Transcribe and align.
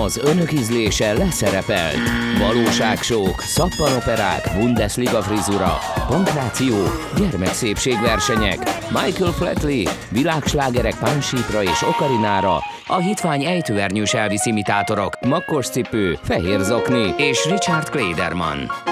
Az 0.00 0.18
önök 0.18 0.52
ízlése 0.52 1.12
leszerepelt. 1.12 1.96
Valóságsók, 2.38 3.40
szappanoperák, 3.40 4.50
Bundesliga 4.58 5.22
frizura, 5.22 5.78
pankráció, 6.08 6.74
gyermekszépségversenyek, 7.16 8.58
Michael 8.88 9.32
Flatley, 9.32 9.82
világslágerek 10.10 10.98
pánsípra 10.98 11.62
és 11.62 11.82
okarinára, 11.82 12.58
a 12.86 12.96
hitvány 12.96 13.44
ejtőernyős 13.44 14.14
Elvis 14.14 14.46
imitátorok, 14.46 15.20
makkos 15.26 15.68
cipő, 15.68 16.18
fehér 16.22 16.60
zokni 16.60 17.14
és 17.16 17.44
Richard 17.44 17.88
Klederman. 17.88 18.91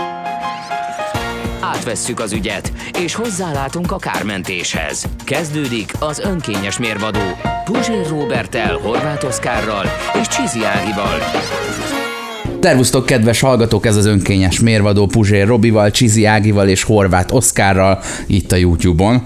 Átvesszük 1.74 2.20
az 2.20 2.32
ügyet, 2.32 2.72
és 2.98 3.14
hozzálátunk 3.14 3.92
a 3.92 3.96
kármentéshez. 3.96 5.04
Kezdődik 5.24 5.92
az 5.98 6.18
önkényes 6.18 6.78
mérvadó 6.78 7.20
Puzsér 7.64 8.08
Robertel, 8.08 8.76
Horváth 8.76 9.26
Oszkárral 9.26 9.84
és 10.20 10.26
Csizi 10.28 10.64
Ágival. 10.64 11.18
Tervusztok, 12.60 13.06
kedves 13.06 13.40
hallgatók, 13.40 13.86
ez 13.86 13.96
az 13.96 14.06
önkényes 14.06 14.60
mérvadó 14.60 15.06
Puzsér 15.06 15.46
Robival, 15.46 15.90
Csizi 15.90 16.24
Ágival 16.24 16.68
és 16.68 16.82
Horváth 16.82 17.34
Oszkárral 17.34 18.02
itt 18.26 18.52
a 18.52 18.56
YouTube-on. 18.56 19.22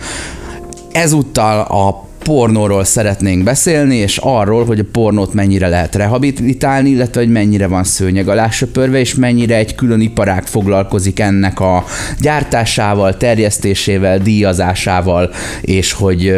Ezúttal 0.92 1.60
a 1.60 2.08
pornóról 2.24 2.84
szeretnénk 2.84 3.42
beszélni, 3.42 3.96
és 3.96 4.16
arról, 4.22 4.64
hogy 4.64 4.78
a 4.78 4.84
pornót 4.92 5.34
mennyire 5.34 5.68
lehet 5.68 5.94
rehabilitálni, 5.94 6.90
illetve 6.90 7.20
hogy 7.20 7.30
mennyire 7.30 7.66
van 7.66 7.84
szőnyeg 7.84 8.28
alá 8.28 8.50
söpörve, 8.50 8.98
és 8.98 9.14
mennyire 9.14 9.56
egy 9.56 9.74
külön 9.74 10.00
iparág 10.00 10.46
foglalkozik 10.46 11.20
ennek 11.20 11.60
a 11.60 11.84
gyártásával, 12.20 13.16
terjesztésével, 13.16 14.18
díjazásával, 14.18 15.30
és 15.60 15.92
hogy 15.92 16.34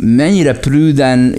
mennyire 0.00 0.52
prűden 0.52 1.34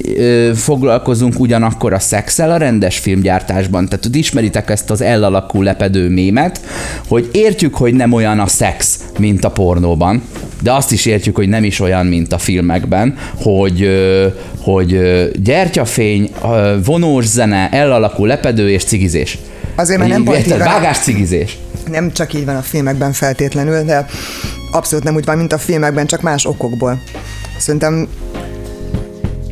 foglalkozunk 0.55 1.39
ugyanakkor 1.39 1.93
a 1.93 1.99
szexel 1.99 2.51
a 2.51 2.57
rendes 2.57 2.97
filmgyártásban. 2.97 3.85
Tehát 3.85 4.03
hogy 4.03 4.15
ismeritek 4.15 4.69
ezt 4.69 4.89
az 4.89 5.01
elalakú 5.01 5.61
lepedő 5.61 6.09
mémet, 6.09 6.61
hogy 7.07 7.29
értjük, 7.31 7.75
hogy 7.75 7.93
nem 7.93 8.13
olyan 8.13 8.39
a 8.39 8.47
szex, 8.47 8.99
mint 9.17 9.45
a 9.45 9.51
pornóban, 9.51 10.21
de 10.61 10.73
azt 10.73 10.91
is 10.91 11.05
értjük, 11.05 11.35
hogy 11.35 11.49
nem 11.49 11.63
is 11.63 11.79
olyan, 11.79 12.05
mint 12.05 12.33
a 12.33 12.37
filmekben, 12.37 13.17
hogy, 13.35 13.89
hogy 14.61 14.99
gyertyafény, 15.43 16.29
vonós 16.83 17.25
zene, 17.25 17.69
elalakú 17.69 18.25
lepedő 18.25 18.69
és 18.69 18.83
cigizés. 18.83 19.37
Azért, 19.75 19.99
mert 19.99 20.11
nem 20.11 20.35
így 20.35 20.57
Vágás 20.57 20.97
cigizés. 20.97 21.57
Nem 21.91 22.11
csak 22.11 22.33
így 22.33 22.45
van 22.45 22.55
a 22.55 22.61
filmekben 22.61 23.13
feltétlenül, 23.13 23.83
de 23.83 24.05
abszolút 24.71 25.03
nem 25.03 25.15
úgy 25.15 25.25
van, 25.25 25.37
mint 25.37 25.53
a 25.53 25.57
filmekben, 25.57 26.05
csak 26.05 26.21
más 26.21 26.45
okokból. 26.45 27.01
Szerintem 27.57 28.07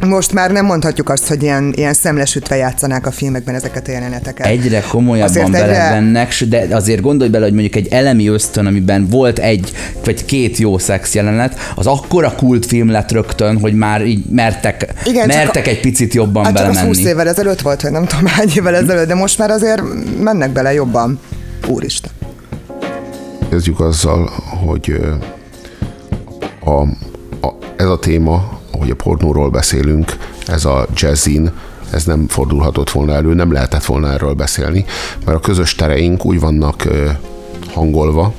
most 0.06 0.34
már 0.34 0.52
nem 0.52 0.66
mondhatjuk 0.66 1.10
azt, 1.10 1.28
hogy 1.28 1.44
ilyen, 1.44 1.74
ilyen 1.76 1.94
szemlesütve 1.94 2.56
játszanák 2.56 3.06
a 3.06 3.12
filmekben 3.12 3.56
ezeket 3.56 3.88
a 3.88 3.92
jeleneteket. 3.92 4.48
Egyre 4.48 4.82
komolyabban 4.82 5.30
azért 5.30 5.52
belevennek, 5.52 6.42
egyre... 6.42 6.68
de 6.68 6.76
azért 6.76 7.02
gondolj 7.02 7.30
bele, 7.30 7.44
hogy 7.44 7.54
mondjuk 7.54 7.76
egy 7.76 7.88
elemi 7.88 8.28
ösztön, 8.28 8.66
amiben 8.66 9.08
volt 9.10 9.40
egy 9.40 9.72
vagy 10.04 10.26
két 10.26 10.58
jó 10.58 10.78
szex 10.78 11.16
jelenet, 11.16 11.60
az 11.76 11.88
akkora 11.88 12.34
kultfilm 12.36 12.90
lett 12.90 13.12
rögtön, 13.12 13.60
hogy 13.60 13.74
már 13.74 14.06
így 14.06 14.26
mertek, 14.30 14.94
Igen, 15.06 15.28
mertek 15.28 15.66
a, 15.66 15.70
egy 15.70 15.80
picit 15.80 16.14
jobban 16.14 16.44
hát 16.44 16.54
belemenni. 16.54 16.78
Hát 16.78 16.88
20 16.88 17.04
évvel 17.04 17.28
ezelőtt 17.28 17.62
volt, 17.62 17.82
hogy 17.82 17.92
nem 17.92 18.06
tudom 18.06 18.26
hány 18.26 18.50
évvel 18.56 18.76
ezelőtt, 18.76 19.08
de 19.08 19.16
most 19.16 19.38
már 19.38 19.50
azért 19.50 19.82
mennek 20.20 20.50
bele 20.52 20.74
jobban. 20.74 21.20
Úristen. 21.68 22.12
Kezdjük 23.50 23.80
azzal, 23.80 24.30
hogy 24.66 25.02
a, 26.60 26.82
a, 27.42 27.58
ez 27.78 27.88
a 27.88 28.00
téma 28.00 28.57
hogy 28.80 28.90
a 28.90 28.96
pornóról 28.96 29.50
beszélünk, 29.50 30.18
ez 30.48 30.66
a 30.66 30.88
jazzin, 30.94 31.52
ez 31.92 32.06
nem 32.06 32.28
fordulhatott 32.28 32.90
volna 32.90 33.14
elő, 33.14 33.34
nem 33.34 33.52
lehetett 33.52 33.86
volna 33.86 34.12
erről 34.12 34.34
beszélni, 34.34 34.86
mert 35.26 35.38
a 35.38 35.42
közös 35.42 35.76
tereink 35.76 36.26
úgy 36.26 36.40
vannak 36.40 36.88
hangolva, 37.74 38.34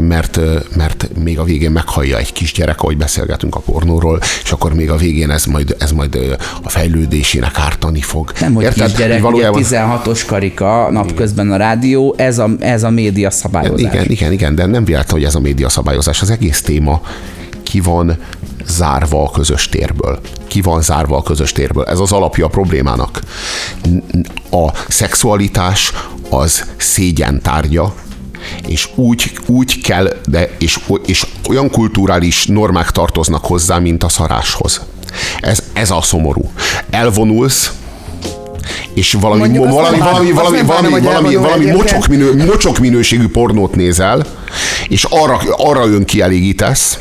mert, 0.00 0.40
mert 0.76 1.08
még 1.22 1.38
a 1.38 1.44
végén 1.44 1.70
meghallja 1.70 2.18
egy 2.18 2.32
kisgyerek, 2.32 2.80
ahogy 2.80 2.96
beszélgetünk 2.96 3.54
a 3.54 3.60
pornóról, 3.60 4.20
és 4.42 4.50
akkor 4.50 4.74
még 4.74 4.90
a 4.90 4.96
végén 4.96 5.30
ez 5.30 5.44
majd, 5.44 5.76
ez 5.78 5.92
majd 5.92 6.36
a 6.62 6.68
fejlődésének 6.68 7.58
ártani 7.58 8.00
fog. 8.00 8.32
Nem, 8.40 8.54
hogy 8.54 8.64
Érted? 8.64 8.86
kisgyerek, 8.86 9.20
valójában... 9.20 9.62
16-os 9.64 10.22
karika 10.26 10.90
napközben 10.90 11.50
a 11.50 11.56
rádió, 11.56 12.14
ez 12.16 12.38
a, 12.38 12.50
ez 12.60 12.82
a 12.82 12.90
média 12.90 13.30
szabályozás. 13.30 13.92
Igen, 13.92 14.10
igen, 14.10 14.32
igen, 14.32 14.54
de 14.54 14.66
nem 14.66 14.84
véletlen, 14.84 15.12
hogy 15.12 15.24
ez 15.24 15.34
a 15.34 15.40
média 15.40 15.68
szabályozás. 15.68 16.22
Az 16.22 16.30
egész 16.30 16.62
téma 16.62 17.00
ki 17.62 17.80
van 17.80 18.16
zárva 18.68 19.22
a 19.22 19.30
közös 19.30 19.68
térből. 19.68 20.20
Ki 20.46 20.60
van 20.60 20.82
zárva 20.82 21.16
a 21.16 21.22
közös 21.22 21.52
térből. 21.52 21.84
Ez 21.84 21.98
az 21.98 22.12
alapja 22.12 22.46
a 22.46 22.48
problémának. 22.48 23.20
A 24.50 24.72
szexualitás 24.88 25.92
az 26.30 26.64
szégyen 26.76 27.42
tárgya, 27.42 27.94
és 28.66 28.88
úgy, 28.94 29.38
úgy 29.46 29.80
kell, 29.80 30.16
de 30.26 30.50
és, 30.58 30.78
és 31.04 31.26
olyan 31.48 31.70
kulturális 31.70 32.46
normák 32.46 32.90
tartoznak 32.90 33.44
hozzá, 33.44 33.78
mint 33.78 34.04
a 34.04 34.08
szaráshoz. 34.08 34.80
Ez, 35.40 35.62
ez 35.72 35.90
a 35.90 36.02
szomorú. 36.02 36.50
Elvonulsz, 36.90 37.72
és 38.94 39.12
valami, 39.12 39.58
valami, 39.58 39.98
valami, 39.98 39.98
valami, 39.98 40.32
valami, 40.32 40.62
valami, 40.62 41.00
valami, 41.00 41.34
valami 41.34 41.70
mocsok, 41.70 42.06
minő, 42.06 42.44
mocsok 42.46 42.78
minőségű 42.78 43.28
pornót 43.28 43.74
nézel, 43.74 44.26
és 44.88 45.04
arra, 45.04 45.40
arra 45.56 45.86
önkielégítesz, 45.86 46.98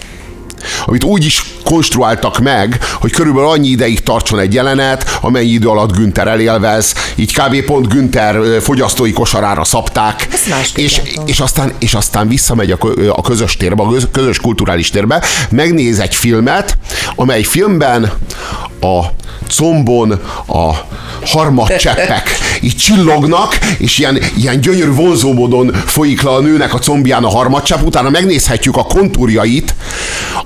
amit 0.85 1.03
úgy 1.03 1.25
is 1.25 1.44
konstruáltak 1.63 2.40
meg, 2.40 2.79
hogy 3.00 3.12
körülbelül 3.12 3.50
annyi 3.50 3.68
ideig 3.68 4.03
tartson 4.03 4.40
egy 4.40 4.53
jelenet, 4.53 5.19
amennyi 5.22 5.50
idő 5.50 5.68
alatt 5.68 5.91
Günther 5.91 6.28
elélvez, 6.28 6.94
így 7.16 7.34
kb. 7.34 7.62
pont 7.66 7.88
Günther 7.88 8.62
fogyasztói 8.62 9.12
kosarára 9.12 9.63
szabták, 9.63 10.28
és, 10.75 11.01
és, 11.25 11.40
aztán, 11.40 11.72
és 11.79 11.94
aztán 11.94 12.28
visszamegy 12.28 12.72
a, 12.72 12.78
a 13.09 13.22
közös 13.22 13.57
térbe, 13.57 13.84
a 13.84 13.94
közös 14.12 14.40
kulturális 14.40 14.90
térbe, 14.90 15.23
megnéz 15.50 16.00
egy 16.00 16.16
filmet, 16.16 16.78
amely 17.16 17.44
filmben 17.44 18.12
a 18.81 19.01
combon 19.50 20.22
a 20.47 20.72
harmadcseppek 21.25 22.29
így 22.62 22.78
csillognak, 22.78 23.57
és 23.78 23.97
ilyen, 23.97 24.18
ilyen 24.38 24.62
gyönyörű 24.62 24.91
vonzó 24.91 25.34
módon 25.34 25.74
folyik 25.85 26.22
le 26.22 26.29
a 26.29 26.39
nőnek 26.39 26.74
a 26.74 26.79
combján 26.79 27.24
a 27.24 27.29
harmadcsepp, 27.29 27.85
utána 27.85 28.09
megnézhetjük 28.09 28.78
a 28.78 28.84
kontúrjait, 28.84 29.75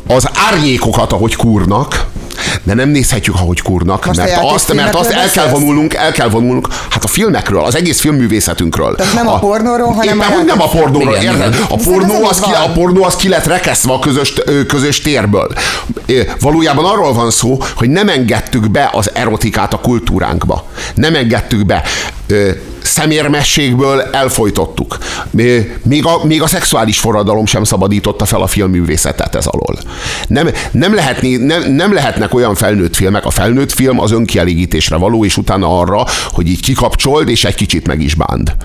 az 0.07 0.29
árnyékokat, 0.51 1.12
ahogy 1.12 1.35
kúrnak, 1.35 2.06
de 2.63 2.73
nem 2.73 2.89
nézhetjük, 2.89 3.35
ahogy 3.35 3.62
kurnak, 3.62 4.06
Most 4.06 4.19
mert 4.19 4.39
azt, 4.44 4.73
mert 4.73 4.94
azt 4.94 5.09
el 5.09 5.29
kell 5.29 5.47
vonulnunk, 5.47 5.94
el 5.94 6.12
kell 6.12 6.29
vonulnunk, 6.29 6.67
hát 6.89 7.03
a 7.03 7.07
filmekről, 7.07 7.63
az 7.63 7.75
egész 7.75 8.00
filmművészetünkről. 8.00 8.95
Tehát 8.95 9.13
nem 9.13 9.28
a, 9.28 9.34
a 9.34 9.40
pornóról, 9.40 9.91
hanem 9.91 10.17
éppen, 10.17 10.40
a... 10.40 10.44
nem 10.44 10.61
a 10.61 10.67
pornóról, 10.67 11.16
igen, 11.16 11.35
érted? 11.35 11.66
A 11.69 11.75
pornó, 11.75 12.25
az 12.25 12.40
ki, 12.40 12.51
a 12.51 12.72
pornó 12.73 13.03
az 13.03 13.16
ki 13.16 13.29
lett 13.29 13.45
rekeszve 13.45 13.94
a 13.94 14.00
közös, 14.00 14.34
közös 14.67 15.01
térből. 15.01 15.53
Valójában 16.40 16.85
arról 16.85 17.13
van 17.13 17.31
szó, 17.31 17.57
hogy 17.75 17.90
nem 17.90 18.09
engedtük 18.09 18.72
be 18.72 18.90
az 18.94 19.09
erotikát 19.13 19.73
a 19.73 19.78
kultúránkba. 19.78 20.67
Nem 20.95 21.16
engedtük 21.16 21.66
be 21.66 21.84
szemérmességből 22.83 24.01
elfolytottuk. 24.01 24.97
Még 25.83 26.05
a, 26.05 26.25
még 26.25 26.41
a 26.41 26.47
szexuális 26.47 26.99
forradalom 26.99 27.45
sem 27.45 27.63
szabadította 27.63 28.25
fel 28.25 28.41
a 28.41 28.47
filmművészetet 28.47 29.35
ez 29.35 29.45
alól. 29.45 29.77
Nem, 30.27 30.49
nem, 30.71 30.95
lehetni, 30.95 31.35
nem, 31.35 31.71
nem 31.71 31.93
lehetnek 31.93 32.33
olyan 32.33 32.55
felnőtt 32.55 32.95
filmek. 32.95 33.25
A 33.25 33.29
felnőtt 33.29 33.71
film 33.71 33.99
az 33.99 34.11
önkielégítésre 34.11 34.95
való, 34.95 35.25
és 35.25 35.37
utána 35.37 35.79
arra, 35.79 36.05
hogy 36.31 36.47
így 36.47 36.61
kikapcsold, 36.61 37.29
és 37.29 37.43
egy 37.43 37.55
kicsit 37.55 37.87
meg 37.87 38.01
is 38.01 38.15
bánd. 38.15 38.55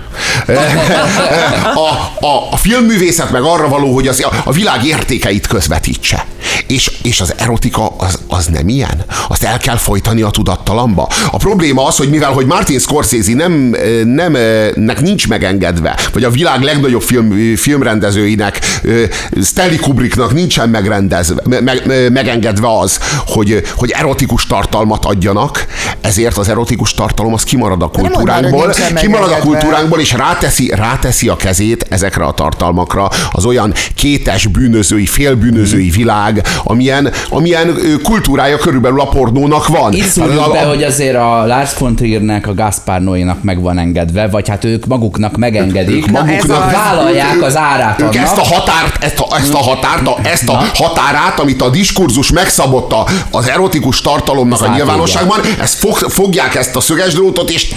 A, 1.74 2.24
a, 2.26 2.48
a 2.50 2.56
filmművészet 2.56 3.30
meg 3.30 3.42
arra 3.42 3.68
való, 3.68 3.94
hogy 3.94 4.08
az, 4.08 4.26
a 4.44 4.52
világ 4.52 4.84
értékeit 4.84 5.46
közvetítse. 5.46 6.26
És, 6.66 6.90
és 7.02 7.20
az 7.20 7.34
erotika 7.36 7.86
az, 7.86 8.18
az 8.28 8.46
nem 8.46 8.68
ilyen. 8.68 9.04
Azt 9.28 9.42
el 9.42 9.58
kell 9.58 9.76
folytani 9.76 10.22
a 10.22 10.30
tudattalamba. 10.30 11.08
A 11.30 11.36
probléma 11.36 11.84
az, 11.86 11.96
hogy 11.96 12.10
mivel 12.10 12.32
hogy 12.32 12.46
Martin 12.46 12.78
Scorsese 12.78 13.34
nem 13.34 13.76
nem, 14.06 14.36
nek 14.74 15.00
nincs 15.00 15.28
megengedve, 15.28 15.98
vagy 16.12 16.24
a 16.24 16.30
világ 16.30 16.62
legnagyobb 16.62 17.02
film, 17.02 17.56
filmrendezőinek, 17.56 18.60
Stanley 19.42 19.78
Kubricknak 19.80 20.32
nincsen 20.32 20.68
megrendezve, 20.68 21.42
meg, 21.60 21.82
megengedve 22.12 22.78
az, 22.78 22.98
hogy, 23.26 23.62
hogy 23.76 23.90
erotikus 23.90 24.46
tartalmat 24.46 25.04
adjanak, 25.04 25.66
ezért 26.00 26.36
az 26.36 26.48
erotikus 26.48 26.94
tartalom 26.94 27.32
az 27.32 27.42
kimarad 27.42 27.82
a 27.82 27.88
kultúránkból, 27.88 28.74
kimarad 28.94 29.30
a 29.30 29.38
kultúránkból, 29.38 30.00
és 30.00 30.12
ráteszi, 30.12 30.72
ráteszi 30.74 31.28
a 31.28 31.36
kezét 31.36 31.86
ezekre 31.88 32.24
a 32.24 32.32
tartalmakra 32.32 33.08
az 33.32 33.44
olyan 33.44 33.72
kétes 33.94 34.46
bűnözői, 34.46 35.06
félbűnözői 35.06 35.90
világ, 35.90 36.42
amilyen, 36.64 37.12
amilyen 37.28 37.76
kultúrája 38.02 38.58
körülbelül 38.58 39.00
a 39.00 39.08
pornónak 39.08 39.66
van. 39.66 39.92
Itt 39.92 40.18
be, 40.52 40.62
hogy 40.62 40.82
azért 40.82 41.16
a 41.16 41.46
Lars 41.46 41.78
von 41.78 41.96
Triernek, 41.96 42.46
a 42.46 42.54
Gaspar 42.54 43.00
Noénak 43.00 43.42
meg 43.42 43.60
van 43.60 43.78
engedve, 43.78 43.95
vagy 44.30 44.48
hát 44.48 44.64
ők 44.64 44.86
maguknak 44.86 45.36
megengedik, 45.36 45.96
ők 45.96 46.10
maguknak 46.10 46.62
a, 46.62 46.70
vállalják 46.70 47.42
az 47.42 47.56
árát 47.56 48.00
ők 48.00 48.06
annak. 48.06 48.22
ezt 48.22 48.36
a 48.36 48.44
határt, 48.44 49.04
ezt 49.04 49.18
a, 49.18 49.36
ezt 49.36 49.54
a 49.54 49.58
határt, 49.58 50.06
a, 50.06 50.18
ezt 50.22 50.48
a 50.48 50.64
határát, 50.74 51.40
amit 51.40 51.62
a 51.62 51.68
diskurzus 51.68 52.30
megszabotta 52.30 53.06
az 53.30 53.48
erotikus 53.48 54.00
tartalomnak 54.00 54.62
a 54.62 54.68
nyilvánosságban, 54.68 55.40
ezt 55.60 55.78
fog, 55.78 55.96
fogják 55.96 56.54
ezt 56.54 56.76
a 56.76 56.80
szöges 56.80 57.14
drótot, 57.14 57.50
és 57.50 57.74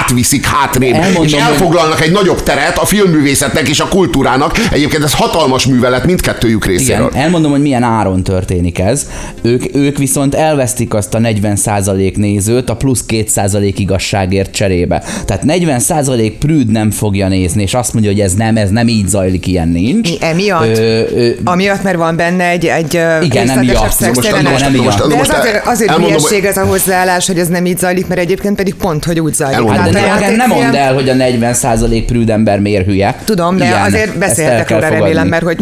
átviszik 0.00 0.44
hátrébb, 0.46 0.94
Elmondom, 0.94 1.24
és 1.24 1.32
hogy- 1.32 1.40
elfoglalnak 1.42 2.00
egy 2.00 2.12
nagyobb 2.12 2.42
teret 2.42 2.78
a 2.78 2.84
filmművészetnek 2.84 3.68
és 3.68 3.80
a 3.80 3.88
kultúrának. 3.88 4.58
Egyébként 4.72 5.04
ez 5.04 5.14
hatalmas 5.14 5.66
művelet 5.66 6.04
mindkettőjük 6.04 6.64
részéről. 6.64 7.08
Igen, 7.10 7.22
elmondom, 7.22 7.50
hogy 7.50 7.60
milyen 7.60 7.82
áron 7.82 8.22
történik 8.22 8.78
ez. 8.78 9.06
Ők, 9.42 9.74
ők 9.74 9.98
viszont 9.98 10.34
elvesztik 10.34 10.94
azt 10.94 11.14
a 11.14 11.18
40% 11.18 12.16
nézőt 12.16 12.70
a 12.70 12.76
plusz 12.76 13.04
2% 13.08 13.74
igazságért 13.76 14.50
cserébe. 14.52 15.02
Tehát 15.24 15.42
40% 15.46 16.32
prűd 16.38 16.70
nem 16.70 16.90
fogja 16.90 17.28
nézni, 17.28 17.62
és 17.62 17.74
azt 17.74 17.92
mondja, 17.92 18.10
hogy 18.10 18.20
ez 18.20 18.32
nem, 18.34 18.56
ez 18.56 18.70
nem 18.70 18.88
így 18.88 19.08
zajlik, 19.08 19.46
ilyen 19.46 19.68
nincs. 19.68 20.08
Mi 20.08 20.16
emiatt? 20.20 20.76
Ö, 20.78 21.00
ö, 21.14 21.30
Amiatt, 21.44 21.82
mert 21.82 21.96
van 21.96 22.16
benne 22.16 22.48
egy, 22.48 22.66
egy 22.66 23.00
Igen, 23.22 23.46
nem 23.46 23.58
miatt. 23.58 23.82
Most- 23.82 25.08
De 25.08 25.16
ez 25.18 25.28
azért, 25.38 25.66
azért 25.66 25.96
hülyeség 25.96 26.44
ez 26.44 26.56
a 26.56 26.64
hozzáállás, 26.64 27.26
hogy 27.26 27.38
ez 27.38 27.48
nem 27.48 27.66
így 27.66 27.78
zajlik, 27.78 28.06
mert 28.06 28.20
egyébként 28.20 28.56
pedig 28.56 28.74
pont, 28.74 29.04
hogy 29.04 29.20
úgy 29.20 29.34
zajlik. 29.34 29.56
Elmondom. 29.56 29.79
Hát 29.80 29.90
de 29.92 29.98
a 30.00 30.14
nekem 30.14 30.34
nem 30.34 30.48
mondd 30.48 30.74
el, 30.76 30.94
hogy 30.94 31.08
a 31.08 31.14
40% 31.14 32.02
prűd 32.06 32.30
ember 32.30 32.60
miért 32.60 32.84
hülye. 32.86 33.14
Tudom, 33.24 33.56
de 33.56 33.64
Igen, 33.64 33.82
azért 33.82 34.18
beszéltek 34.18 34.70
róla, 34.70 34.88
remélem, 34.88 35.28
mert 35.28 35.44
hogy 35.44 35.58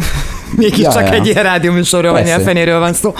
mégis 0.57 0.79
Ja, 0.79 0.93
csak 0.93 1.07
ja. 1.09 1.13
egy 1.13 1.27
ilyen 1.27 1.43
rádióműsorról, 1.43 2.13
vagy 2.13 2.27
ilyen 2.27 2.41
fenéről 2.43 2.79
van 2.79 2.93
szó. 2.93 3.15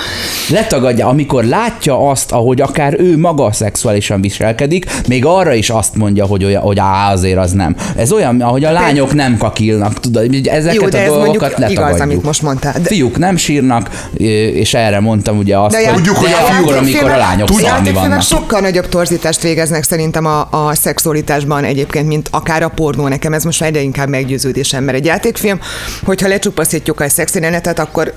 letagadja, 0.51 1.07
amikor 1.07 1.45
látja 1.45 2.09
azt, 2.11 2.33
ahogy 2.33 2.61
akár 2.61 2.95
ő 3.01 3.19
maga 3.19 3.53
szexuálisan 3.53 4.21
viselkedik, 4.21 4.87
még 5.09 5.25
arra 5.25 5.55
is 5.55 5.71
azt 5.71 5.95
mondja, 5.95 6.27
hogy, 6.27 6.45
olyan, 6.45 6.63
hogy 6.63 6.79
á, 6.79 7.13
azért 7.13 7.39
az 7.39 7.53
nem. 7.53 7.77
Ez 7.97 8.13
olyan, 8.13 8.41
ahogy 8.41 8.65
a 8.65 8.73
lányok 8.73 9.15
nem 9.15 9.37
kakilnak, 9.37 10.01
tudod, 10.01 10.35
ezeket 10.45 10.81
Jó, 10.83 10.89
de 10.89 10.99
a 10.99 11.01
ez 11.01 11.09
dolgokat 11.09 11.41
letagadjuk. 11.51 11.71
igaz, 11.89 12.01
amit 12.01 12.23
most 12.23 12.43
mondtál. 12.43 12.73
De, 12.73 12.89
Fiúk 12.89 13.19
nem 13.19 13.37
sírnak, 13.37 14.09
és 14.17 14.75
erre 14.75 15.01
mondtam 15.01 15.39
ugye 15.39 15.59
azt, 15.59 15.77
de 15.77 15.87
hogy 15.87 15.95
Tudjuk, 15.95 16.17
hogy 16.17 16.31
a 16.33 16.45
fiúk- 16.45 16.61
akkor, 16.63 16.77
amikor 16.77 17.11
a 17.11 17.17
lányok 17.17 17.49
szalni 17.49 17.65
játékfilmek 17.65 18.09
vannak. 18.09 18.23
sokkal 18.23 18.61
nagyobb 18.61 18.89
torzítást 18.89 19.43
végeznek 19.43 19.83
szerintem 19.83 20.27
a, 20.27 20.49
a 20.51 20.75
szexualitásban 20.75 21.65
egyébként, 21.65 22.07
mint 22.07 22.29
akár 22.31 22.63
a 22.63 22.69
pornó. 22.69 23.09
Nekem 23.09 23.33
ez 23.33 23.45
most 23.45 23.61
már 23.61 23.69
egyre 23.69 23.81
inkább 23.83 24.09
meggyőződésem, 24.09 24.85
mert 24.85 24.97
egy 24.99 25.05
játékfilm, 25.05 25.61
hogyha 26.05 26.29
lecsupaszítjuk 26.29 27.01
a 27.01 27.09
szexjelenetet, 27.19 27.79
akkor 27.79 28.15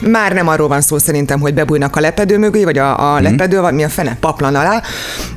már 0.00 0.32
nem 0.32 0.48
arról 0.48 0.68
van 0.68 0.80
szó 0.80 0.98
szerintem, 0.98 1.40
hogy 1.40 1.54
bebújnak 1.54 1.96
a 1.96 2.00
lepedő 2.00 2.38
mögé, 2.38 2.64
vagy 2.64 2.78
a, 2.78 3.14
a 3.14 3.20
lepedő, 3.20 3.60
vagy 3.60 3.74
mi 3.74 3.84
a 3.84 3.88
fene, 3.88 4.16
paplan 4.20 4.54
alá, 4.54 4.82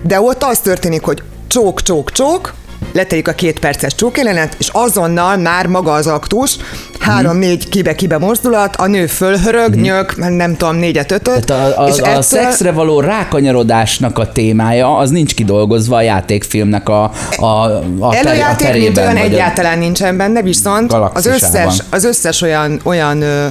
de 0.02 0.22
ott 0.22 0.44
az 0.44 0.60
történik, 0.60 1.04
hogy 1.04 1.24
csók, 1.48 1.82
csók, 1.82 2.12
csók, 2.12 2.54
letelik 2.98 3.28
a 3.28 3.32
két 3.34 3.60
perces 3.60 3.96
csókjelenet, 3.96 4.56
és 4.60 4.70
azonnal 4.72 5.38
már 5.38 5.66
maga 5.68 5.92
az 5.94 6.08
aktus, 6.08 6.58
három-négy 7.00 7.70
kibe-kibe 7.70 8.18
mozdulat, 8.18 8.76
a 8.76 8.88
nő 8.88 9.08
fölhörög, 9.08 9.76
nyök, 9.76 10.36
nem 10.36 10.56
tudom, 10.56 10.76
négyet, 10.76 11.12
ötöt, 11.12 11.46
Tehát 11.46 11.78
a, 11.78 11.84
a, 11.84 11.88
és 11.88 12.00
a 12.00 12.22
szexre 12.22 12.72
való 12.72 13.00
rákanyarodásnak 13.00 14.18
a 14.18 14.32
témája, 14.32 14.98
az 14.98 15.10
nincs 15.10 15.34
kidolgozva 15.36 15.96
a 15.96 16.02
játékfilmnek 16.02 16.90
a, 16.90 17.04
a, 17.38 17.46
a, 17.46 18.10
ter, 18.12 18.26
a 18.26 18.30
Előjáték, 18.30 18.68
mint 18.74 18.94
terében. 18.94 19.04
olyan 19.04 19.16
a- 19.18 19.20
egyáltalán 19.20 19.78
nincsen 19.78 20.18
benne, 20.18 20.42
viszont 20.42 20.94
az 21.14 21.26
összes, 21.26 21.84
az 21.90 22.04
összes 22.04 22.42
olyan, 22.42 22.80
olyan 22.84 23.22
ö, 23.22 23.46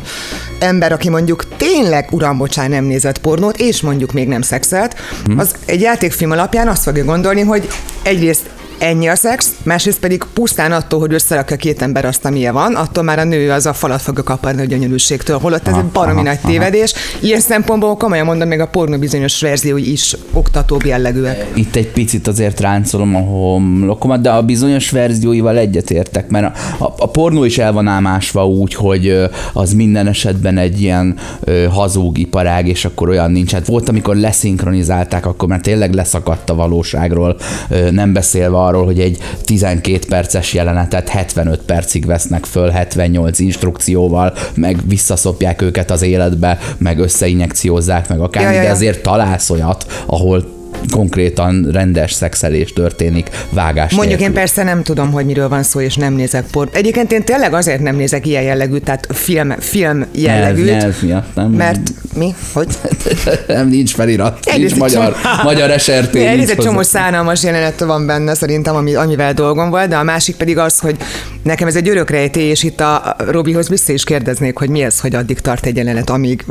ember, 0.58 0.92
aki 0.92 1.08
mondjuk 1.10 1.44
tényleg, 1.56 2.08
uram, 2.10 2.38
bocsán, 2.38 2.70
nem 2.70 2.84
nézett 2.84 3.18
pornót, 3.18 3.56
és 3.58 3.80
mondjuk 3.80 4.12
még 4.12 4.28
nem 4.28 4.42
szexelt, 4.42 4.94
Hm. 5.24 5.38
az 5.38 5.54
egy 5.66 5.80
játékfilm 5.80 6.30
alapján 6.30 6.68
azt 6.68 6.82
fogja 6.82 7.04
gondolni, 7.04 7.40
hogy 7.42 7.68
egyrészt 8.02 8.50
ennyi 8.78 9.06
a 9.06 9.14
szex, 9.14 9.54
másrészt 9.62 10.00
pedig 10.00 10.24
pusztán 10.32 10.72
attól, 10.72 11.00
hogy 11.00 11.12
összerakja 11.12 11.56
két 11.56 11.82
ember 11.82 12.04
azt, 12.04 12.24
amilyen 12.24 12.54
van, 12.54 12.74
attól 12.74 13.02
már 13.02 13.18
a 13.18 13.24
nő 13.24 13.50
az 13.50 13.66
a 13.66 13.72
falat 13.72 14.02
fogja 14.02 14.22
kaparni 14.22 14.60
a 14.60 14.64
gyönyörűségtől, 14.64 15.38
holott 15.38 15.66
ez 15.66 15.72
Aha, 15.72 15.82
egy 15.82 15.86
baromi 15.86 16.14
aha, 16.14 16.22
nagy 16.22 16.38
aha. 16.42 16.48
tévedés. 16.48 16.94
Ilyen 17.20 17.40
szempontból 17.40 17.96
komolyan 17.96 18.24
mondom, 18.24 18.48
még 18.48 18.60
a 18.60 18.66
pornó 18.66 18.98
bizonyos 18.98 19.40
verziói 19.40 19.92
is 19.92 20.16
oktatóbb 20.32 20.84
jellegűek. 20.84 21.46
Itt 21.54 21.76
egy 21.76 21.88
picit 21.88 22.26
azért 22.26 22.60
ráncolom 22.60 23.14
a 23.14 23.18
homlokomat, 23.18 24.20
de 24.20 24.30
a 24.30 24.42
bizonyos 24.42 24.90
verzióival 24.90 25.58
egyetértek, 25.58 26.28
mert 26.28 26.56
a, 26.78 26.84
a, 26.84 26.94
a 26.98 27.10
pornó 27.10 27.44
is 27.44 27.58
el 27.58 27.72
van 27.72 27.86
ámásva 27.86 28.46
úgy, 28.46 28.74
hogy 28.74 29.28
az 29.52 29.72
minden 29.72 30.06
esetben 30.06 30.58
egy 30.58 30.80
ilyen 30.80 31.16
ö, 31.40 31.64
hazug 31.64 32.18
iparág, 32.18 32.68
és 32.68 32.84
akkor 32.84 33.08
olyan 33.08 33.30
nincs. 33.30 33.52
Hát 33.52 33.66
volt, 33.66 33.88
amikor 33.88 34.16
leszinkronizálták, 34.16 35.26
akkor 35.26 35.48
már 35.48 35.60
tényleg 35.60 35.94
leszakadt 35.94 36.50
a 36.50 36.54
valóságról, 36.54 37.36
ö, 37.68 37.90
nem 37.90 38.12
beszélve 38.12 38.56
arról, 38.66 38.84
hogy 38.84 39.00
egy 39.00 39.18
12 39.44 39.98
perces 40.08 40.52
jelenetet 40.52 41.08
75 41.08 41.60
percig 41.60 42.06
vesznek 42.06 42.44
föl 42.44 42.68
78 42.68 43.38
instrukcióval, 43.38 44.32
meg 44.54 44.78
visszaszopják 44.86 45.62
őket 45.62 45.90
az 45.90 46.02
életbe, 46.02 46.58
meg 46.78 46.98
összeinjekciózzák, 46.98 48.08
meg 48.08 48.20
akármi, 48.20 48.48
Ja, 48.48 48.54
ja, 48.54 48.60
de 48.60 48.66
ja. 48.66 48.72
azért 48.72 49.02
találsz 49.02 49.50
olyat, 49.50 49.86
ahol 50.06 50.54
konkrétan 50.90 51.68
rendes 51.72 52.12
szexelés 52.12 52.72
történik 52.72 53.28
vágás 53.50 53.92
Mondjuk 53.92 54.12
én 54.20 54.26
nélkül. 54.26 54.36
persze 54.36 54.62
nem 54.62 54.82
tudom, 54.82 55.10
hogy 55.12 55.24
miről 55.24 55.48
van 55.48 55.62
szó, 55.62 55.80
és 55.80 55.94
nem 55.96 56.12
nézek 56.14 56.44
port. 56.50 56.74
Egyébként 56.76 57.12
én 57.12 57.24
tényleg 57.24 57.52
azért 57.54 57.80
nem 57.80 57.96
nézek 57.96 58.26
ilyen 58.26 58.42
jellegű, 58.42 58.78
tehát 58.78 59.06
film, 59.10 59.54
film 59.58 60.04
jellegűt. 60.12 60.64
Nyelv, 60.64 60.80
nyelv 60.80 60.96
miatt, 61.02 61.34
nem? 61.34 61.50
Mert 61.50 61.80
mi? 62.14 62.34
Hogy? 62.52 62.66
nem 63.46 63.68
nincs 63.68 63.92
felirat, 63.94 64.38
Egyrészt 64.44 64.76
nincs 64.76 64.90
egy 64.92 64.98
magyar, 64.98 65.16
csomó- 65.22 65.42
magyar. 65.42 65.70
Egyrészt 65.70 66.12
nincs 66.36 66.48
egy 66.50 66.56
csomó 66.56 66.76
hozzá. 66.76 67.00
szánalmas 67.00 67.42
jelenet 67.42 67.80
van 67.80 68.06
benne 68.06 68.34
szerintem, 68.34 68.76
ami, 68.76 68.94
amivel 68.94 69.32
dolgom 69.34 69.70
volt, 69.70 69.88
de 69.88 69.96
a 69.96 70.02
másik 70.02 70.36
pedig 70.36 70.58
az, 70.58 70.78
hogy 70.78 70.96
nekem 71.42 71.68
ez 71.68 71.76
egy 71.76 71.88
örökrejtély, 71.88 72.48
és 72.48 72.62
itt 72.62 72.80
a 72.80 73.16
Robihoz 73.30 73.68
vissza 73.68 73.92
is 73.92 74.04
kérdeznék, 74.04 74.56
hogy 74.58 74.68
mi 74.68 74.82
ez, 74.82 75.00
hogy 75.00 75.14
addig 75.14 75.40
tart 75.40 75.66
egy 75.66 75.76
jelenet, 75.76 76.10
amíg 76.10 76.44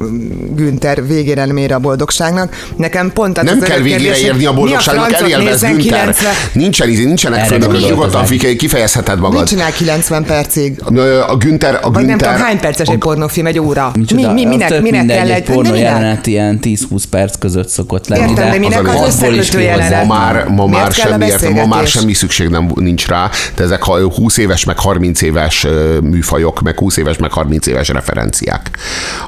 Günther 0.56 1.08
végére 1.08 1.46
nem 1.46 1.58
ér 1.58 1.72
a 1.74 1.80
boldogságnak. 1.80 2.56
Nekem 2.78 3.12
pont 3.14 3.38
az 3.38 3.44
Nem 3.44 3.58
az 3.62 3.68
kell 3.68 3.80
végére 3.80 4.15
érni 4.22 4.46
a 4.46 4.54
boldogságnak, 4.54 5.14
elélvez 5.14 5.62
Günther. 5.62 6.04
90 6.04 6.34
Nincsen, 6.54 6.90
izé, 6.90 7.04
nincsenek 7.04 7.40
Erre 7.40 7.48
főnök, 7.48 7.74
és 7.74 7.82
gondolok 7.82 8.12
nyugodtan 8.12 8.58
kifejezheted 8.58 9.20
Mit 9.20 9.24
magad. 9.30 9.48
csinál 9.48 9.72
90 9.72 10.24
percig? 10.24 10.82
A 11.28 11.36
Günther, 11.38 11.80
a 11.82 11.92
Vagy 11.92 11.94
nem 11.94 12.06
Günther, 12.06 12.32
tudom, 12.32 12.46
hány 12.46 12.60
perces 12.60 12.88
egy 12.88 12.98
pornófilm, 12.98 13.46
egy 13.46 13.60
óra? 13.60 13.92
Mi, 14.16 14.26
mi, 14.26 14.46
minek, 14.46 14.82
minek 14.82 15.06
kell 15.06 15.32
egy 15.32 15.44
pornó 15.44 15.76
jelenet 15.76 16.28
ilyen 16.28 16.60
10-20 16.62 17.04
perc 17.10 17.38
között 17.38 17.70
szokott 17.70 18.08
lenni, 18.08 18.30
Értem, 18.30 18.52
de 18.52 18.58
minek 18.58 18.88
az 18.88 19.02
összekötő 19.08 19.62
jelenet? 19.62 20.06
Ma 20.06 20.18
már, 20.18 20.48
ma 20.48 20.66
már, 20.66 20.92
kell 20.92 21.08
a 21.08 21.10
semmi, 21.10 21.26
értem, 21.26 21.54
ma 21.54 21.66
már 21.66 21.88
semmi 21.88 22.14
szükség 22.14 22.48
nem, 22.48 22.72
nincs 22.76 23.08
rá, 23.08 23.30
de 23.56 23.64
ezek 23.64 23.88
a 23.88 24.10
20 24.10 24.38
éves, 24.38 24.64
meg 24.64 24.80
30 24.80 25.22
éves 25.22 25.68
műfajok, 26.02 26.62
meg 26.62 26.80
20 26.80 26.98
éves, 26.98 27.18
meg 27.18 27.32
30 27.32 27.68
éves 27.68 27.88
referenciák 27.88 28.70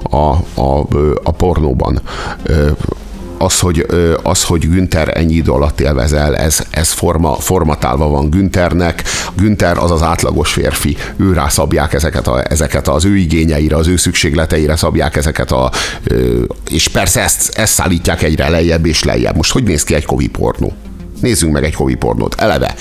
a, 0.04 0.18
a, 0.62 0.88
a 1.24 1.32
pornóban. 1.32 2.02
Az, 3.38 3.60
hogy, 3.60 3.86
az, 4.24 4.44
hogy 4.44 4.70
Günther 4.70 5.18
ennyi 5.18 5.34
idő 5.34 5.52
alatt 5.52 5.80
élvezel, 5.80 6.36
ez, 6.36 6.60
ez 6.70 6.92
forma, 6.92 7.36
formatálva 7.36 8.08
van 8.08 8.30
Günthernek. 8.30 9.04
Günther 9.36 9.78
az 9.78 9.92
az 9.92 10.02
átlagos 10.02 10.52
férfi, 10.52 10.98
ő 11.18 11.34
rá 11.34 11.48
szabják 11.48 11.94
ezeket, 11.94 12.28
a, 12.28 12.44
ezeket 12.50 12.88
az 12.88 13.06
ő 13.06 13.18
igényeire, 13.18 13.76
az 13.76 13.88
ő 13.88 13.96
szükségleteire 13.96 14.76
szabják 14.76 15.16
ezeket 15.16 15.52
a... 15.52 15.72
És 16.70 16.88
persze 16.88 17.22
ezt, 17.22 17.58
ezt 17.58 17.74
szállítják 17.74 18.22
egyre 18.22 18.50
lejjebb 18.50 18.86
és 18.86 19.04
lejjebb. 19.04 19.36
Most 19.36 19.52
hogy 19.52 19.64
néz 19.64 19.84
ki 19.84 19.94
egy 19.94 20.06
kovi 20.06 20.28
pornó? 20.28 20.74
Nézzünk 21.22 21.54
meg 21.54 21.64
egy 21.64 21.76
kovi 21.76 21.96
pornót. 21.96 22.36
Eleve 22.42 22.76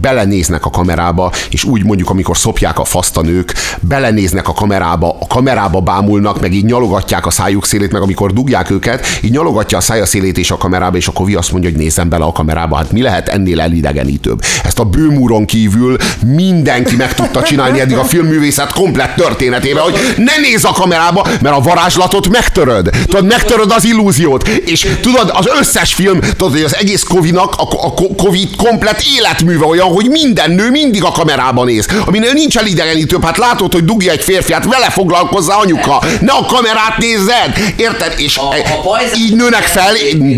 belenéznek 0.00 0.64
a 0.64 0.70
kamerába, 0.70 1.32
és 1.50 1.64
úgy 1.64 1.84
mondjuk, 1.84 2.10
amikor 2.10 2.36
szopják 2.36 2.78
a 2.78 2.84
faszt 2.84 3.16
a 3.16 3.22
nők, 3.22 3.54
belenéznek 3.80 4.48
a 4.48 4.52
kamerába, 4.52 5.16
a 5.20 5.26
kamerába 5.26 5.80
bámulnak, 5.80 6.40
meg 6.40 6.52
így 6.52 6.64
nyalogatják 6.64 7.26
a 7.26 7.30
szájuk 7.30 7.66
szélét, 7.66 7.92
meg 7.92 8.02
amikor 8.02 8.32
dugják 8.32 8.70
őket, 8.70 9.06
így 9.22 9.30
nyalogatja 9.30 9.78
a 9.78 9.80
szája 9.80 10.06
szélét 10.06 10.38
és 10.38 10.50
a 10.50 10.56
kamerába, 10.56 10.96
és 10.96 11.06
a 11.06 11.12
kovi 11.12 11.34
azt 11.34 11.52
mondja, 11.52 11.70
hogy 11.70 11.78
nézzen 11.78 12.08
bele 12.08 12.24
a 12.24 12.32
kamerába. 12.32 12.76
Hát 12.76 12.92
mi 12.92 13.02
lehet 13.02 13.28
ennél 13.28 13.60
elidegenítőbb? 13.60 14.42
Ezt 14.64 14.78
a 14.78 14.84
bőmúron 14.84 15.44
kívül 15.44 15.96
mindenki 16.26 16.96
meg 16.96 17.14
tudta 17.14 17.42
csinálni 17.42 17.80
eddig 17.80 17.96
a 17.96 18.04
filmművészet 18.04 18.72
komplett 18.72 19.14
történetében, 19.14 19.82
hogy 19.82 19.98
ne 20.16 20.36
nézz 20.36 20.64
a 20.64 20.72
kamerába, 20.72 21.26
mert 21.40 21.56
a 21.56 21.60
varázslatot 21.60 22.28
megtöröd. 22.28 22.90
Tudod, 23.06 23.26
megtöröd 23.26 23.70
az 23.70 23.84
illúziót. 23.84 24.48
És 24.48 24.96
tudod, 25.00 25.30
az 25.34 25.48
összes 25.60 25.94
film, 25.94 26.20
tudod, 26.20 26.52
hogy 26.52 26.62
az 26.62 26.76
egész 26.76 27.02
Kovinak, 27.02 27.54
a, 27.56 27.68
a 27.80 27.94
Covid 28.16 28.56
komplett 28.56 29.00
életműve 29.18 29.64
olyan, 29.64 29.86
hogy 29.86 30.08
minden 30.10 30.50
nő 30.50 30.70
mindig 30.70 31.04
a 31.04 31.10
kamerába 31.10 31.64
néz. 31.64 31.86
Aminél 32.06 32.32
nincs 32.32 32.56
elidegenítőbb, 32.58 33.24
hát 33.24 33.36
látod, 33.36 33.72
hogy 33.72 33.84
dugja 33.84 34.12
egy 34.12 34.22
férfiát, 34.24 34.64
vele 34.64 34.90
foglalkozza 34.90 35.58
anyuka. 35.58 36.02
Ne 36.20 36.32
a 36.32 36.44
kamerát 36.44 36.96
nézzed, 36.98 37.74
érted? 37.76 38.14
És 38.16 38.36
A- 38.36 38.42
a 38.48 38.80
pajzás- 38.82 39.18
így 39.18 39.34
nőnek 39.36 39.62
fel 39.62 39.92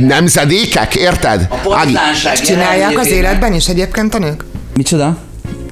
nemzedékek, 0.07 0.95
érted? 0.95 1.49
Ági, 1.71 1.97
Csinálják 2.45 2.99
az 2.99 3.07
életben 3.07 3.55
is 3.55 3.67
egyébként 3.67 4.15
a 4.15 4.19
nők? 4.19 4.45
Micsoda? 4.77 5.17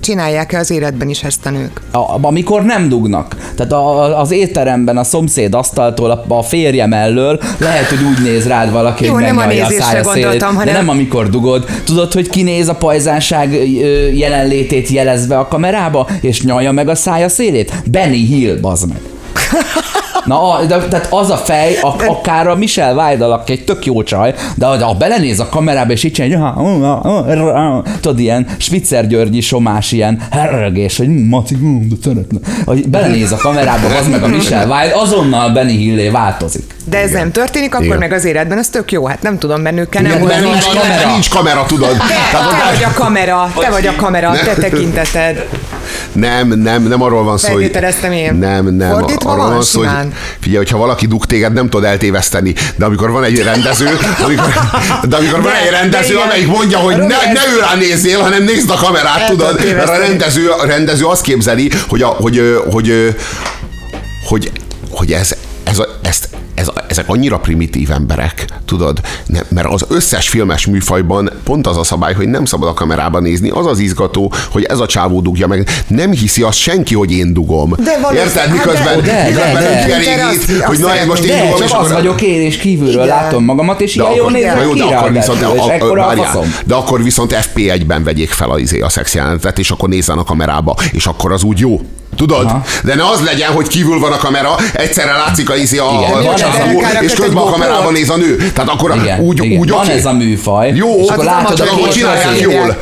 Csinálják-e 0.06 0.58
az 0.58 0.70
életben 0.70 1.08
is 1.08 1.22
ezt 1.22 1.46
a 1.46 1.50
nők? 1.50 1.80
A, 1.92 2.26
amikor 2.26 2.62
nem 2.62 2.88
dugnak. 2.88 3.36
Tehát 3.56 3.72
a, 3.72 4.20
az 4.20 4.30
étteremben 4.30 4.96
a 4.96 5.04
szomszéd 5.04 5.54
asztaltól 5.54 6.10
a, 6.10 6.24
a 6.28 6.42
férje 6.42 6.86
mellől 6.86 7.40
lehet, 7.58 7.84
hogy 7.84 7.98
úgy 8.02 8.22
néz 8.22 8.46
rád 8.46 8.72
valaki, 8.72 9.04
Jó, 9.04 9.12
hogy 9.12 9.22
nem 9.22 9.36
a 9.36 9.40
megnyalja 9.40 9.64
a, 9.64 9.68
nézésre 9.68 9.84
szája 9.86 10.04
szélét, 10.04 10.22
gondoltam, 10.22 10.52
de 10.52 10.58
hanem- 10.58 10.74
nem 10.74 10.88
amikor 10.88 11.30
dugod. 11.30 11.64
Tudod, 11.84 12.12
hogy 12.12 12.28
kinéz 12.28 12.68
a 12.68 12.74
pajzánság 12.74 13.52
jelenlétét 14.16 14.88
jelezve 14.88 15.38
a 15.38 15.48
kamerába, 15.48 16.08
és 16.20 16.42
nyalja 16.42 16.72
meg 16.72 16.88
a 16.88 16.94
szája 16.94 17.28
szélét? 17.28 17.72
Benny 17.90 18.26
Hill, 18.26 18.56
bazd 18.60 18.88
meg. 18.88 19.00
Na, 20.24 20.64
de, 20.68 20.78
tehát 20.78 21.06
az 21.10 21.30
a 21.30 21.36
fej, 21.36 21.76
a, 21.82 21.94
akár 22.06 22.46
a 22.48 22.56
Michel 22.56 22.94
Weidel, 22.94 23.32
aki 23.32 23.52
egy 23.52 23.64
tök 23.64 23.84
jó 23.84 24.02
csaj, 24.02 24.34
de 24.54 24.66
ha 24.66 24.94
belenéz 24.94 25.40
a 25.40 25.48
kamerába, 25.48 25.92
és 25.92 26.04
így 26.04 26.12
csinálja, 26.12 27.82
tudod, 28.00 28.18
ilyen 28.18 28.46
Svitzer 28.58 29.06
Györgyi 29.06 29.40
somás, 29.40 29.92
ilyen 29.92 30.22
herregés, 30.30 30.96
hogy 30.96 31.06
"Hm, 31.06 31.12
Maci, 31.28 31.54
hm, 31.54 31.88
de 31.88 31.94
szeretne. 32.02 32.38
Hogy 32.64 32.88
belenéz 32.88 33.32
a 33.32 33.36
kamerába, 33.36 33.86
az 33.98 34.08
meg 34.08 34.22
a 34.22 34.26
Michel 34.26 34.68
Weidel, 34.68 34.98
azonnal 34.98 35.50
Benny 35.50 35.76
Hillé 35.76 36.08
változik. 36.08 36.74
De 36.84 36.98
ez 36.98 37.10
nem 37.10 37.30
történik, 37.32 37.74
akkor 37.74 37.86
Igen. 37.86 37.98
meg 37.98 38.12
az 38.12 38.24
életben 38.24 38.58
ez 38.58 38.68
tök 38.68 38.92
jó. 38.92 39.06
Hát 39.06 39.22
nem 39.22 39.38
tudom, 39.38 39.62
bennük 39.62 39.94
nem 39.94 40.04
Igen, 40.04 40.42
nincs 40.42 40.64
kamera. 40.66 41.10
Nincs 41.12 41.28
kamera, 41.30 41.64
tudod. 41.66 41.90
Te, 41.96 42.38
te 42.38 42.72
vagy 42.72 42.82
a 42.84 42.92
kamera, 43.02 43.52
te 43.58 43.70
vagy 43.70 43.86
a 43.86 43.92
kamera, 43.96 44.32
te 44.44 44.54
tekinteted. 44.54 45.46
Nem, 46.12 46.48
nem, 46.48 46.82
nem 46.82 47.02
arról 47.02 47.24
van 47.24 47.38
szó, 47.38 47.52
hogy... 47.52 47.62
Én. 47.62 48.34
Nem, 48.34 48.66
nem. 48.66 48.90
Fordítva 48.90 49.30
arról 49.30 49.44
van, 49.44 49.54
van 49.54 49.62
szó, 49.62 49.78
hogy 49.78 49.88
figyelj, 50.40 50.56
hogyha 50.56 50.78
valaki 50.78 51.06
dug 51.06 51.26
téged, 51.26 51.52
nem 51.52 51.68
tudod 51.68 51.86
eltéveszteni, 51.86 52.54
de 52.76 52.84
amikor 52.84 53.10
van 53.10 53.24
egy 53.24 53.42
rendező, 53.42 53.86
amikor, 54.24 54.52
de 55.08 55.16
amikor 55.16 55.42
van 55.42 55.54
egy 55.64 55.70
rendező, 55.70 56.16
amelyik 56.16 56.46
mondja, 56.46 56.78
hogy 56.78 56.96
ne, 56.96 57.06
ne 57.06 57.46
ő 57.54 57.60
rá 57.60 57.74
nézzél, 57.74 58.20
hanem 58.20 58.42
nézd 58.42 58.70
a 58.70 58.74
kamerát, 58.74 59.20
El 59.20 59.28
tudod, 59.28 59.64
mert 59.64 59.88
a 59.88 59.96
rendező, 59.96 60.48
a 60.48 60.66
rendező 60.66 61.04
azt 61.04 61.22
képzeli, 61.22 61.70
hogy, 61.88 62.02
a, 62.02 62.06
hogy, 62.06 62.62
hogy, 62.70 63.14
hogy, 64.26 64.50
hogy, 64.50 64.50
hogy 64.90 65.12
ez, 65.12 65.34
ez, 65.64 65.78
a, 65.78 65.98
ezt, 66.02 66.28
ez, 66.56 66.68
a- 66.68 66.84
ezek 66.88 67.04
annyira 67.08 67.38
primitív 67.38 67.90
emberek, 67.90 68.44
tudod, 68.64 69.00
ne, 69.26 69.40
mert 69.48 69.66
az 69.72 69.84
összes 69.88 70.28
filmes 70.28 70.66
műfajban 70.66 71.30
pont 71.44 71.66
az 71.66 71.76
a 71.76 71.84
szabály, 71.84 72.14
hogy 72.14 72.28
nem 72.28 72.44
szabad 72.44 72.68
a 72.68 72.74
kamerába 72.74 73.20
nézni, 73.20 73.50
az 73.50 73.66
az 73.66 73.78
izgató, 73.78 74.32
hogy 74.50 74.64
ez 74.64 74.78
a 74.80 74.86
csávó 74.86 75.20
dugja 75.20 75.46
meg. 75.46 75.68
Nem 75.88 76.10
hiszi 76.10 76.42
azt 76.42 76.58
senki, 76.58 76.94
hogy 76.94 77.12
én 77.12 77.32
dugom. 77.32 77.72
De 77.76 77.98
valószínű- 78.00 78.26
Érted? 78.28 78.40
hát 78.42 78.52
Miközben, 78.52 79.00
de- 79.00 79.10
de- 79.12 79.22
miközben 79.28 79.54
de- 79.54 79.86
de- 79.86 80.58
de 80.58 80.66
hogy 80.66 80.78
na, 80.78 80.96
ez 80.96 81.06
most 81.06 81.22
én 81.24 81.44
dugom, 81.44 81.62
és 81.62 81.70
az 81.72 81.92
vagyok 81.92 82.22
én, 82.22 82.40
és 82.40 82.56
kívülről 82.56 83.04
látom 83.06 83.44
magamat, 83.44 83.80
és 83.80 83.94
ilyen 83.94 84.14
jól 84.14 84.30
nézek 84.30 84.68
ki 84.72 84.78
de 84.78 84.84
akkor 84.84 85.12
viszont, 85.12 85.40
ráadásul, 85.40 85.64
és 85.64 85.70
a, 85.70 85.72
ekkora 85.72 86.00
a, 86.00 86.04
a 86.04 86.06
várjál, 86.06 86.26
faszom. 86.32 86.54
de 86.66 86.74
akkor 86.74 87.02
viszont 87.02 87.36
FP1-ben 87.54 88.04
vegyék 88.04 88.30
fel 88.30 88.50
az, 88.50 88.60
izé, 88.60 88.80
a 88.80 88.88
szex 88.88 89.14
jelenetet, 89.14 89.58
és 89.58 89.70
akkor 89.70 89.88
nézzen 89.88 90.18
a 90.18 90.24
kamerába, 90.24 90.74
és 90.92 91.06
akkor 91.06 91.32
az 91.32 91.42
úgy 91.42 91.58
jó. 91.58 91.80
Tudod? 92.16 92.44
Aha. 92.44 92.62
De 92.84 92.94
ne 92.94 93.08
az 93.08 93.20
legyen, 93.24 93.50
hogy 93.52 93.66
kívül 93.68 93.98
van 93.98 94.12
a 94.12 94.16
kamera, 94.16 94.54
egyszerre 94.72 95.12
látszik 95.12 95.50
a, 95.50 95.56
izé, 95.56 95.78
a, 95.78 95.90
Igen, 95.98 96.12
a, 96.12 96.32
a 96.32 96.45
a- 96.46 97.02
és 97.02 97.12
közben 97.12 97.42
a 97.42 97.50
kamerában 97.50 97.92
néz 97.92 98.10
a 98.10 98.16
nő. 98.16 98.36
Tehát 98.54 98.70
akkor 98.70 98.94
Igen, 99.02 99.20
úgy, 99.20 99.44
igen. 99.44 99.58
úgy 99.58 99.70
van 99.70 99.88
ez 99.88 100.04
a 100.06 100.12
műfaj, 100.12 100.72
Jó, 100.74 100.94
és 101.00 101.08
hát 101.08 101.18
akkor 101.18 101.24
látod, 101.24 101.60
akkor 101.60 101.80
hogy 101.80 101.90
csinálják 101.90 102.40
jól. 102.40 102.76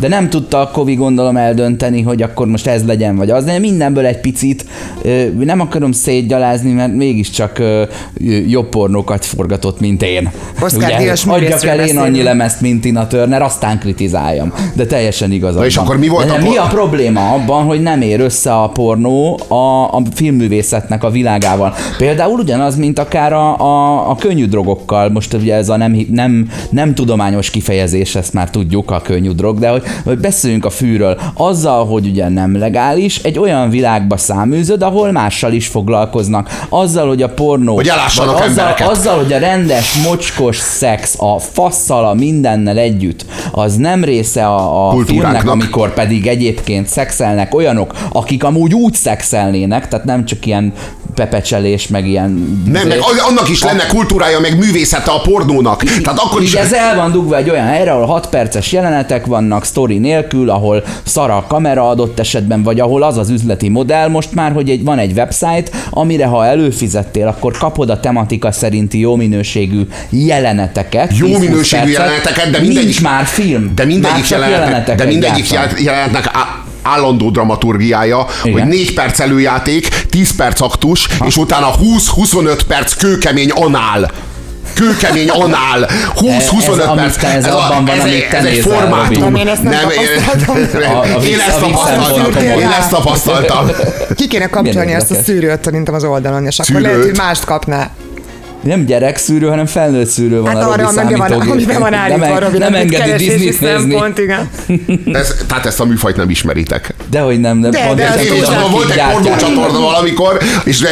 De 0.00 0.08
nem 0.08 0.28
tudta 0.28 0.60
a 0.60 0.70
Kovi 0.70 0.94
gondolom 0.94 1.36
eldönteni, 1.36 2.02
hogy 2.02 2.22
akkor 2.22 2.46
most 2.46 2.66
ez 2.66 2.84
legyen, 2.86 3.16
vagy 3.16 3.30
az, 3.30 3.44
de 3.44 3.58
mindenből 3.58 4.06
egy 4.06 4.20
picit. 4.20 4.64
Nem 5.38 5.60
akarom 5.60 5.92
szétgyalázni, 5.92 6.72
mert 6.72 6.94
mégiscsak 6.94 7.62
jobb 8.48 8.68
pornókat 8.68 9.24
forgatott, 9.24 9.80
mint 9.80 10.02
én. 10.02 10.30
Oscar 10.60 10.96
díjas 10.96 11.24
Adjak 11.24 11.64
el 11.64 11.80
én 11.80 11.98
annyi 11.98 12.22
lemezt, 12.22 12.60
mint 12.60 12.80
Tina 12.80 13.06
Turner, 13.06 13.42
aztán 13.42 13.78
kritizáljam. 13.78 14.52
De 14.74 14.86
teljesen 14.86 15.32
igazad 15.32 15.64
és 15.64 15.76
akkor 15.76 15.98
mi 15.98 16.08
volt 16.08 16.26
de 16.26 16.32
a 16.32 16.38
mi 16.38 16.44
por- 16.44 16.58
a 16.58 16.66
probléma 16.66 17.32
abban, 17.32 17.64
hogy 17.64 17.82
nem 17.82 18.00
ér 18.00 18.20
össze 18.20 18.54
a 18.54 18.68
pornó 18.68 19.40
a, 19.48 19.84
a 19.96 20.02
filmművészetnek 20.14 21.04
a 21.04 21.10
világával? 21.10 21.74
Például 21.98 22.38
ugyanaz, 22.38 22.76
mint 22.76 22.98
akár 22.98 23.32
a, 23.32 23.60
a, 23.60 24.10
a 24.10 24.16
könnyű 24.16 24.46
drogokkal. 24.46 25.08
Most 25.08 25.34
ugye 25.34 25.54
ez 25.54 25.68
a 25.68 25.76
nem, 25.76 26.06
nem, 26.10 26.48
nem 26.70 26.94
tudományos 26.94 27.50
kifejezés, 27.50 28.14
ezt 28.14 28.32
már 28.32 28.50
tudjuk, 28.50 28.90
a 28.90 29.00
könnyű 29.00 29.30
drog, 29.30 29.58
de 29.58 29.68
hogy, 29.68 29.82
hogy 30.04 30.18
beszéljünk 30.18 30.64
a 30.64 30.70
fűről. 30.70 31.20
Azzal, 31.34 31.86
hogy 31.86 32.06
ugye 32.06 32.28
nem 32.28 32.58
legális, 32.58 33.18
egy 33.18 33.38
olyan 33.38 33.70
világba 33.70 34.16
száműzöd, 34.16 34.82
ahol 34.82 35.12
mással 35.12 35.52
is 35.52 35.66
foglalkoznak. 35.66 36.66
Azzal, 36.68 37.08
hogy 37.08 37.22
a 37.22 37.28
pornó... 37.28 37.74
Hogy 37.74 37.88
elássanak 37.88 38.38
vagy 38.38 38.48
azzal, 38.48 38.64
embereket. 38.64 38.88
azzal, 38.88 39.16
hogy 39.16 39.32
a 39.32 39.38
rendes, 39.38 40.02
mocskos 40.06 40.56
szex 40.56 41.16
a 41.18 41.38
fasszal, 41.38 42.04
a 42.04 42.14
mindennel 42.14 42.78
együtt, 42.78 43.24
az 43.52 43.76
nem 43.76 44.04
része 44.04 44.46
a, 44.46 44.88
a 44.88 45.04
filmnek, 45.04 45.48
amikor 45.48 45.94
pedig 45.94 46.26
egyébként 46.26 46.86
szexelnek 46.86 47.54
olyanok, 47.54 47.94
akik 48.12 48.44
amúgy 48.44 48.74
úgy 48.74 48.94
szexelnének, 48.94 49.88
tehát 49.88 50.04
nem 50.04 50.24
csak 50.24 50.46
ilyen 50.46 50.72
pepecselés, 51.20 51.88
meg 51.88 52.06
ilyen... 52.06 52.62
Nem, 52.72 52.88
meg 52.88 52.98
annak 53.28 53.48
is 53.48 53.62
lenne 53.62 53.86
kultúrája, 53.86 54.40
meg 54.40 54.58
művészete 54.58 55.10
a 55.10 55.20
pornónak. 55.20 55.82
Tehát 55.82 56.18
akkor 56.18 56.42
is... 56.42 56.54
Ez 56.54 56.72
el 56.72 56.96
van 56.96 57.12
dugva 57.12 57.36
egy 57.36 57.50
olyan 57.50 57.66
helyre, 57.66 57.92
ahol 57.92 58.06
6 58.06 58.26
perces 58.28 58.72
jelenetek 58.72 59.26
vannak, 59.26 59.64
sztori 59.64 59.98
nélkül, 59.98 60.50
ahol 60.50 60.84
szar 61.04 61.30
a 61.30 61.44
kamera 61.48 61.88
adott 61.88 62.18
esetben, 62.18 62.62
vagy 62.62 62.80
ahol 62.80 63.02
az 63.02 63.16
az 63.16 63.30
üzleti 63.30 63.68
modell 63.68 64.08
most 64.08 64.34
már, 64.34 64.52
hogy 64.52 64.70
egy, 64.70 64.84
van 64.84 64.98
egy 64.98 65.12
website, 65.12 65.64
amire 65.90 66.26
ha 66.26 66.46
előfizettél, 66.46 67.26
akkor 67.26 67.52
kapod 67.58 67.90
a 67.90 68.00
tematika 68.00 68.52
szerinti 68.52 68.98
jó 68.98 69.16
minőségű 69.16 69.80
jeleneteket. 70.10 71.16
Jó 71.16 71.26
10-20 71.26 71.38
minőségű 71.38 71.82
percet. 71.82 71.92
jeleneteket, 71.92 72.50
de 72.50 72.58
mindegyik- 72.58 72.84
Nincs 72.84 73.02
már 73.02 73.24
film. 73.26 73.72
De 73.74 73.84
mindegyik, 73.84 74.24
csak 74.24 74.40
jelenet, 74.50 74.94
de 74.94 75.04
mindegyik 75.04 75.46
jelenetnek 75.78 76.30
állandó 76.82 77.30
dramaturgiája, 77.30 78.26
Igen. 78.42 78.58
hogy 78.58 78.68
4 78.68 78.94
perc 78.94 79.20
előjáték, 79.20 79.88
10 79.88 80.36
perc 80.36 80.60
aktus, 80.60 81.08
és 81.26 81.36
utána 81.36 81.70
20-25 81.82 82.60
perc 82.68 82.92
kőkemény 82.94 83.50
anál. 83.50 84.10
Kőkemény 84.74 85.28
anál. 85.30 85.88
20-25 86.14 86.78
Ez- 86.78 86.86
amit 86.86 87.02
perc. 87.04 87.16
te- 87.16 87.28
ez 87.28 87.46
abban 87.46 87.84
van, 87.84 87.96
ez, 87.96 88.02
amit 88.02 88.28
te 88.28 88.36
ez 88.36 88.44
egy 88.44 88.58
formátum. 88.58 89.20
Nem, 89.22 89.34
én 89.34 89.48
ezt 89.48 89.62
nem 89.62 89.72
tapasztaltam. 89.72 90.96
A- 90.96 91.00
a 91.00 91.22
én 91.22 91.38
ezt 91.48 91.58
tapasztaltam. 91.60 92.42
Én 92.42 92.68
ezt 92.78 92.90
tapasztaltam. 92.90 93.70
Ki 94.16 94.28
kéne 94.28 94.46
kapcsolni 94.46 94.92
ezt 94.92 95.10
a 95.10 95.14
szűrőt 95.14 95.64
szerintem 95.64 95.94
az 95.94 96.04
oldalon, 96.04 96.46
és 96.46 96.58
akkor 96.58 96.80
lehet, 96.80 97.02
hogy 97.02 97.16
mást 97.16 97.44
kapná. 97.44 97.90
Nem 98.60 98.84
gyerekszűrő, 98.84 99.46
hanem 99.48 99.66
felnőtt 99.66 100.08
szűrő 100.08 100.40
van 100.40 100.46
Hát 100.54 100.56
a 100.56 100.60
Robi 100.60 100.72
arra, 100.72 100.82
van, 100.82 100.92
számítógépen. 100.92 101.50
amiben 101.50 101.80
van 101.80 101.94
állítva 101.94 102.24
nem, 102.26 102.36
a 102.36 102.38
Robi, 102.38 102.58
nem 102.58 102.74
engedi 102.74 103.10
Disney-t 103.10 103.60
nézni. 103.60 103.66
szempont, 103.66 104.18
igen. 104.18 104.50
Ez, 105.12 105.34
tehát 105.46 105.66
ezt 105.66 105.80
a 105.80 105.84
műfajt 105.84 106.16
nem 106.16 106.30
ismeritek. 106.30 106.94
Dehogy 107.10 107.40
nem, 107.40 107.60
de, 107.60 107.68
De, 107.68 107.84
pont 107.86 107.96
de 107.96 108.08
hozzá 108.08 108.60
akik 108.60 108.70
volt 108.70 108.90
egy 108.90 109.02
pornócsatorna 109.12 109.80
valamikor, 109.80 110.38
és 110.64 110.78
de, 110.78 110.88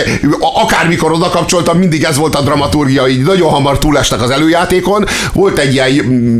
akármikor 0.54 1.12
oda 1.12 1.28
kapcsoltam, 1.28 1.78
mindig 1.78 2.02
ez 2.04 2.16
volt 2.16 2.34
a 2.34 2.40
dramaturgia, 2.42 3.08
így 3.08 3.22
nagyon 3.22 3.50
hamar 3.50 3.78
túlestek 3.78 4.22
az 4.22 4.30
előjátékon. 4.30 5.04
Volt 5.32 5.58
egy 5.58 5.72
ilyen, 5.72 5.90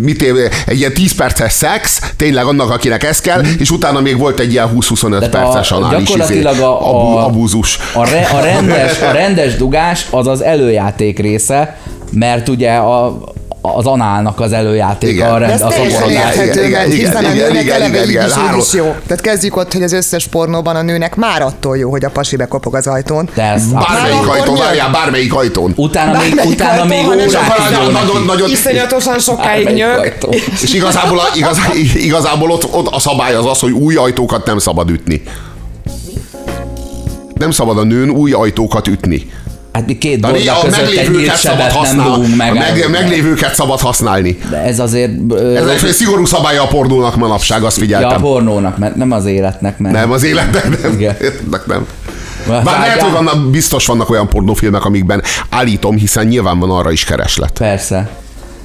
mit, 0.03 0.23
év- 0.23 0.65
egy 0.67 0.79
ilyen 0.79 0.93
10 0.95 1.15
perces 1.15 1.53
szex, 1.53 2.01
tényleg 2.17 2.45
annak, 2.45 2.71
akinek 2.71 3.05
ez 3.05 3.21
kell, 3.21 3.43
és 3.59 3.71
utána 3.71 4.01
még 4.01 4.19
volt 4.19 4.39
egy 4.41 4.53
ilyen 4.53 4.71
20-25 4.77 5.09
Tehát 5.19 5.29
perces 5.31 5.71
anális 5.71 6.09
gyakorlatilag 6.09 6.59
a, 6.59 6.91
a, 6.91 7.25
abúzus. 7.27 7.79
a, 7.95 8.05
re, 8.11 8.29
a, 8.33 8.41
rendes, 8.41 9.01
a 9.01 9.11
rendes 9.13 9.57
dugás 9.57 10.07
az 10.11 10.27
az 10.27 10.43
előjáték 10.43 11.18
része, 11.19 11.79
mert 12.13 12.49
ugye 12.49 12.75
a, 12.75 13.19
az 13.61 13.87
análnak 13.87 14.41
az 14.41 14.53
előjátéka 14.53 15.13
Igen. 15.13 15.31
a 15.31 15.39
rend, 15.39 15.61
az 15.61 15.75
igen, 15.75 16.09
igen, 16.67 16.91
igen, 16.91 17.17
a 17.17 17.21
igen, 17.21 17.33
nőnek 17.35 17.63
igen, 17.63 18.09
igen, 18.09 18.29
is, 18.59 18.73
jó. 18.73 18.95
Tehát 19.07 19.21
kezdjük 19.21 19.57
ott, 19.57 19.73
hogy 19.73 19.83
az 19.83 19.93
összes 19.93 20.27
pornóban 20.27 20.77
a 20.77 20.83
nőnek 20.83 21.17
már 21.17 21.43
attól 21.43 21.77
jó, 21.77 21.91
hogy 21.91 22.05
a 22.05 22.11
pasi 22.11 22.37
bekopog 22.37 22.75
az 22.75 22.87
ajtón. 22.87 23.29
De 23.35 23.43
ez 23.43 23.67
Bármelyik 23.67 24.29
ajtón, 24.29 24.57
várjál, 24.57 24.91
bármelyik 24.91 25.35
ajtón. 25.35 25.73
Utána 25.77 26.19
még, 26.19 26.41
utána 26.47 26.85
még 26.85 27.07
nagyon, 27.93 28.23
nagyon, 28.27 28.51
Iszonyatosan 28.51 29.19
sokáig 29.19 29.69
nyög. 29.69 30.17
és 30.63 30.75
igazából, 30.75 31.19
a, 31.19 31.25
igaz, 31.35 31.59
igazából 31.95 32.51
ott, 32.51 32.75
ott 32.75 32.95
a 32.95 32.99
szabály 32.99 33.35
az 33.35 33.47
az, 33.47 33.59
hogy 33.59 33.73
új 33.73 33.95
ajtókat 33.95 34.47
nem 34.47 34.59
szabad 34.59 34.91
ütni. 34.91 35.23
Nem 37.35 37.51
szabad 37.51 37.79
a 37.79 37.83
nőn 37.83 38.11
új 38.11 38.33
ajtókat 38.33 38.87
ütni. 38.87 39.31
Hát 39.73 39.87
mi 39.87 39.99
két 39.99 40.21
borda 40.21 40.59
a 40.59 40.65
között 40.65 40.97
egy 40.97 41.11
nyílt 41.11 41.37
szabad 41.37 41.39
sebet 41.39 41.67
nem 41.69 41.77
használni. 41.77 42.11
dugunk 42.15 42.37
meg. 42.37 42.51
A 42.51 42.55
meg, 42.55 42.91
meglévőket 42.91 43.55
szabad 43.55 43.81
használni. 43.81 44.39
De 44.51 44.57
ez 44.63 44.79
azért... 44.79 45.13
ö, 45.29 45.57
Ez 45.57 45.83
egy 45.85 45.93
szigorú 45.93 46.25
szabálya 46.25 46.63
a 46.63 46.67
pornónak 46.67 47.17
manapság, 47.17 47.63
azt 47.63 47.77
Ja, 47.77 47.83
a 47.83 47.87
figyeltem. 47.87 48.21
pornónak, 48.21 48.79
mert 48.79 48.97
nem 48.97 49.13
az 49.13 49.25
életnek, 49.25 49.79
mert... 49.79 49.95
Nem, 49.95 50.11
az 50.11 50.23
életnek 50.23 50.83
nem. 50.83 50.93
Igen. 50.93 51.17
Életnek 51.23 51.67
nem. 51.67 51.87
Bár- 52.49 52.65
Bár 52.65 52.79
lehet, 52.79 53.01
hogy 53.03 53.13
vannak, 53.13 53.51
biztos 53.51 53.87
vannak 53.87 54.11
olyan 54.11 54.29
pornófilmek, 54.29 54.85
amikben 54.85 55.23
állítom, 55.51 55.97
hiszen 55.97 56.27
nyilván 56.27 56.59
van 56.59 56.71
arra 56.71 56.91
is 56.91 57.05
kereslet. 57.05 57.53
Persze. 57.59 58.09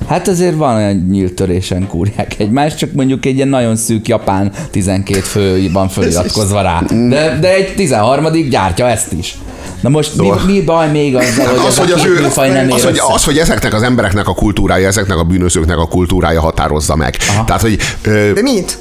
Hát 0.07 0.27
azért 0.27 0.55
van 0.55 0.75
olyan 0.75 1.07
nyílt 1.11 1.33
törésen 1.33 1.87
kúrják 1.87 2.35
egymást, 2.37 2.77
csak 2.77 2.91
mondjuk 2.93 3.25
egy 3.25 3.35
ilyen 3.35 3.47
nagyon 3.47 3.75
szűk 3.75 4.07
japán 4.07 4.51
12 4.71 5.19
fő 5.19 5.69
van 5.71 5.89
föliratkozva 5.89 6.61
rá. 6.61 6.81
De, 7.09 7.37
de 7.41 7.53
egy 7.53 7.75
13 7.75 8.49
gyártja 8.49 8.87
ezt 8.89 9.11
is. 9.11 9.37
Na 9.83 9.89
most 9.89 10.15
mi, 10.15 10.31
mi 10.45 10.61
baj 10.61 10.91
még 10.91 11.15
azzal, 11.15 11.47
hogy 11.57 11.65
Az, 11.67 11.77
hogy, 11.77 11.91
a 11.91 11.95
az, 11.95 12.05
ő, 12.05 12.21
műfaj 12.21 12.49
nem 12.49 12.69
ér 12.69 12.75
az, 12.75 12.83
hogy, 12.83 12.99
az, 13.07 13.23
hogy 13.23 13.37
ezeknek 13.37 13.73
az 13.73 13.81
embereknek 13.81 14.27
a 14.27 14.33
kultúrája, 14.33 14.87
ezeknek 14.87 15.17
a 15.17 15.23
bűnözőknek 15.23 15.77
a 15.77 15.87
kultúrája 15.87 16.41
határozza 16.41 16.95
meg. 16.95 17.15
Aha. 17.29 17.43
Tehát, 17.43 17.61
hogy 17.61 17.77
ö, 18.01 18.31
De 18.33 18.41
mit? 18.41 18.79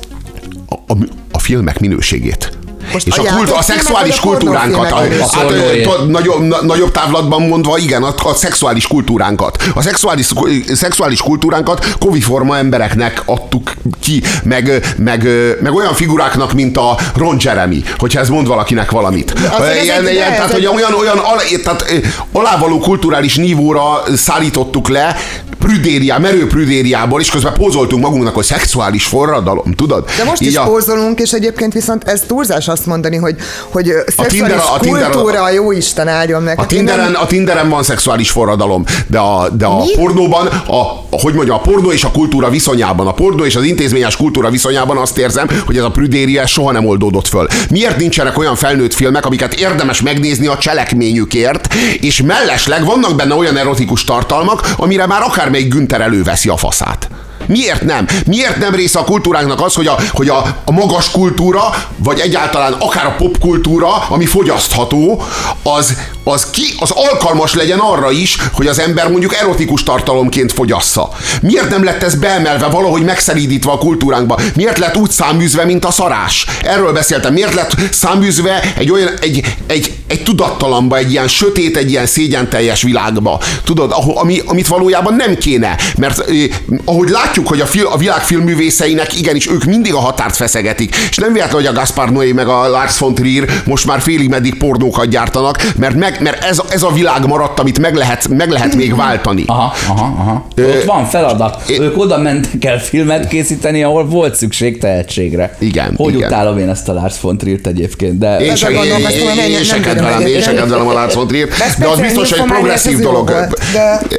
a, 0.69 0.75
a, 0.75 0.97
a 1.33 1.39
filmek 1.39 1.81
minőségét. 1.81 2.59
Most 2.93 3.07
és 3.07 3.19
a 3.19 3.23
a, 3.23 3.37
kult, 3.37 3.51
a 3.51 3.63
szexuális 3.63 4.19
a 4.19 4.21
kultúránkat, 4.21 4.91
a, 4.91 4.95
hát, 4.95 5.41
előtt? 5.41 5.77
ö, 5.77 5.83
to- 5.83 6.09
nagyobb, 6.09 6.41
na, 6.41 6.63
nagyobb 6.63 6.91
távlatban 6.91 7.43
mondva, 7.43 7.79
igen, 7.79 8.03
a, 8.03 8.15
a 8.29 8.35
szexuális 8.35 8.87
kultúránkat. 8.87 9.63
A 9.75 9.83
szexuális, 9.83 10.27
szexuális 10.73 11.21
kultúránkat 11.21 11.97
koviforma 11.99 12.57
embereknek 12.57 13.23
adtuk 13.25 13.73
ki, 14.01 14.23
meg, 14.45 14.95
meg, 14.97 15.29
meg 15.61 15.75
olyan 15.75 15.95
figuráknak, 15.95 16.53
mint 16.53 16.77
a 16.77 16.99
Ron 17.15 17.37
Jeremy, 17.41 17.83
hogyha 17.99 18.21
ez 18.21 18.29
mond 18.29 18.47
valakinek 18.47 18.91
valamit. 18.91 19.35
Ilyen, 19.83 20.09
ilyen, 20.09 20.31
tehát, 20.31 20.53
hogy 20.53 20.67
olyan, 20.67 20.95
olyan 20.95 21.19
ala, 21.19 21.41
tehát, 21.65 21.93
alávaló 22.33 22.79
kulturális 22.79 23.37
nívóra 23.37 24.03
szállítottuk 24.17 24.89
le 24.89 25.17
prüdériá, 25.63 26.19
merő 26.19 26.47
prüdériából, 26.47 27.21
és 27.21 27.31
közben 27.31 27.53
pózoltunk 27.55 28.03
magunknak, 28.03 28.35
hogy 28.35 28.45
szexuális 28.45 29.05
forradalom, 29.05 29.73
tudod? 29.77 30.05
De 30.19 30.25
most 30.25 30.41
Így 30.43 30.49
is 30.49 30.57
a- 30.57 30.63
pózolunk, 30.63 31.21
és 31.21 31.33
egyébként 31.33 31.73
viszont 31.73 32.05
ez 32.05 32.23
túlzás 32.27 32.69
azt 32.69 32.87
mondani, 32.87 33.17
hogy, 33.17 33.37
hogy 33.69 33.85
szexuális 33.87 34.33
Tinderen- 34.33 34.61
a 34.75 34.79
Tinderen- 34.79 35.11
kultúra, 35.13 35.43
a 35.43 35.51
jó 35.51 35.73
Isten 35.73 36.09
áldjon 36.09 36.43
meg. 36.43 36.59
A 36.59 36.61
Hát 36.61 36.73
én 36.73 36.83
nem- 36.85 36.95
Tinderen, 36.95 37.15
a 37.15 37.27
Tinderen 37.27 37.69
van 37.69 37.83
szexuális 37.83 38.31
forradalom, 38.31 38.85
de 39.07 39.19
a, 39.19 39.49
de 39.49 39.67
a 39.67 39.79
Mi? 39.79 39.91
pornóban, 39.97 40.47
a, 40.47 40.75
a, 41.11 41.21
hogy 41.21 41.35
mondjam, 41.35 41.57
a 41.57 41.61
pornó 41.61 41.93
és 41.93 42.05
a 42.05 42.11
kultúra 42.11 42.51
viszonyában, 42.51 43.07
a 43.07 43.13
pornó 43.13 43.45
és 43.45 43.57
az 43.57 43.63
intézményes 43.65 44.17
kultúra 44.17 44.51
viszonyában 44.51 44.97
azt 44.97 45.19
érzem, 45.19 45.47
hogy 45.67 45.77
ez 45.77 45.83
a 45.85 45.91
prüdéria 45.91 46.47
soha 46.47 46.73
nem 46.73 46.87
oldódott 46.87 47.29
föl. 47.29 47.47
Miért 47.71 47.97
nincsenek 47.99 48.39
olyan 48.39 48.55
felnőtt 48.57 48.95
filmek, 48.95 49.27
amiket 49.27 49.55
érdemes 49.55 50.03
megnézni 50.03 50.47
a 50.47 50.59
cselekményükért, 50.59 51.75
és 52.01 52.23
mellesleg 52.23 52.85
vannak 52.85 53.17
benne 53.17 53.35
olyan 53.35 53.57
erotikus 53.57 54.05
tartalmak, 54.05 54.69
amire 54.77 55.07
már 55.07 55.23
akármelyik 55.53 55.73
Günther 55.73 56.01
előveszi 56.01 56.49
a 56.49 56.57
faszát. 56.57 57.11
Miért 57.47 57.83
nem? 57.83 58.07
Miért 58.27 58.59
nem 58.59 58.75
része 58.75 58.99
a 58.99 59.05
kultúránknak 59.05 59.61
az, 59.61 59.75
hogy 59.75 59.87
a, 59.87 59.97
hogy 60.11 60.29
a, 60.29 60.57
a 60.65 60.73
magas 60.73 61.11
kultúra, 61.11 61.75
vagy 61.97 62.21
egyáltalán 62.21 62.73
akár 62.73 63.07
a 63.07 63.15
popkultúra, 63.19 63.95
ami 64.09 64.27
fogyasztható, 64.27 65.23
az, 65.63 65.97
az, 66.25 66.51
ki, 66.51 66.75
az 66.79 66.91
alkalmas 66.91 67.55
legyen 67.55 67.79
arra 67.79 68.11
is, 68.11 68.37
hogy 68.53 68.67
az 68.67 68.79
ember 68.79 69.09
mondjuk 69.09 69.35
erotikus 69.35 69.83
tartalomként 69.83 70.53
fogyassza. 70.53 71.09
Miért 71.43 71.71
nem 71.71 71.85
lett 71.85 72.03
ez 72.03 72.15
beemelve, 72.15 72.67
valahogy 72.67 73.03
megszelídítve 73.05 73.71
a 73.71 73.79
kultúránkba? 73.79 74.39
Miért 74.55 74.79
lett 74.79 74.97
úgy 74.97 75.11
száműzve, 75.11 75.65
mint 75.65 75.85
a 75.85 75.91
szarás? 75.91 76.47
Erről 76.63 76.93
beszéltem. 76.93 77.33
Miért 77.33 77.55
lett 77.55 77.75
száműzve 77.91 78.73
egy 78.77 78.91
olyan, 78.91 79.11
egy, 79.21 79.57
egy, 79.67 79.93
egy 80.07 80.23
tudattalanba, 80.23 80.97
egy 80.97 81.11
ilyen 81.11 81.29
sötét, 81.29 81.77
egy 81.77 81.91
ilyen 81.91 82.07
szégyenteljes 82.07 82.83
világba? 82.83 83.41
Tudod, 83.65 83.91
ahol, 83.91 84.19
ami, 84.19 84.43
amit 84.47 84.67
valójában 84.67 85.15
nem 85.15 85.37
kéne. 85.37 85.77
Mert 85.97 86.19
eh, 86.19 86.49
ahogy 86.85 87.09
látjuk, 87.09 87.32
hogy 87.47 87.61
a, 87.61 87.67
fil, 87.67 87.87
a 87.87 87.97
világ 87.97 88.21
filmművészeinek 88.21 89.19
igenis 89.19 89.49
ők 89.49 89.65
mindig 89.65 89.95
a 89.95 89.99
határt 89.99 90.37
feszegetik. 90.37 90.97
És 91.11 91.17
nem 91.17 91.33
véletlen, 91.33 91.55
hogy 91.55 91.67
a 91.67 91.73
Gaspar 91.73 92.11
Noé 92.11 92.33
meg 92.33 92.49
a 92.49 92.69
Lars 92.69 92.99
von 92.99 93.15
Trier 93.15 93.49
most 93.65 93.87
már 93.87 94.01
félig 94.01 94.29
meddig 94.29 94.57
pornókat 94.57 95.09
gyártanak, 95.09 95.73
mert, 95.77 95.95
meg, 95.95 96.19
mert 96.21 96.45
ez, 96.45 96.61
ez 96.69 96.83
a 96.83 96.91
világ 96.91 97.27
maradt, 97.27 97.59
amit 97.59 97.79
meg 97.79 97.95
lehet, 97.95 98.29
meg 98.29 98.51
lehet 98.51 98.75
még 98.75 98.97
váltani. 98.97 99.45
Aha, 99.47 99.73
aha, 99.89 100.15
aha. 100.19 100.47
Ott 100.57 100.85
van 100.85 101.05
feladat. 101.05 101.63
Ők 101.79 101.99
oda 101.99 102.19
mentek 102.19 102.65
el 102.65 102.79
filmet 102.81 103.29
készíteni, 103.29 103.83
ahol 103.83 104.07
volt 104.07 104.35
szükség 104.35 104.79
tehetségre. 104.79 105.57
Igen, 105.59 105.95
Hogy 105.97 106.15
igen. 106.15 106.27
utálom 106.29 106.59
én 106.59 106.69
ezt 106.69 106.89
a 106.89 106.93
Lars 106.93 107.21
von 107.21 107.39
Triert 107.39 107.67
egyébként, 107.67 108.19
de... 108.19 108.39
Én 108.39 108.57
se, 108.57 108.71
én, 108.71 108.77
gondolkoztam, 108.77 109.29
hogy 109.29 109.37
én, 109.37 109.43
nem 109.43 109.51
én 109.51 109.65
se 109.65 109.81
kedvelem, 109.81 110.27
én 110.27 110.41
se 110.41 110.55
kedvelem 110.55 110.87
a 110.87 110.93
Lars 110.93 111.15
von 111.15 111.27
Trier, 111.27 111.49
de 111.79 111.87
az 111.87 112.01
biztos, 112.01 112.29
hogy 112.29 112.39
nyomomány, 112.39 112.61
progresszív 112.61 112.99
dolog. 112.99 113.31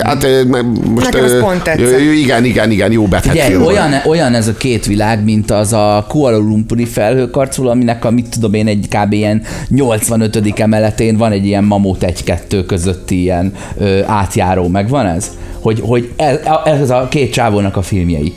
Hát 0.03 0.24
ö, 0.24 0.43
most, 0.43 1.05
Nekem 1.05 1.24
ez 1.24 1.32
ö, 1.32 1.39
pont 1.39 1.70
ö, 1.77 2.00
Igen, 2.00 2.46
igen, 2.46 2.72
igen, 2.72 2.91
jó 2.91 3.03
beteg 3.08 3.36
film 3.36 3.62
volt. 3.62 3.72
olyan, 3.72 3.94
olyan 4.06 4.34
ez 4.34 4.48
a 4.48 4.54
két 4.54 4.86
világ, 4.86 5.24
mint 5.24 5.52
az 5.52 5.74
a 5.74 6.06
Kuala 6.08 6.38
Lumpuri 6.38 6.86
felhőkarcoló, 6.86 7.70
aminek 7.70 8.06
a 8.06 8.12
mit 8.12 8.30
tudom 8.30 8.54
én, 8.54 8.68
egy 8.68 8.88
kb. 8.90 9.14
ilyen 9.14 9.42
85. 9.70 10.60
emeletén 10.60 11.18
van 11.18 11.32
egy 11.32 11.46
ilyen 11.46 11.64
mamut 11.64 12.04
egy-kettő 12.04 12.66
közötti 12.66 13.22
ilyen 13.22 13.54
ö, 13.78 14.02
átjáró, 14.06 14.68
meg 14.68 14.90
van 14.90 15.06
ez? 15.06 15.32
Hogy, 15.60 15.82
hogy 15.86 16.12
ez, 16.16 16.40
ez 16.66 16.90
a 16.90 17.08
két 17.10 17.32
csávónak 17.32 17.78
a 17.78 17.82
filmjei. 17.82 18.34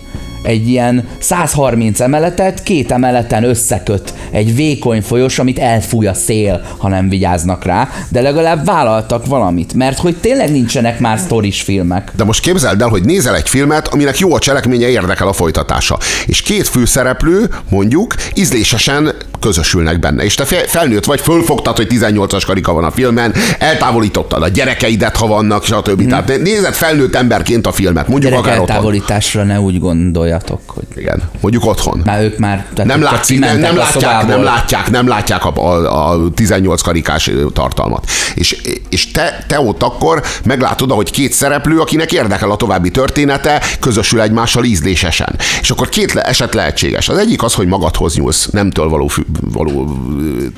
Egy 0.47 0.69
ilyen 0.69 1.09
130 1.19 2.01
emeletet 2.01 2.63
két 2.63 2.91
emeleten 2.93 3.45
összeköt 3.45 4.15
egy 4.31 4.55
vékony 4.55 5.03
folyos, 5.03 5.39
amit 5.39 5.59
elfúj 5.59 6.07
a 6.07 6.15
szél, 6.15 6.65
ha 6.79 6.89
nem 6.89 7.09
vigyáznak 7.09 7.65
rá, 7.65 7.89
de 8.09 8.21
legalább 8.21 8.65
vállaltak 8.65 9.27
valamit, 9.27 9.75
mert 9.75 9.99
hogy 9.99 10.17
tényleg 10.17 10.51
nincsenek 10.51 11.01
már 11.01 11.19
sztoris 11.19 11.63
filmek. 11.63 12.13
De 12.17 12.25
most 12.25 12.41
képzeld 12.41 12.83
el, 12.83 12.89
hogy 12.89 13.05
nézel 13.05 13.35
egy 13.37 13.49
filmet, 13.49 13.89
aminek 13.89 14.19
jó 14.19 14.35
a 14.35 14.39
cselekménye, 14.39 14.89
érdekel 14.89 15.29
a 15.29 15.33
folytatása. 15.33 15.99
És 16.27 16.43
két 16.43 16.69
főszereplő, 16.69 17.49
mondjuk, 17.69 18.15
ízlésesen 18.35 19.15
közösülnek 19.41 20.01
benne. 20.01 20.25
És 20.25 20.35
te 20.35 20.45
fe- 20.45 20.71
felnőtt 20.71 21.05
vagy, 21.05 21.21
fölfogtad, 21.21 21.77
hogy 21.77 21.87
18-as 21.91 22.43
karika 22.47 22.73
van 22.73 22.85
a 22.85 22.91
filmen, 22.91 23.35
eltávolítottad 23.59 24.43
a 24.43 24.49
gyerekeidet, 24.49 25.17
ha 25.17 25.27
vannak, 25.27 25.65
stb. 25.65 25.99
Hmm. 26.01 26.09
Tehát 26.09 26.39
nézed 26.43 26.75
felnőtt 26.75 27.15
emberként 27.15 27.67
a 27.67 27.73
filmet, 27.73 28.09
mondjuk 28.09 28.31
Gyerek 28.33 28.45
akár 28.47 28.59
otthon. 28.59 28.71
eltávolításra 28.75 29.43
ne 29.45 29.61
úgy 29.61 29.79
gondoljatok, 29.79 30.61
hogy 30.67 30.85
Igen, 30.97 31.23
mondjuk 31.41 31.65
otthon. 31.65 32.03
már 32.05 32.23
ők 32.23 32.39
már 32.39 32.67
tehát 32.75 32.91
nem 32.91 33.03
látszik, 33.03 33.39
nem, 33.39 33.59
nem, 33.59 33.77
látják, 33.77 34.27
nem 34.27 34.43
látják, 34.43 34.91
nem 34.91 35.09
látják 35.09 35.45
a, 35.45 35.53
a, 35.57 36.11
a 36.13 36.31
18 36.35 36.81
karikás 36.83 37.31
tartalmat. 37.53 38.05
És, 38.35 38.57
és 38.89 39.11
te, 39.11 39.45
te 39.49 39.61
ott 39.61 39.83
akkor 39.83 40.23
meglátod, 40.45 40.91
hogy 40.91 41.11
két 41.11 41.33
szereplő, 41.33 41.81
akinek 41.81 42.13
érdekel 42.13 42.51
a 42.51 42.57
további 42.57 42.91
története, 42.91 43.63
közösül 43.81 44.21
egymással 44.21 44.65
ízlésesen. 44.65 45.35
És 45.61 45.71
akkor 45.71 45.89
két 45.89 46.13
le, 46.13 46.23
eset 46.23 46.55
lehetséges. 46.55 47.09
Az 47.09 47.19
egyik 47.19 47.43
az, 47.43 47.55
hogy 47.55 47.67
magadhoz 47.67 48.15
nyúlsz, 48.17 48.49
nemtől 48.51 48.89
való, 48.89 49.07
fü- 49.07 49.26
való 49.41 49.97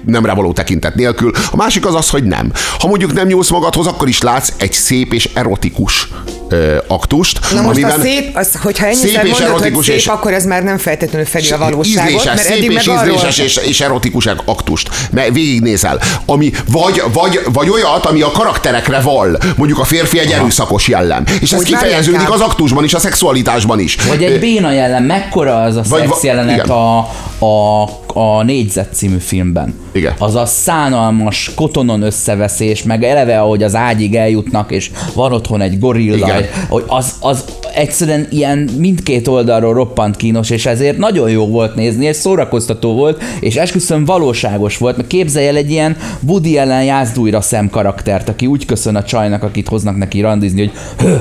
nemre 0.06 0.32
való 0.32 0.52
tekintet 0.52 0.94
nélkül. 0.94 1.30
A 1.50 1.56
másik 1.56 1.86
az 1.86 1.94
az, 1.94 2.10
hogy 2.10 2.24
nem. 2.24 2.52
Ha 2.78 2.86
mondjuk 2.88 3.12
nem 3.12 3.26
nyúlsz 3.26 3.50
magadhoz, 3.50 3.86
akkor 3.86 4.08
is 4.08 4.22
látsz 4.22 4.52
egy 4.56 4.72
szép 4.72 5.12
és 5.12 5.28
erotikus 5.34 6.08
ö, 6.48 6.76
aktust. 6.86 7.40
Na 7.54 7.60
most 7.62 7.72
amiben 7.82 8.00
a 8.00 8.02
szép, 8.02 8.36
az, 8.36 8.48
hogyha 8.62 8.84
szép 8.92 9.02
ennyiszer 9.02 9.24
és 9.24 9.30
mondod, 9.30 9.36
hogy 9.36 9.60
erotikus 9.60 9.84
szép, 9.84 9.94
és- 9.94 10.06
akkor 10.06 10.32
ez 10.32 10.44
már 10.44 10.62
nem 10.62 10.78
feltétlenül 10.78 11.26
fedi 11.26 11.50
a 11.50 11.58
valóságot, 11.58 11.86
ízléses, 12.10 12.24
mert 12.24 12.42
szép 12.42 12.70
és 12.70 12.86
ízléses 12.86 13.38
és, 13.38 13.56
és 13.56 13.80
erotikus 13.80 14.26
aktust. 14.44 14.88
Mert 15.10 15.32
végignézel. 15.32 16.00
Ami 16.26 16.50
vagy, 16.68 17.02
vagy, 17.12 17.40
vagy 17.52 17.68
olyat, 17.68 18.04
ami 18.06 18.20
a 18.22 18.30
karakterekre 18.30 19.00
val. 19.00 19.38
Mondjuk 19.56 19.78
a 19.78 19.84
férfi 19.84 20.18
egy 20.18 20.30
erőszakos 20.30 20.88
jellem. 20.88 21.24
És 21.40 21.52
ez 21.52 21.58
Úgy 21.58 21.64
kifejeződik 21.66 22.30
az 22.30 22.40
aktusban 22.40 22.84
is, 22.84 22.94
a 22.94 22.98
szexualitásban 22.98 23.78
is. 23.80 23.96
Vagy 24.08 24.22
egy 24.24 24.40
béna 24.40 24.72
jelen, 24.72 25.02
mekkora 25.02 25.62
az 25.62 25.76
a 25.76 25.82
Vagy 25.88 26.06
szex 26.08 26.22
jelenet 26.22 26.54
igen. 26.54 26.68
a, 26.68 26.98
a, 27.38 27.82
a 28.14 28.42
négyzet 28.42 28.94
című 28.94 29.18
filmben. 29.18 29.74
Igen. 29.92 30.14
Az 30.18 30.34
a 30.34 30.46
szánalmas 30.46 31.52
kotonon 31.54 32.02
összeveszés, 32.02 32.82
meg 32.82 33.04
eleve, 33.04 33.40
ahogy 33.40 33.62
az 33.62 33.74
ágyig 33.74 34.14
eljutnak, 34.14 34.70
és 34.70 34.90
van 35.14 35.32
otthon 35.32 35.60
egy 35.60 35.78
gorilla, 35.78 36.16
Igen. 36.16 36.44
hogy 36.68 36.84
az, 36.86 37.14
az 37.20 37.44
egyszerűen 37.74 38.26
ilyen 38.30 38.68
mindkét 38.78 39.28
oldalról 39.28 39.74
roppant 39.74 40.16
kínos, 40.16 40.50
és 40.50 40.66
ezért 40.66 40.98
nagyon 40.98 41.30
jó 41.30 41.46
volt 41.46 41.74
nézni, 41.74 42.06
és 42.06 42.16
szórakoztató 42.16 42.94
volt, 42.94 43.22
és 43.40 43.56
esküszöm 43.56 44.04
valóságos 44.04 44.78
volt, 44.78 44.96
mert 44.96 45.08
képzelj 45.08 45.46
el 45.46 45.56
egy 45.56 45.70
ilyen 45.70 45.96
Woody 46.26 46.58
Allen 46.58 46.84
jászdújra 46.84 47.40
szem 47.40 47.70
karaktert, 47.70 48.28
aki 48.28 48.46
úgy 48.46 48.64
köszön 48.64 48.96
a 48.96 49.04
csajnak, 49.04 49.42
akit 49.42 49.68
hoznak 49.68 49.96
neki 49.96 50.20
randizni, 50.20 50.60
hogy! 50.60 51.18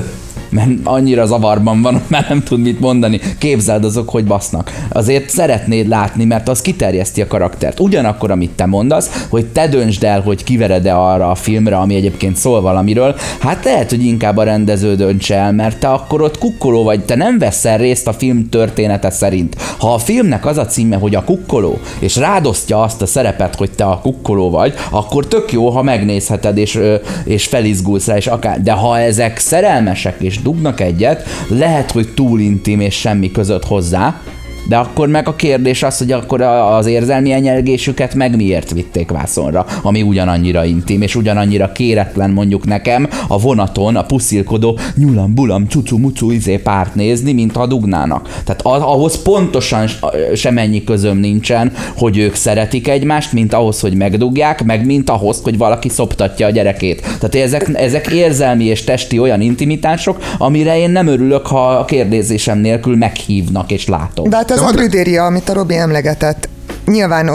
Mert 0.50 0.70
annyira 0.84 1.26
zavarban 1.26 1.82
van, 1.82 2.02
már 2.06 2.26
nem 2.28 2.42
tud 2.42 2.60
mit 2.60 2.80
mondani. 2.80 3.20
Képzeld 3.38 3.84
azok, 3.84 4.08
hogy 4.08 4.24
basznak. 4.24 4.72
Azért 4.88 5.30
szeretnéd 5.30 5.88
látni, 5.88 6.24
mert 6.24 6.48
az 6.48 6.60
kiterjeszti 6.60 7.20
a 7.20 7.26
karaktert. 7.26 7.80
Ugyanakkor, 7.80 8.30
amit 8.30 8.50
te 8.50 8.66
mondasz, 8.66 9.26
hogy 9.28 9.46
te 9.46 9.68
döntsd 9.68 10.04
el, 10.04 10.20
hogy 10.20 10.44
kivered-e 10.44 10.96
arra 10.96 11.30
a 11.30 11.34
filmre, 11.34 11.76
ami 11.76 11.94
egyébként 11.94 12.36
szól 12.36 12.60
valamiről, 12.60 13.14
hát 13.38 13.64
lehet, 13.64 13.90
hogy 13.90 14.04
inkább 14.04 14.36
a 14.36 14.42
rendező 14.42 14.94
dönts 14.94 15.32
el, 15.32 15.52
mert 15.52 15.78
te 15.78 15.88
akkor 15.88 16.22
ott 16.22 16.38
kukkoló 16.38 16.82
vagy, 16.82 17.04
te 17.04 17.14
nem 17.14 17.38
veszel 17.38 17.78
részt 17.78 18.06
a 18.06 18.12
film 18.12 18.48
története 18.48 19.10
szerint. 19.10 19.56
Ha 19.78 19.94
a 19.94 19.98
filmnek 19.98 20.46
az 20.46 20.56
a 20.56 20.66
címe, 20.66 20.96
hogy 20.96 21.14
a 21.14 21.24
kukkoló, 21.24 21.78
és 21.98 22.16
rádosztja 22.16 22.82
azt 22.82 23.02
a 23.02 23.06
szerepet, 23.06 23.54
hogy 23.54 23.70
te 23.70 23.84
a 23.84 23.98
kukkoló 23.98 24.50
vagy, 24.50 24.74
akkor 24.90 25.26
tök 25.26 25.52
jó, 25.52 25.68
ha 25.68 25.82
megnézheted, 25.82 26.56
és, 26.56 26.80
és 27.24 27.46
felizgulsz 27.46 28.06
rá, 28.06 28.16
és 28.16 28.26
akár. 28.26 28.62
De 28.62 28.72
ha 28.72 28.98
ezek 28.98 29.38
szerelmesek, 29.38 30.20
és 30.20 30.37
dugnak 30.42 30.80
egyet, 30.80 31.28
lehet, 31.48 31.90
hogy 31.90 32.08
túl 32.14 32.40
intim, 32.40 32.80
és 32.80 32.94
semmi 32.94 33.30
között 33.30 33.64
hozzá, 33.64 34.20
de 34.68 34.76
akkor 34.76 35.08
meg 35.08 35.28
a 35.28 35.36
kérdés 35.36 35.82
az, 35.82 35.98
hogy 35.98 36.12
akkor 36.12 36.40
a- 36.42 36.76
az 36.76 36.86
érzelmi 36.86 37.32
enyelgésüket 37.32 38.14
meg 38.14 38.36
miért 38.36 38.70
vitték 38.72 39.10
vászonra, 39.10 39.66
ami 39.82 40.02
ugyanannyira 40.02 40.64
intim, 40.64 41.02
és 41.02 41.14
ugyanannyira 41.14 41.72
kéretlen 41.72 42.30
mondjuk 42.30 42.66
nekem 42.66 43.08
a 43.28 43.38
vonaton 43.40 43.96
a 43.96 44.02
puszilkodó 44.04 44.78
nyulam, 44.96 45.34
bulam, 45.34 45.66
cucu, 45.68 45.98
mucu, 45.98 46.30
izé 46.30 46.56
párt 46.58 46.94
nézni, 46.94 47.32
mint 47.32 47.56
ha 47.56 47.66
dugnának. 47.66 48.28
Tehát 48.44 48.62
a- 48.62 48.92
ahhoz 48.92 49.22
pontosan 49.22 49.88
semennyi 50.34 50.84
közöm 50.84 51.16
nincsen, 51.18 51.72
hogy 51.96 52.18
ők 52.18 52.34
szeretik 52.34 52.88
egymást, 52.88 53.32
mint 53.32 53.52
ahhoz, 53.54 53.80
hogy 53.80 53.94
megdugják, 53.94 54.64
meg 54.64 54.86
mint 54.86 55.10
ahhoz, 55.10 55.40
hogy 55.42 55.58
valaki 55.58 55.88
szoptatja 55.88 56.46
a 56.46 56.50
gyerekét. 56.50 57.00
Tehát 57.00 57.34
ezek, 57.34 57.70
ezek 57.74 58.06
érzelmi 58.06 58.64
és 58.64 58.84
testi 58.84 59.18
olyan 59.18 59.40
intimitások, 59.40 60.18
amire 60.38 60.78
én 60.78 60.90
nem 60.90 61.06
örülök, 61.06 61.46
ha 61.46 61.68
a 61.68 61.84
kérdezésem 61.84 62.58
nélkül 62.58 62.96
meghívnak 62.96 63.70
és 63.70 63.86
látom. 63.86 64.30
De 64.30 64.36
hát 64.48 64.58
ez 64.58 64.64
De 64.64 64.70
a 64.70 64.76
prüdéria, 64.76 65.24
amit 65.24 65.48
a 65.48 65.52
Robi 65.52 65.74
emlegetett, 65.74 66.48
nyilván 66.88 67.30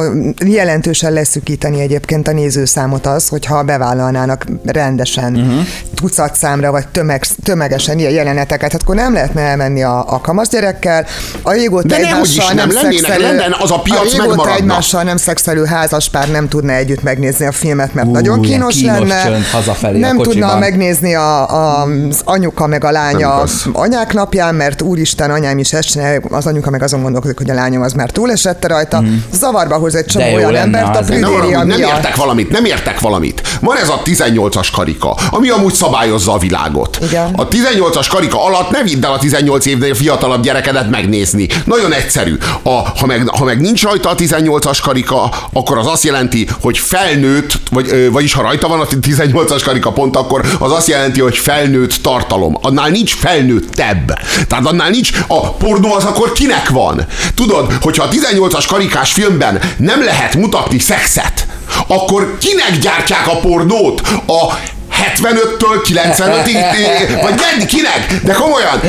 jelentősen 0.45 1.13
leszűkíteni 1.13 1.79
egyébként 1.79 2.27
a 2.27 2.31
nézőszámot 2.31 3.05
az, 3.05 3.27
hogyha 3.27 3.63
bevállalnának 3.63 4.45
rendesen 4.65 5.35
uh-huh. 5.35 5.65
tucat 5.95 6.35
számra, 6.35 6.71
vagy 6.71 6.87
tömeg, 6.87 7.25
tömegesen 7.43 7.99
ilyen 7.99 8.11
jeleneteket, 8.11 8.71
hát 8.71 8.81
akkor 8.81 8.95
nem 8.95 9.13
lehetne 9.13 9.41
elmenni 9.41 9.83
a, 9.83 10.13
a 10.13 10.21
kamasz 10.21 10.49
gyerekkel, 10.49 11.05
a 11.41 11.51
régóta 11.51 11.87
De 11.87 11.95
egymással 11.95 12.53
nem 12.53 12.69
nem, 12.69 12.83
lennének, 12.83 13.19
lenne, 13.19 13.57
az 13.59 13.71
a 13.71 13.79
piac 13.79 13.99
a 13.99 14.03
régóta 14.03 14.27
megmaradna. 14.27 14.55
egymással 14.55 15.03
nem 15.03 15.17
szexelő 15.17 15.65
házaspár 15.65 16.31
nem 16.31 16.47
tudna 16.47 16.71
együtt 16.73 17.03
megnézni 17.03 17.45
a 17.45 17.51
filmet, 17.51 17.93
mert 17.93 18.07
Ú, 18.07 18.11
nagyon 18.11 18.41
kínos, 18.41 18.75
kínos 18.75 19.09
lenne. 19.09 19.39
hazafelé 19.51 19.97
a 19.97 19.99
nem 19.99 20.15
kocsiban. 20.15 20.49
tudna 20.49 20.59
megnézni 20.59 21.15
a, 21.15 21.49
a, 21.49 21.81
az 22.09 22.21
anyuka 22.23 22.67
meg 22.67 22.83
a 22.83 22.91
lánya 22.91 23.43
anyák 23.73 24.13
napján, 24.13 24.55
mert 24.55 24.81
úristen, 24.81 25.31
anyám 25.31 25.57
is 25.57 25.73
ezt 25.73 25.87
csinálja, 25.87 26.21
az 26.29 26.45
anyuka 26.45 26.69
meg 26.69 26.83
azon 26.83 27.01
gondolkodik, 27.01 27.37
hogy 27.37 27.49
a 27.49 27.53
lányom 27.53 27.81
az 27.81 27.93
már 27.93 28.09
túlesette 28.09 28.67
rajta. 28.67 29.01
Mm. 29.01 29.15
Zavarba 29.43 29.77
hoz 29.77 29.95
egy 29.95 30.05
csomó 30.05 30.33
olyan 30.33 30.55
embert 30.55 30.95
a 30.95 30.99
prüdéria 30.99 31.37
arra, 31.37 31.63
nem 31.63 31.77
miatt. 31.77 31.95
értek 31.95 32.15
valamit, 32.15 32.49
nem 32.49 32.65
értek 32.65 32.99
valamit. 32.99 33.41
Van 33.61 33.77
ez 33.77 33.89
a 33.89 34.01
18-as 34.05 34.67
karika, 34.73 35.15
ami 35.29 35.49
amúgy 35.49 35.73
szabályozza 35.73 36.33
a 36.33 36.37
világot. 36.37 36.97
Igen. 37.01 37.33
A 37.35 37.47
18-as 37.47 38.07
karika 38.09 38.45
alatt 38.45 38.69
ne 38.69 38.83
vidd 38.83 39.05
el 39.05 39.11
a 39.11 39.17
18 39.17 39.65
évnél 39.65 39.93
fiatalabb 39.93 40.43
gyerekedet 40.43 40.89
megnézni. 40.89 41.47
Nagyon 41.65 41.93
egyszerű. 41.93 42.37
A, 42.61 42.69
ha, 42.69 43.05
meg, 43.05 43.27
ha 43.27 43.43
meg 43.43 43.61
nincs 43.61 43.83
rajta 43.83 44.09
a 44.09 44.15
18-as 44.15 44.79
karika, 44.83 45.31
akkor 45.53 45.77
az 45.77 45.87
azt 45.87 46.03
jelenti, 46.03 46.47
hogy 46.61 46.77
felnőtt, 46.77 47.51
vagy, 47.71 48.11
vagyis 48.11 48.33
ha 48.33 48.41
rajta 48.41 48.67
van 48.67 48.79
a 48.79 48.85
18-as 48.85 49.61
karika 49.65 49.91
pont, 49.91 50.15
akkor 50.15 50.45
az 50.59 50.71
azt 50.71 50.87
jelenti, 50.87 51.19
hogy 51.19 51.37
felnőtt 51.37 51.93
tartalom. 52.01 52.57
Annál 52.61 52.89
nincs 52.89 53.15
felnőttebb. 53.15 54.19
Tehát 54.47 54.65
annál 54.65 54.89
nincs, 54.89 55.11
a 55.27 55.51
pornó 55.51 55.93
az 55.93 56.03
akkor 56.03 56.31
kinek 56.31 56.69
van? 56.69 57.05
Tudod, 57.35 57.73
hogyha 57.81 58.03
a 58.03 58.09
18-as 58.09 58.65
karikás 58.67 59.13
filmben 59.33 59.61
nem 59.77 60.03
lehet 60.03 60.35
mutatni 60.35 60.79
szexet, 60.79 61.47
akkor 61.87 62.37
kinek 62.37 62.77
gyártják 62.81 63.27
a 63.27 63.39
pornót? 63.39 64.01
A 64.27 64.53
75-től 65.01 65.77
95-ig, 65.89 66.55
vagy 67.25 67.33
gyerni 67.35 67.65
kinek? 67.65 68.21
De 68.23 68.33
komolyan, 68.33 68.79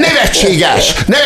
nevetséges. 0.00 0.94
Ne, 1.06 1.16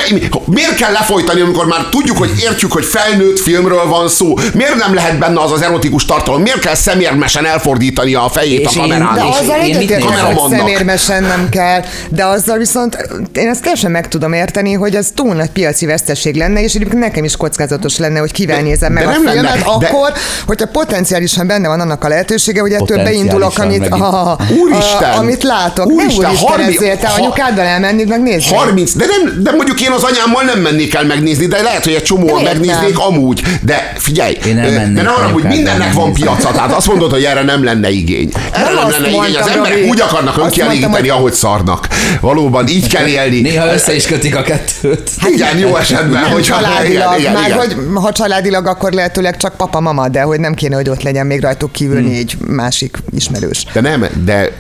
miért 0.44 0.74
kell 0.74 0.92
lefolytani, 0.92 1.40
amikor 1.40 1.66
már 1.66 1.84
tudjuk, 1.90 2.16
hogy 2.18 2.30
értjük, 2.42 2.72
hogy 2.72 2.84
felnőtt 2.84 3.38
filmről 3.38 3.88
van 3.88 4.08
szó? 4.08 4.34
Miért 4.54 4.74
nem 4.74 4.94
lehet 4.94 5.18
benne 5.18 5.40
az 5.40 5.52
az 5.52 5.62
erotikus 5.62 6.04
tartalom? 6.04 6.42
Miért 6.42 6.58
kell 6.58 6.74
szemérmesen 6.74 7.46
elfordítani 7.46 8.14
a 8.14 8.28
fejét 8.32 8.60
És 8.60 8.66
a 8.66 8.70
én- 8.70 8.80
kamerán? 8.80 9.14
De 9.14 9.22
És 9.30 9.38
azzal 9.40 9.60
én 9.64 9.76
egyetértek, 9.76 10.38
szemérmesen 10.50 11.22
nem 11.22 11.48
kell, 11.48 11.82
de 12.08 12.24
azzal 12.24 12.58
viszont 12.58 13.08
én 13.32 13.48
ezt 13.48 13.60
teljesen 13.60 13.90
meg 13.90 14.08
tudom 14.08 14.32
érteni, 14.32 14.72
hogy 14.72 14.94
ez 14.94 15.08
túl 15.14 15.34
nagy 15.34 15.50
piaci 15.50 15.86
veszteség 15.86 16.34
lenne, 16.34 16.62
és 16.62 16.74
egyébként 16.74 17.00
nekem 17.00 17.24
is 17.24 17.36
kockázatos 17.36 17.96
lenne, 17.98 18.18
hogy 18.18 18.32
kivel 18.32 18.56
De- 18.56 18.62
nézem 18.62 18.92
meg 18.92 19.02
de 19.04 19.08
a 19.08 19.12
nem 19.12 19.24
lenne, 19.24 19.40
filmet, 19.40 19.78
de- 19.78 19.86
akkor, 19.86 20.12
hogyha 20.46 20.66
potenciálisan 20.66 21.46
benne 21.46 21.68
van 21.68 21.80
annak 21.80 22.04
a 22.04 22.08
lehetősége, 22.08 22.60
hogy 22.60 22.72
ettől 22.72 23.02
beindulok, 23.02 23.54
Potenciálisan 23.54 23.95
amit, 24.02 24.50
Úristen! 24.62 25.10
a, 25.12 25.16
amit 25.16 25.42
látok. 25.42 25.86
Úristen, 25.86 26.06
Úristen, 26.06 26.22
nem 26.22 26.30
úristen, 26.30 26.48
harmi- 26.58 26.76
ezért 26.76 27.00
te 27.00 27.08
ha- 27.08 27.14
anyukáddal 27.22 27.64
elmennéd 27.64 28.08
megnézni. 28.08 28.54
30, 28.56 28.92
de, 28.92 29.04
nem, 29.06 29.42
de 29.42 29.50
mondjuk 29.50 29.80
én 29.80 29.90
az 29.90 30.02
anyámmal 30.02 30.42
nem 30.42 30.58
mennék 30.58 30.94
el 30.94 31.04
megnézni, 31.04 31.46
de 31.46 31.62
lehet, 31.62 31.84
hogy 31.84 31.92
egy 31.92 32.02
csomóan 32.02 32.42
megnéznék 32.42 32.98
amúgy. 32.98 33.42
De 33.62 33.92
figyelj, 33.96 34.36
Én 34.46 34.54
de 34.94 35.02
ne 35.02 35.08
arra, 35.08 35.28
hogy 35.28 35.42
mindennek 35.44 35.92
van 35.92 36.12
piaca, 36.12 36.50
tehát 36.50 36.72
azt 36.72 36.86
mondod, 36.86 37.10
hogy 37.10 37.24
erre 37.24 37.42
nem 37.42 37.64
lenne 37.64 37.90
igény. 37.90 38.30
Erre 38.52 38.64
Nem 38.64 38.74
nem, 38.74 38.90
lenne 38.90 39.08
igény, 39.08 39.36
az 39.40 39.46
emberek 39.48 39.76
Robi. 39.76 39.88
úgy 39.88 40.00
akarnak 40.00 40.38
önkielégíteni, 40.38 40.92
hogy- 40.94 41.08
ahogy 41.08 41.32
szarnak. 41.32 41.88
Valóban 42.20 42.68
így 42.68 42.88
kell 42.88 43.06
élni. 43.06 43.40
Néha 43.40 43.72
össze 43.72 43.94
is 43.94 44.06
kötik 44.06 44.36
a 44.36 44.42
kettőt. 44.42 45.10
Igen, 45.34 45.58
jó 45.58 45.76
esetben, 45.76 46.20
Nem 46.22 46.30
hogyha 46.30 46.54
családilag, 46.60 47.18
igen, 47.18 47.18
igen, 47.18 47.32
már 47.32 47.46
igen. 47.46 47.58
hogy 47.58 47.76
ha 48.02 48.12
családilag, 48.12 48.66
akkor 48.66 48.92
lehetőleg 48.92 49.36
csak 49.36 49.56
papa-mama, 49.56 50.08
de 50.08 50.20
hogy 50.22 50.40
nem 50.40 50.54
kéne, 50.54 50.74
hogy 50.76 50.88
ott 50.88 51.02
legyen 51.02 51.26
még 51.26 51.40
rajtuk 51.40 51.72
kívül 51.72 51.98
Hmm. 52.00 52.08
négy 52.08 52.36
másik 52.46 52.96
ismerős. 53.16 53.64
De 53.72 53.80
nem, 53.88 54.06
de... 54.24 54.56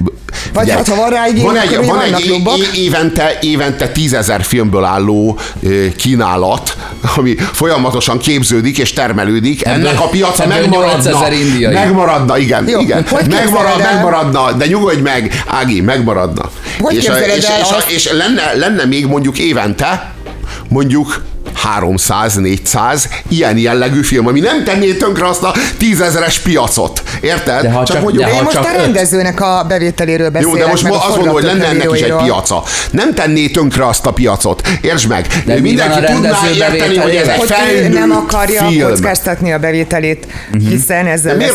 Vagy 0.52 0.64
ugye, 0.64 0.74
hát, 0.74 0.88
ha 0.88 0.94
van 0.94 1.10
rá 1.10 1.26
igény, 1.28 1.44
van 1.44 1.56
egy, 1.56 1.86
van 1.86 2.00
egy 2.00 2.70
évente, 2.74 3.38
évente 3.40 3.88
tízezer 3.88 4.42
filmből 4.42 4.84
álló 4.84 5.38
kínálat, 5.96 6.76
ami 7.16 7.34
folyamatosan 7.52 8.18
képződik 8.18 8.78
és 8.78 8.92
termelődik. 8.92 9.64
Ennek 9.64 10.00
a 10.00 10.08
piaca 10.08 10.42
ebből 10.42 10.58
megmaradna. 10.58 11.10
8000 11.10 11.32
indiai. 11.32 11.74
Megmaradna, 11.74 12.38
igen. 12.38 12.68
Jó, 12.68 12.80
igen. 12.80 13.06
hogy 13.08 13.26
Megmarad, 13.28 13.78
megmaradna, 13.78 14.52
de 14.52 14.66
nyugodj 14.66 15.00
meg, 15.00 15.42
Ági, 15.46 15.80
megmaradna. 15.80 16.50
Hogy 16.80 16.94
és, 16.94 17.04
és, 17.04 17.36
és, 17.36 17.44
a- 17.70 17.76
azt? 17.76 17.90
és 17.90 18.10
lenne, 18.12 18.54
lenne 18.54 18.84
még 18.84 19.06
mondjuk 19.06 19.38
évente, 19.38 20.14
mondjuk 20.68 21.24
300-400 21.78 23.04
ilyen 23.28 23.58
jellegű 23.58 24.02
film, 24.02 24.26
ami 24.26 24.40
nem 24.40 24.64
tenné 24.64 24.92
tönkre 24.92 25.26
azt 25.28 25.42
a 25.42 25.54
tízezeres 25.78 26.38
piacot. 26.38 27.02
Érted? 27.20 27.62
De 27.62 27.70
ha 27.70 27.84
csak- 27.84 28.02
mondjuk, 28.02 28.22
de 28.24 28.30
Én 28.30 28.36
ha 28.36 28.42
most 28.42 28.56
csak 28.56 28.64
a 28.64 28.70
rendezőnek 28.76 29.40
a 29.40 29.64
bevételéről 29.68 30.30
beszélek. 30.30 30.54
jó, 30.54 30.60
de 30.64 30.70
most 30.70 30.82
meg 30.82 30.92
a 30.92 31.06
azt 31.06 31.16
mondom, 31.16 31.34
hogy 31.34 31.44
lenne 31.44 31.66
ennek 31.66 31.90
is 31.92 32.00
egy 32.00 32.14
piaca. 32.14 32.62
Nem 32.90 33.14
tenné 33.14 33.48
tönkre 33.48 33.86
azt 33.86 34.06
a 34.06 34.12
piacot. 34.12 34.68
Értsd 34.80 35.08
meg, 35.08 35.26
De 35.46 35.54
mi 35.54 35.60
mindenki 35.60 36.04
a 36.04 36.12
tudná 36.12 36.38
érteni, 36.54 36.96
hogy 36.96 37.14
ez 37.14 37.28
egy 37.28 37.42
felnőtt 37.48 37.92
nem 37.98 38.10
akarja 38.10 38.62
film. 38.62 38.88
kockáztatni 38.88 39.52
a 39.52 39.58
bevételét, 39.58 40.26
hiszen 40.68 41.06
ezzel 41.06 41.32
De 41.32 41.38
miért 41.38 41.54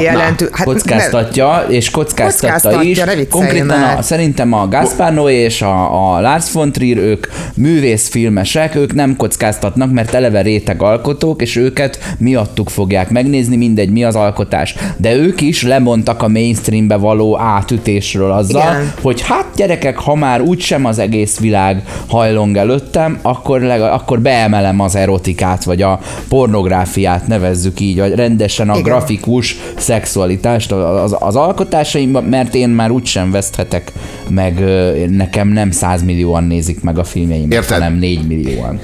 jelentő... 0.00 0.48
Hát 0.52 0.64
kockáztatja, 0.66 1.64
és 1.68 1.90
kockáztatta 1.90 2.52
Kockáztatja, 2.52 3.12
is. 3.12 3.28
Konkrétan 3.30 3.82
a, 3.82 4.02
szerintem 4.02 4.52
a 4.52 4.68
Gaspar 4.68 5.12
Noé 5.12 5.34
és 5.34 5.62
a, 5.62 6.14
a 6.14 6.20
Lars 6.20 6.52
von 6.52 6.72
Trier, 6.72 6.96
ők 6.96 7.26
művészfilmesek, 7.54 8.74
ők 8.74 8.94
nem 8.94 9.16
kockáztatnak, 9.36 9.92
mert 9.92 10.14
eleve 10.14 10.42
réteg 10.42 10.82
alkotók, 10.82 11.42
és 11.42 11.56
őket 11.56 12.14
miattuk 12.18 12.68
fogják 12.68 13.10
megnézni, 13.10 13.56
mindegy, 13.56 13.90
mi 13.90 14.04
az 14.04 14.14
alkotás. 14.14 14.74
De 14.96 15.14
ők 15.14 15.40
is 15.40 15.62
lemondtak 15.62 16.22
a 16.22 16.28
mainstreambe 16.28 16.96
való 16.96 17.38
átütésről 17.38 18.30
azzal, 18.30 18.72
Igen. 18.72 18.92
hogy 19.00 19.20
hát 19.20 19.46
gyerekek, 19.56 19.96
ha 19.96 20.14
már 20.14 20.40
úgysem 20.40 20.84
az 20.84 20.98
egész 20.98 21.40
világ 21.40 21.82
hajlong 22.06 22.56
előttem, 22.56 23.18
akkor, 23.22 23.60
legalább, 23.60 24.00
akkor 24.00 24.20
beemelem 24.20 24.80
az 24.80 24.96
erotikát, 24.96 25.64
vagy 25.64 25.82
a 25.82 26.00
pornográfiát 26.28 27.26
nevezzük 27.26 27.80
így, 27.80 27.98
vagy 27.98 28.14
rendesen 28.14 28.70
a 28.70 28.72
Igen. 28.72 28.82
grafikus 28.82 29.56
szexualitást 29.76 30.72
az, 30.72 31.16
az, 31.18 31.36
alkotásaimban, 31.36 32.24
mert 32.24 32.54
én 32.54 32.68
már 32.68 32.90
úgysem 32.90 33.30
veszthetek 33.30 33.92
meg, 34.28 34.64
nekem 35.10 35.48
nem 35.48 35.70
100 35.70 36.02
millióan 36.02 36.44
nézik 36.44 36.82
meg 36.82 36.98
a 36.98 37.04
filmjeimet, 37.04 37.52
Érted? 37.52 37.72
hanem 37.72 37.98
4 37.98 38.26
millióan. 38.26 38.80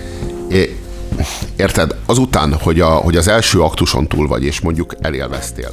Érted? 1.57 1.95
Azután, 2.07 2.55
hogy, 2.55 2.81
a, 2.81 2.89
hogy 2.89 3.17
az 3.17 3.29
első 3.29 3.61
aktuson 3.61 4.07
túl 4.09 4.27
vagy, 4.27 4.45
és 4.45 4.61
mondjuk 4.61 4.95
elélveztél. 5.01 5.71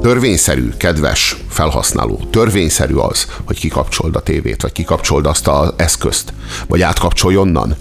Törvényszerű, 0.00 0.68
kedves 0.76 1.36
felhasználó, 1.48 2.20
törvényszerű 2.30 2.94
az, 2.94 3.26
hogy 3.44 3.58
kikapcsold 3.58 4.16
a 4.16 4.20
tévét, 4.20 4.62
vagy 4.62 4.72
kikapcsold 4.72 5.26
azt 5.26 5.48
az 5.48 5.72
eszközt, 5.76 6.32
vagy 6.66 6.82
átkapcsolj 6.82 7.36
onnan. 7.36 7.76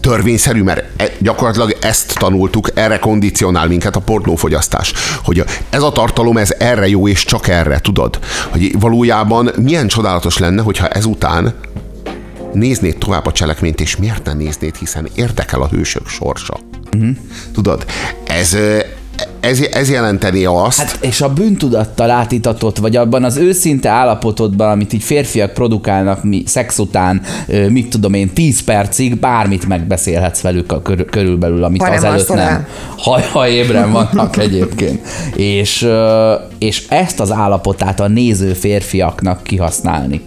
Törvényszerű, 0.00 0.62
mert 0.62 1.00
e, 1.00 1.12
gyakorlatilag 1.18 1.76
ezt 1.80 2.18
tanultuk, 2.18 2.70
erre 2.74 2.98
kondicionál 2.98 3.66
minket 3.66 3.96
a 3.96 4.00
pornófogyasztás. 4.00 4.92
Hogy 5.24 5.44
ez 5.70 5.82
a 5.82 5.92
tartalom, 5.92 6.36
ez 6.36 6.54
erre 6.58 6.88
jó, 6.88 7.08
és 7.08 7.24
csak 7.24 7.48
erre, 7.48 7.80
tudod? 7.80 8.18
Hogy 8.50 8.80
valójában 8.80 9.50
milyen 9.56 9.86
csodálatos 9.86 10.38
lenne, 10.38 10.62
hogyha 10.62 10.88
ezután 10.88 11.54
néznéd 12.56 12.98
tovább 12.98 13.26
a 13.26 13.32
cselekményt, 13.32 13.80
és 13.80 13.96
miért 13.96 14.24
ne 14.24 14.32
néznéd, 14.32 14.76
hiszen 14.76 15.08
érdekel 15.14 15.62
a 15.62 15.68
hősök 15.68 16.08
sorsa. 16.08 16.58
Uh-huh. 16.94 17.16
Tudod, 17.52 17.84
ez, 18.26 18.56
ez, 19.40 19.60
ez 19.60 19.90
jelenteni 19.90 20.44
azt, 20.44 20.78
Hát 20.78 20.98
és 21.00 21.20
a 21.20 21.32
bűntudattal 21.32 22.10
átítatott, 22.10 22.78
vagy 22.78 22.96
abban 22.96 23.24
az 23.24 23.36
őszinte 23.36 23.88
állapotodban, 23.88 24.70
amit 24.70 24.92
így 24.92 25.02
férfiak 25.02 25.52
produkálnak 25.52 26.24
mi, 26.24 26.42
szex 26.46 26.78
után, 26.78 27.20
mit 27.68 27.88
tudom 27.88 28.14
én, 28.14 28.32
10 28.32 28.64
percig, 28.64 29.18
bármit 29.18 29.66
megbeszélhetsz 29.66 30.40
velük 30.40 30.72
a 30.72 30.82
kör, 30.82 31.04
körülbelül, 31.04 31.64
amit 31.64 31.82
Ha 31.82 31.88
nem 31.88 31.96
azelőtt 31.96 32.28
nem. 32.28 32.38
el. 32.38 32.66
Ha, 32.96 33.20
ha 33.20 33.48
ébren 33.48 33.92
vannak 33.92 34.36
egyébként. 34.46 35.06
És, 35.36 35.88
és 36.58 36.86
ezt 36.88 37.20
az 37.20 37.32
állapotát 37.32 38.00
a 38.00 38.08
néző 38.08 38.52
férfiaknak 38.52 39.42
kihasználni. 39.42 40.20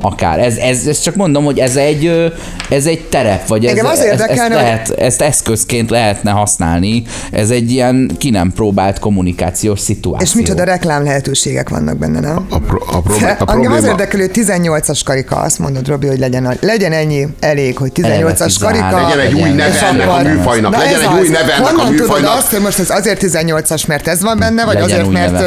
Akár. 0.00 0.38
Ez, 0.38 0.56
ez, 0.56 0.86
ez 0.86 1.00
csak 1.00 1.14
mondom, 1.14 1.44
hogy 1.44 1.58
ez 1.58 1.76
egy, 1.76 2.32
ez 2.68 2.86
egy 2.86 3.00
terep, 3.00 3.46
vagy 3.46 3.64
ez, 3.66 3.84
az 3.84 3.98
ez, 3.98 4.20
ezt, 4.20 4.48
lehet, 4.48 4.90
ezt 4.90 5.20
eszközként 5.20 5.90
lehetne 5.90 6.30
használni. 6.30 7.02
Ez 7.30 7.50
egy 7.50 7.70
ilyen 7.70 8.10
ki 8.18 8.30
nem 8.30 8.52
próbált 8.52 8.98
kommunikációs 8.98 9.80
szituáció. 9.80 10.26
És 10.26 10.34
micsoda 10.34 10.64
reklám 10.64 11.04
lehetőségek 11.04 11.68
vannak 11.68 11.96
benne, 11.98 12.20
nem? 12.20 12.46
a, 12.48 12.58
pro, 12.58 12.78
a, 12.86 13.00
pro, 13.00 13.14
a 13.14 13.18
Engem 13.28 13.38
az 13.38 13.44
probléma... 13.46 13.86
érdekel, 13.86 14.20
hogy 14.20 14.30
18-as 14.34 15.00
karika, 15.04 15.36
azt 15.36 15.58
mondod, 15.58 15.88
Robi, 15.88 16.06
hogy 16.06 16.18
legyen, 16.18 16.46
a, 16.46 16.52
legyen 16.60 16.92
ennyi 16.92 17.26
elég, 17.40 17.76
hogy 17.78 17.92
18-as 17.94 18.44
13, 18.44 18.80
karika. 18.80 19.00
Legyen 19.00 19.18
egy 19.18 19.34
új 19.34 19.48
neve 19.48 19.86
ennek 19.86 20.08
a 20.08 20.22
műfajnak, 20.22 20.72
Na 20.72 20.78
legyen 20.78 21.00
egy 21.00 21.18
új 21.18 21.26
az. 21.26 21.28
neve 21.28 21.54
ennek 21.54 21.78
a 21.78 21.90
műfajnak. 21.90 22.36
azt, 22.36 22.50
hogy 22.50 22.60
most 22.60 22.78
ez 22.78 22.90
azért 22.90 23.22
18-as, 23.22 23.86
mert 23.86 24.08
ez 24.08 24.22
van 24.22 24.38
benne, 24.38 24.64
vagy 24.64 24.74
Legyen 24.74 25.00
azért, 25.00 25.10
mert 25.10 25.40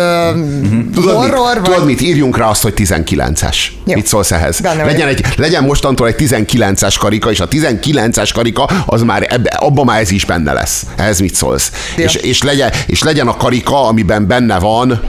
uh, 0.96 1.14
horror, 1.14 1.62
tudod 1.62 1.86
mit? 1.86 2.02
Írjunk 2.02 2.38
rá 2.38 2.46
azt, 2.46 2.62
hogy 2.62 2.74
19-es. 2.78 3.56
Jó. 3.86 3.94
Mit 3.94 4.08
szólsz 4.08 4.32
ehhez? 4.32 4.43
Ehhez. 4.44 4.60
Benne 4.60 4.86
legyen, 4.86 5.08
egy, 5.08 5.26
legyen 5.36 5.64
mostantól 5.64 6.08
egy 6.08 6.16
19-es 6.18 6.96
karika, 7.00 7.32
és 7.32 7.40
a 7.40 7.48
19-es 7.48 8.30
karika 8.34 8.64
az 8.86 9.02
már 9.02 9.28
ebbe, 9.30 9.50
abban 9.50 9.86
már 9.86 10.00
ez 10.00 10.12
is 10.12 10.26
benne 10.26 10.54
lesz. 10.54 10.86
Ehhez 10.96 11.20
mit 11.20 11.34
szólsz? 11.34 11.72
Ja. 11.98 12.04
És, 12.04 12.16
és, 12.16 12.42
legyen, 12.42 12.72
és 12.86 13.04
legyen 13.04 13.28
a 13.28 13.38
karika, 13.38 13.88
amiben 13.88 14.28
benne 14.28 14.60
van 14.60 15.02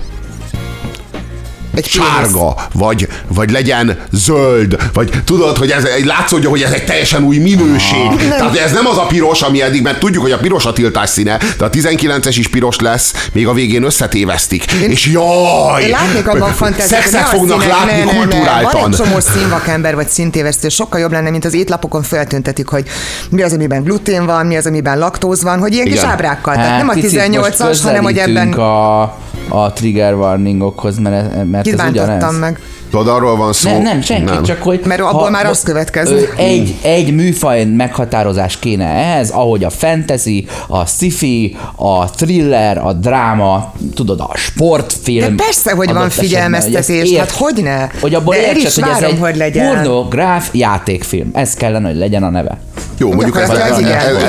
Egy 1.74 1.87
sárga, 1.87 2.54
vagy, 2.72 3.08
vagy 3.28 3.50
legyen 3.50 3.98
zöld, 4.10 4.76
vagy 4.92 5.10
tudod, 5.24 5.56
hogy 5.56 5.70
ez 5.70 5.84
egy 5.84 6.04
látszódja, 6.04 6.48
hogy 6.48 6.62
ez 6.62 6.70
egy 6.70 6.84
teljesen 6.84 7.22
új 7.22 7.37
minőség. 7.38 8.06
Nem. 8.08 8.28
Tehát 8.28 8.58
ez 8.58 8.72
nem 8.72 8.87
az 8.87 8.96
a 8.96 9.06
piros, 9.06 9.42
ami 9.42 9.62
eddig, 9.62 9.82
mert 9.82 9.98
tudjuk, 9.98 10.22
hogy 10.22 10.32
a 10.32 10.38
piros 10.38 10.64
a 10.64 10.72
tiltás 10.72 11.10
színe, 11.10 11.38
de 11.58 11.64
a 11.64 11.70
19-es 11.70 12.34
is 12.38 12.48
piros 12.48 12.78
lesz, 12.78 13.28
még 13.32 13.46
a 13.46 13.52
végén 13.52 13.82
összetévesztik. 13.82 14.72
És 14.72 15.06
jaj! 15.06 15.82
Én 15.82 15.90
látnék 15.90 16.28
abban 16.28 16.52
fantáziát, 16.52 16.88
Szexet 16.88 17.12
ne 17.12 17.26
a 17.26 17.37
fognak 17.37 17.60
színek, 17.60 17.76
látni 17.76 17.92
ne, 17.92 18.04
ne, 18.04 18.12
ne. 18.12 18.18
kulturáltan. 18.18 18.80
Van 18.80 18.92
egy 18.92 18.96
csomó 18.96 19.20
színvakember 19.20 19.94
vagy 19.94 20.08
színtévesztő, 20.08 20.68
sokkal 20.68 21.00
jobb 21.00 21.12
lenne, 21.12 21.30
mint 21.30 21.44
az 21.44 21.54
étlapokon 21.54 22.02
feltüntetik, 22.02 22.68
hogy 22.68 22.84
mi 23.30 23.42
az, 23.42 23.52
amiben 23.52 23.82
glutén 23.82 24.26
van, 24.26 24.46
mi 24.46 24.56
az, 24.56 24.66
amiben 24.66 24.98
laktóz 24.98 25.42
van, 25.42 25.58
hogy 25.58 25.72
ilyen 25.72 25.84
kis 25.84 25.94
Igen. 25.94 26.10
ábrákkal. 26.10 26.54
Tehát 26.54 26.72
Hát, 26.74 26.78
nem 26.78 26.88
a 26.88 26.92
picit 26.92 27.20
18-as, 27.20 27.66
most 27.66 27.82
hanem 27.82 28.02
hogy 28.02 28.18
ebben 28.18 28.52
A, 28.52 29.02
a 29.48 29.72
trigger 29.74 30.14
warningokhoz, 30.14 30.98
mert, 30.98 31.44
mert 31.50 31.63
ez 31.66 31.70
kibántottam 31.70 32.16
ugyanez. 32.16 32.38
meg. 32.38 32.59
Tudod, 32.94 33.14
arról 33.14 33.37
van 33.37 33.52
szó. 33.52 33.70
Nem, 33.70 33.83
nem, 33.83 34.00
senki, 34.00 34.33
nem. 34.33 34.42
csak 34.42 34.62
hogy... 34.62 34.80
Mert 34.85 35.00
abból 35.00 35.30
már 35.30 35.46
az 35.46 35.62
következik. 35.62 36.35
ö, 36.38 36.40
Egy, 36.42 36.74
egy 36.83 37.14
műfaj 37.14 37.64
meghatározás 37.64 38.59
kéne 38.59 38.85
ehhez, 38.87 39.30
ahogy 39.30 39.64
a 39.64 39.70
fantasy, 39.70 40.46
a 40.68 40.87
sci-fi, 40.87 41.57
a 41.76 42.11
thriller, 42.11 42.78
a 42.78 42.92
dráma, 42.92 43.72
tudod, 43.94 44.20
a 44.20 44.30
sportfilm. 44.35 45.37
De 45.37 45.44
persze, 45.44 45.72
hogy 45.72 45.92
van 45.92 46.11
figyelmeztetés, 46.11 47.00
hogy 47.00 47.11
ezt 47.11 47.18
hát 47.18 47.30
hogyne? 47.30 47.90
Hogy 48.00 48.14
abból 48.14 48.35
De 48.35 48.40
értsed, 48.40 48.72
hogy 48.72 48.83
ez 48.92 49.00
várom, 49.00 49.11
egy 49.11 49.18
hogy 49.20 49.37
legyen. 49.37 49.66
pornográf 49.66 50.48
játékfilm. 50.52 51.30
Ez 51.33 51.54
kellene, 51.54 51.88
hogy 51.88 51.98
legyen 51.98 52.22
a 52.22 52.30
neve. 52.30 52.59
Jó, 52.98 53.12
mondjuk 53.12 53.40
ez, 53.40 53.48
ez, 53.50 53.59
ez, 53.59 53.78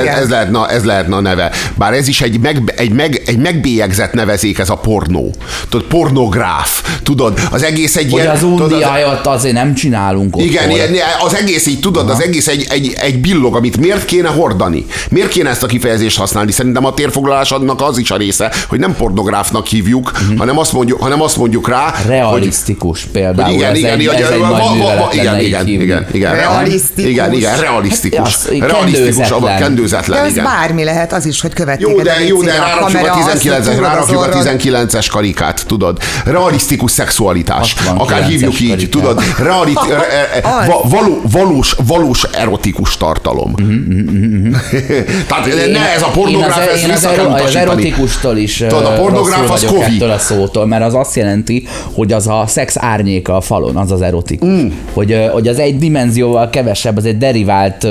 ez, 0.05 0.29
lehetne, 0.29 0.67
ez 0.67 0.83
lehetne 0.83 1.15
a 1.15 1.19
neve. 1.19 1.51
Bár 1.75 1.93
ez 1.93 2.07
is 2.07 2.21
egy, 2.21 2.39
meg, 2.39 2.73
egy, 2.77 2.91
meg, 2.91 3.21
egy 3.25 3.37
megbélyegzett 3.37 4.13
nevezék, 4.13 4.59
ez 4.59 4.69
a 4.69 4.75
pornó. 4.75 5.33
Tudod, 5.69 5.87
pornográf. 5.87 6.99
Tudod, 7.03 7.39
az 7.51 7.63
egész 7.63 7.95
egy 7.95 8.11
Hogy 8.11 8.21
ilyen... 8.21 8.35
az 8.35 8.43
undiájat 8.61 9.27
azért 9.27 9.53
nem 9.53 9.73
csinálunk 9.73 10.35
ott. 10.35 10.43
igen, 10.43 10.69
ilyen, 10.69 10.93
az 11.25 11.35
egész 11.35 11.65
így 11.65 11.79
tudod, 11.79 12.09
az 12.09 12.21
egész 12.21 12.47
egy, 12.47 12.65
egy, 12.69 12.93
egy 12.97 13.19
billog, 13.19 13.55
amit 13.55 13.77
miért 13.77 14.05
kéne 14.05 14.29
hordani? 14.29 14.85
Miért 15.09 15.27
kéne 15.29 15.49
ezt 15.49 15.63
a 15.63 15.67
kifejezést 15.67 16.17
használni? 16.17 16.51
Szerintem 16.51 16.85
a 16.85 16.93
térfoglalásodnak 16.93 17.81
az 17.81 17.97
is 17.97 18.11
a 18.11 18.17
része, 18.17 18.51
hogy 18.67 18.79
nem 18.79 18.95
pornográfnak 18.95 19.67
hívjuk, 19.67 20.11
hanem, 20.37 20.57
azt 20.59 20.73
mondjuk, 20.73 21.01
hanem 21.01 21.21
azt 21.21 21.37
mondjuk 21.37 21.69
rá, 21.69 21.93
hogy, 21.95 22.05
Realisztikus 22.07 23.05
például. 23.11 23.43
hogy 23.47 23.53
igen, 23.55 23.71
ez 23.71 23.77
igen, 23.77 23.93
egy, 23.93 24.01
igen, 24.01 24.15
ez 24.15 24.29
egy 24.29 24.39
va- 24.39 24.49
va- 24.49 24.97
va- 24.97 25.13
igen, 25.13 25.39
igen, 25.39 25.67
igen, 25.67 26.07
igen, 26.11 26.35
Realisztikus. 26.35 27.11
Igen, 27.11 27.33
igen, 27.33 27.59
realisztikus. 27.59 28.19
Az- 28.19 28.47
Realisztikus, 28.59 29.15
kendőzetlen. 29.15 29.57
kendőzetlen, 29.57 30.19
De 30.19 30.25
az 30.25 30.31
igen. 30.31 30.43
bármi 30.43 30.83
lehet, 30.83 31.13
az 31.13 31.25
is, 31.25 31.41
hogy 31.41 31.53
követik 31.53 31.87
Jó, 31.87 32.01
de, 32.01 32.25
jó, 32.27 32.41
de 32.41 32.51
rárakjuk 32.51 32.79
a, 32.79 32.85
kamera, 32.85 33.13
azt, 33.13 33.31
19 33.31 33.67
hogy 33.67 33.77
rárakjuk 33.79 34.19
a 34.21 34.29
túl 34.29 34.39
az 34.39 34.45
orrod. 34.45 34.59
19-es 34.61 35.05
karikát, 35.11 35.63
tudod. 35.67 35.97
Realisztikus 36.25 36.91
szexualitás. 36.91 37.73
69-es 37.73 37.97
Akár 37.97 38.23
hívjuk 38.23 38.44
így, 38.51 38.69
karikát. 38.69 38.89
tudod. 38.89 39.23
Realit, 39.37 39.79
re, 39.87 40.49
Az. 40.59 40.67
va, 40.67 40.81
való, 40.83 41.21
valós, 41.31 41.75
valós 41.87 42.23
erotikus 42.23 42.97
tartalom. 42.97 43.53
Tehát 45.27 45.45
ne 45.71 45.93
ez 45.95 46.01
a 46.01 46.09
pornográf, 46.13 46.57
én 46.57 46.63
az, 46.63 46.73
ezt 46.73 46.83
én 46.83 46.89
vissza 46.89 47.11
kell 47.11 47.25
az 47.25 47.55
erotikustól 47.55 48.37
is 48.37 48.57
Tudod, 48.57 48.85
a 48.85 48.93
pornográf 48.93 49.51
az 49.51 49.65
kovi. 49.65 50.03
a 50.03 50.17
szótól, 50.17 50.65
mert 50.65 50.83
az 50.83 50.93
azt 50.93 51.15
jelenti, 51.15 51.67
hogy 51.93 52.13
az 52.13 52.27
a 52.27 52.43
szex 52.47 52.75
árnyéka 52.79 53.35
a 53.35 53.41
falon, 53.41 53.75
az 53.75 53.91
az 53.91 54.01
erotikus. 54.01 54.49
Mm. 54.49 54.67
Hogy, 54.93 55.29
hogy 55.31 55.47
az 55.47 55.59
egy 55.59 55.77
dimenzióval 55.77 56.49
kevesebb, 56.49 56.97
az 56.97 57.05
egy 57.05 57.17
derivált, 57.17 57.87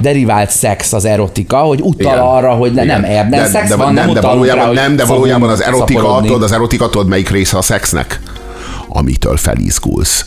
derivált 0.00 0.50
szex 0.50 0.92
az 0.92 1.04
erotika, 1.04 1.56
hogy 1.56 1.80
utal 1.82 2.12
Igen. 2.12 2.18
arra, 2.18 2.50
hogy 2.50 2.72
ne, 2.72 2.84
nem 2.84 3.04
ebben 3.04 3.30
de, 3.30 3.46
szex 3.46 3.68
de, 3.68 3.76
van, 3.76 3.94
nem, 3.94 4.04
nem 4.04 4.14
de 4.14 4.20
valójában, 4.20 4.74
rá, 4.74 4.82
nem, 4.82 4.96
de 4.96 5.04
valójában 5.04 5.48
az 5.48 5.62
erotika, 5.62 6.20
tudod, 6.22 6.42
az 6.42 6.52
erotika, 6.52 6.90
tudod 6.90 7.08
melyik 7.08 7.30
része 7.30 7.58
a 7.58 7.62
szexnek? 7.62 8.20
Amitől 8.88 9.36
felizgulsz. 9.36 10.26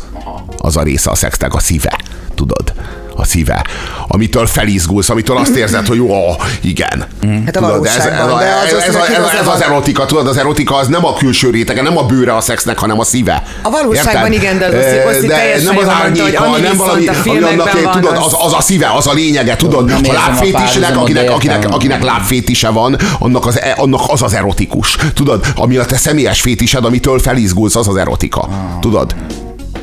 Az 0.57 0.77
a 0.77 0.83
része 0.83 1.09
a 1.09 1.15
szexnek, 1.15 1.53
a 1.53 1.59
szíve. 1.59 2.01
Tudod? 2.35 2.73
A 3.19 3.25
szíve. 3.25 3.65
Amitől 4.07 4.45
felizgulsz, 4.45 5.09
amitől 5.09 5.37
azt 5.37 5.55
érzed, 5.55 5.87
hogy 5.87 5.97
jó, 5.97 6.09
igen. 6.61 7.05
Hát 7.45 7.55
a 7.55 7.59
Tudod, 7.59 7.85
ez, 7.85 7.95
az 7.95 8.05
ez, 8.05 8.95
ez, 8.95 8.95
ez, 8.95 9.47
ez 9.55 9.61
erotika, 9.61 10.05
tudod, 10.05 10.27
az 10.27 10.37
erotika 10.37 10.75
az 10.75 10.87
nem 10.87 11.05
a 11.05 11.13
külső 11.13 11.49
rétege, 11.49 11.81
nem 11.81 11.97
a 11.97 12.03
bőre 12.03 12.35
a 12.35 12.41
szexnek, 12.41 12.77
hanem 12.79 12.99
a 12.99 13.03
szíve. 13.03 13.43
A 13.61 13.69
valóságban 13.69 14.15
Érted? 14.31 14.33
igen, 14.33 14.57
de 14.57 14.65
az 14.65 15.15
Oszi- 15.15 15.27
teljesen 15.27 15.63
nem 15.73 15.77
az 15.77 15.87
árnyéka, 15.87 16.57
nem 16.57 16.77
valami, 16.77 17.07
ami 17.07 17.41
annak, 17.43 17.81
van, 17.81 17.91
tudod, 17.91 18.17
az- 18.17 18.35
az, 18.45 18.53
a 18.53 18.61
szíve, 18.61 18.91
az 18.95 19.07
a 19.07 19.13
lényege, 19.13 19.55
tudod, 19.55 19.91
ha 19.91 20.13
lábfétisnek, 20.13 20.97
akinek, 20.97 21.29
akinek, 21.31 21.69
akinek 21.69 22.03
lábfétise 22.03 22.69
van, 22.69 22.97
annak 23.19 23.45
az, 23.45 23.61
e- 23.61 23.75
annak 23.77 24.01
az 24.07 24.21
az 24.21 24.33
erotikus. 24.33 24.95
Tudod, 25.13 25.45
ami 25.55 25.77
a 25.77 25.85
te 25.85 25.97
személyes 25.97 26.41
fétised, 26.41 26.85
amitől 26.85 27.19
felizgulsz, 27.19 27.75
az 27.75 27.87
az 27.87 27.95
erotika. 27.95 28.49
Tudod? 28.81 29.15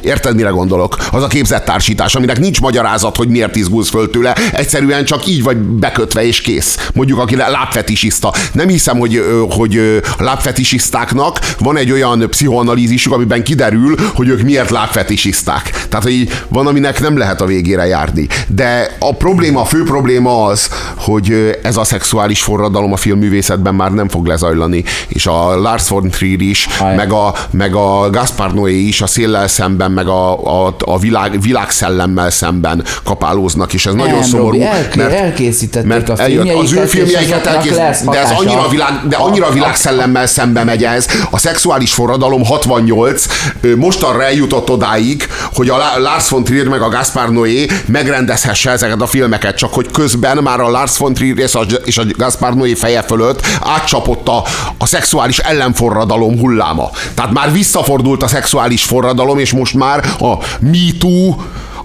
Érted, 0.04 0.34
mire 0.34 0.48
gondolok? 0.48 0.96
Az 1.10 1.22
a 1.22 1.26
képzett 1.26 1.64
társítás, 1.64 2.14
aminek 2.14 2.38
nincs 2.38 2.60
magyarázat, 2.60 3.16
hogy 3.16 3.28
miért 3.28 3.56
izgulsz 3.56 3.88
föl 3.88 4.10
tőle, 4.10 4.36
egyszerűen 4.52 5.04
csak 5.04 5.26
így 5.26 5.42
vagy 5.42 5.56
bekötve 5.56 6.26
és 6.26 6.40
kész. 6.40 6.88
Mondjuk, 6.94 7.18
aki 7.18 7.36
lábfetisista. 7.36 8.32
Nem 8.52 8.68
hiszem, 8.68 8.98
hogy, 8.98 9.22
hogy 9.50 10.02
a 10.18 10.22
lábfetisistáknak 10.22 11.38
van 11.58 11.76
egy 11.76 11.92
olyan 11.92 12.26
pszichoanalízisük, 12.30 13.12
amiben 13.12 13.42
kiderül, 13.44 13.94
hogy 14.14 14.28
ők 14.28 14.42
miért 14.42 14.70
lábfetisisták. 14.70 15.86
Tehát, 15.88 16.04
hogy 16.04 16.28
van, 16.48 16.66
aminek 16.66 17.00
nem 17.00 17.16
lehet 17.16 17.40
a 17.40 17.46
végére 17.46 17.86
járni. 17.86 18.26
De 18.48 18.96
a 18.98 19.14
probléma, 19.14 19.60
a 19.60 19.64
fő 19.64 19.82
probléma 19.82 20.44
az, 20.44 20.68
hogy 20.96 21.58
ez 21.62 21.76
a 21.76 21.84
szexuális 21.84 22.42
forradalom 22.42 22.92
a 22.92 22.96
filmművészetben 22.96 23.74
már 23.74 23.92
nem 23.92 24.08
fog 24.08 24.26
lezajlani. 24.26 24.84
És 25.08 25.26
a 25.26 25.60
Lars 25.60 25.88
von 25.88 26.10
Trier 26.10 26.40
is, 26.40 26.68
Aj. 26.80 26.94
meg 26.94 27.12
a, 27.12 27.34
meg 27.50 27.74
a 27.74 28.10
Gaspar 28.10 28.54
Noé 28.54 28.78
is 28.78 29.00
a 29.00 29.06
széllel 29.06 29.48
szemben, 29.48 29.92
meg 29.94 30.07
a, 30.07 30.64
a, 30.66 30.76
a 30.85 30.98
világ, 30.98 31.40
világszellemmel 31.40 32.30
szemben 32.30 32.85
kapálóznak, 33.04 33.72
és 33.72 33.87
ez 33.87 33.94
nagyon 33.94 34.18
Nem, 34.18 34.22
szomorú. 34.22 34.46
Robi, 34.50 34.62
elké- 34.62 35.12
elkészítették 35.12 35.88
mert 35.88 36.09
a 36.09 36.16
filmjeiket, 36.16 36.62
az 36.62 36.72
ő 36.72 36.85
filmjeiket 36.87 37.46
azoknak 37.46 37.54
elkész, 37.54 37.76
lesz 37.76 38.02
de 38.02 38.20
ez 38.20 38.30
annyira, 38.30 38.68
világ, 38.68 38.92
de 39.09 39.16
annyira 39.16 39.50
világszellemmel 39.50 40.26
szembe 40.26 40.64
megy 40.64 40.85
ez. 40.85 41.07
A 41.30 41.38
szexuális 41.38 41.92
forradalom 41.92 42.44
68 42.44 43.26
ö, 43.61 43.76
mostanra 43.76 44.24
eljutott 44.24 44.70
odáig, 44.70 45.28
hogy 45.54 45.68
a 45.68 45.76
La- 45.76 45.98
Lars 45.98 46.28
von 46.28 46.44
Trier 46.44 46.68
meg 46.68 46.83
a 46.83 46.88
Gaspar 46.88 47.30
Noé 47.30 47.66
megrendezhesse 47.87 48.70
ezeket 48.70 49.00
a 49.00 49.07
filmeket, 49.07 49.57
csak 49.57 49.74
hogy 49.74 49.90
közben 49.90 50.37
már 50.37 50.61
a 50.61 50.70
Lars 50.70 50.98
von 50.98 51.14
Trier 51.14 51.38
és 51.38 51.54
a, 51.54 51.61
és 51.85 51.98
a 51.98 52.02
Gaspar 52.16 52.54
Noé 52.54 52.74
feje 52.74 53.02
fölött 53.02 53.46
átcsapott 53.61 54.28
a, 54.28 54.44
a 54.78 54.87
szexuális 54.87 55.38
ellenforradalom 55.38 56.38
hulláma. 56.38 56.90
Tehát 57.14 57.33
már 57.33 57.52
visszafordult 57.52 58.22
a 58.22 58.28
szexuális 58.28 58.85
forradalom, 58.85 59.38
és 59.38 59.52
most 59.52 59.74
már 59.74 59.83
a 60.18 60.38
Me 60.60 60.92
Too, 60.98 61.34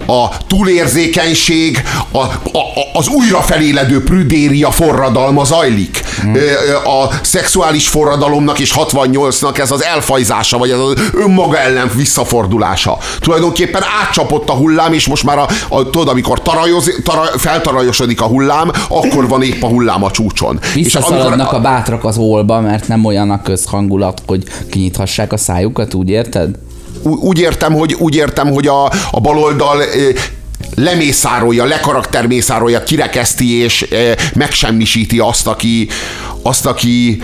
a 0.07 0.31
túlérzékenység, 0.47 1.83
a, 2.11 2.17
a, 2.17 2.27
a, 2.53 2.97
az 2.97 3.07
újra 3.07 3.41
feléledő 3.41 4.03
prüdéria 4.03 4.71
forradalma 4.71 5.43
zajlik. 5.43 6.03
Ö, 6.33 6.39
A 6.89 7.09
szexuális 7.21 7.87
forradalomnak 7.87 8.59
és 8.59 8.73
68-nak 8.75 9.57
ez 9.57 9.71
az 9.71 9.83
elfajzása, 9.83 10.57
vagy 10.57 10.69
ez 10.69 10.79
az 10.79 10.93
önmaga 11.13 11.57
ellen 11.57 11.91
visszafordulása. 11.95 12.97
Tulajdonképpen 13.19 13.83
átcsapott 14.01 14.49
a 14.49 14.53
hullám, 14.53 14.93
és 14.93 15.07
most 15.07 15.23
már 15.23 15.37
a, 15.37 15.47
a 15.69 15.83
tudod, 15.89 16.07
amikor 16.07 16.41
tarajoz, 16.41 16.91
tara, 17.03 17.23
feltarajosodik 17.37 18.21
a 18.21 18.25
hullám, 18.25 18.71
akkor 18.89 19.27
van 19.27 19.41
épp 19.41 19.63
a 19.63 19.67
hullám 19.67 20.03
a 20.03 20.11
csúcson. 20.11 20.59
Visszaszaladnak 20.73 21.51
a 21.51 21.59
bátrak 21.59 22.03
az 22.05 22.17
ólba, 22.17 22.61
mert 22.61 22.87
nem 22.87 23.05
olyan 23.05 23.31
a 23.31 23.41
közhangulat, 23.41 24.21
hogy 24.27 24.43
kinyithassák 24.69 25.33
a 25.33 25.37
szájukat, 25.37 25.93
úgy 25.93 26.09
érted? 26.09 26.49
Úgy 27.03 27.39
értem, 27.39 27.73
hogy, 27.73 27.93
úgy 27.93 28.15
értem, 28.15 28.51
hogy 28.51 28.67
a, 28.67 28.85
a 29.11 29.19
baloldal 29.21 29.83
lemészárolja, 30.75 31.65
lekaraktermészárolja, 31.65 32.83
kirekeszti 32.83 33.61
és 33.61 33.87
megsemmisíti 34.33 35.19
azt, 35.19 35.47
aki, 35.47 35.87
azt, 36.41 36.65
aki 36.65 37.21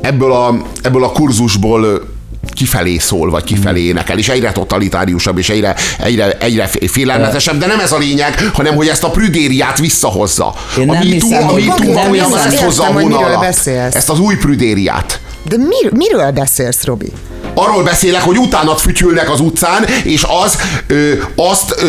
ebből 0.00 0.32
a, 0.32 0.62
ebből 0.82 1.04
a 1.04 1.12
kurzusból 1.12 2.10
kifelé 2.50 2.98
szól, 2.98 3.30
vagy 3.30 3.44
kifelé 3.44 3.80
énekel, 3.80 4.18
és 4.18 4.28
egyre 4.28 4.52
totalitáriusabb, 4.52 5.38
és 5.38 5.48
egyre, 5.48 5.76
egyre, 5.98 6.30
egyre 6.38 6.66
félelmetesebb, 6.86 7.58
de 7.58 7.66
nem 7.66 7.80
ez 7.80 7.92
a 7.92 7.98
lényeg, 7.98 8.50
hanem 8.52 8.74
hogy 8.74 8.88
ezt 8.88 9.04
a 9.04 9.10
prüdériát 9.10 9.78
visszahozza. 9.78 10.54
Én 10.78 10.86
nem 10.86 11.00
hiszem, 11.00 11.48
a 11.48 11.50
hogy- 11.50 11.64
MeToo 11.64 11.84
nem 11.84 11.94
valójában 11.94 12.32
hiszem, 12.32 12.52
ezt 12.52 12.62
hozza 12.62 12.84
a 13.36 13.38
beszélsz. 13.40 13.94
Ezt 13.94 14.10
az 14.10 14.18
új 14.18 14.36
prüdériát. 14.36 15.20
De 15.48 15.56
mir, 15.56 15.92
miről 15.92 16.30
beszélsz, 16.30 16.84
Robi? 16.84 17.12
Arról 17.54 17.82
beszélek, 17.82 18.22
hogy 18.22 18.38
utánat 18.38 18.80
fütyülnek 18.80 19.30
az 19.30 19.40
utcán, 19.40 19.84
és 20.02 20.26
az, 20.44 20.58
ö, 20.86 21.12
azt, 21.36 21.74
ö, 21.78 21.86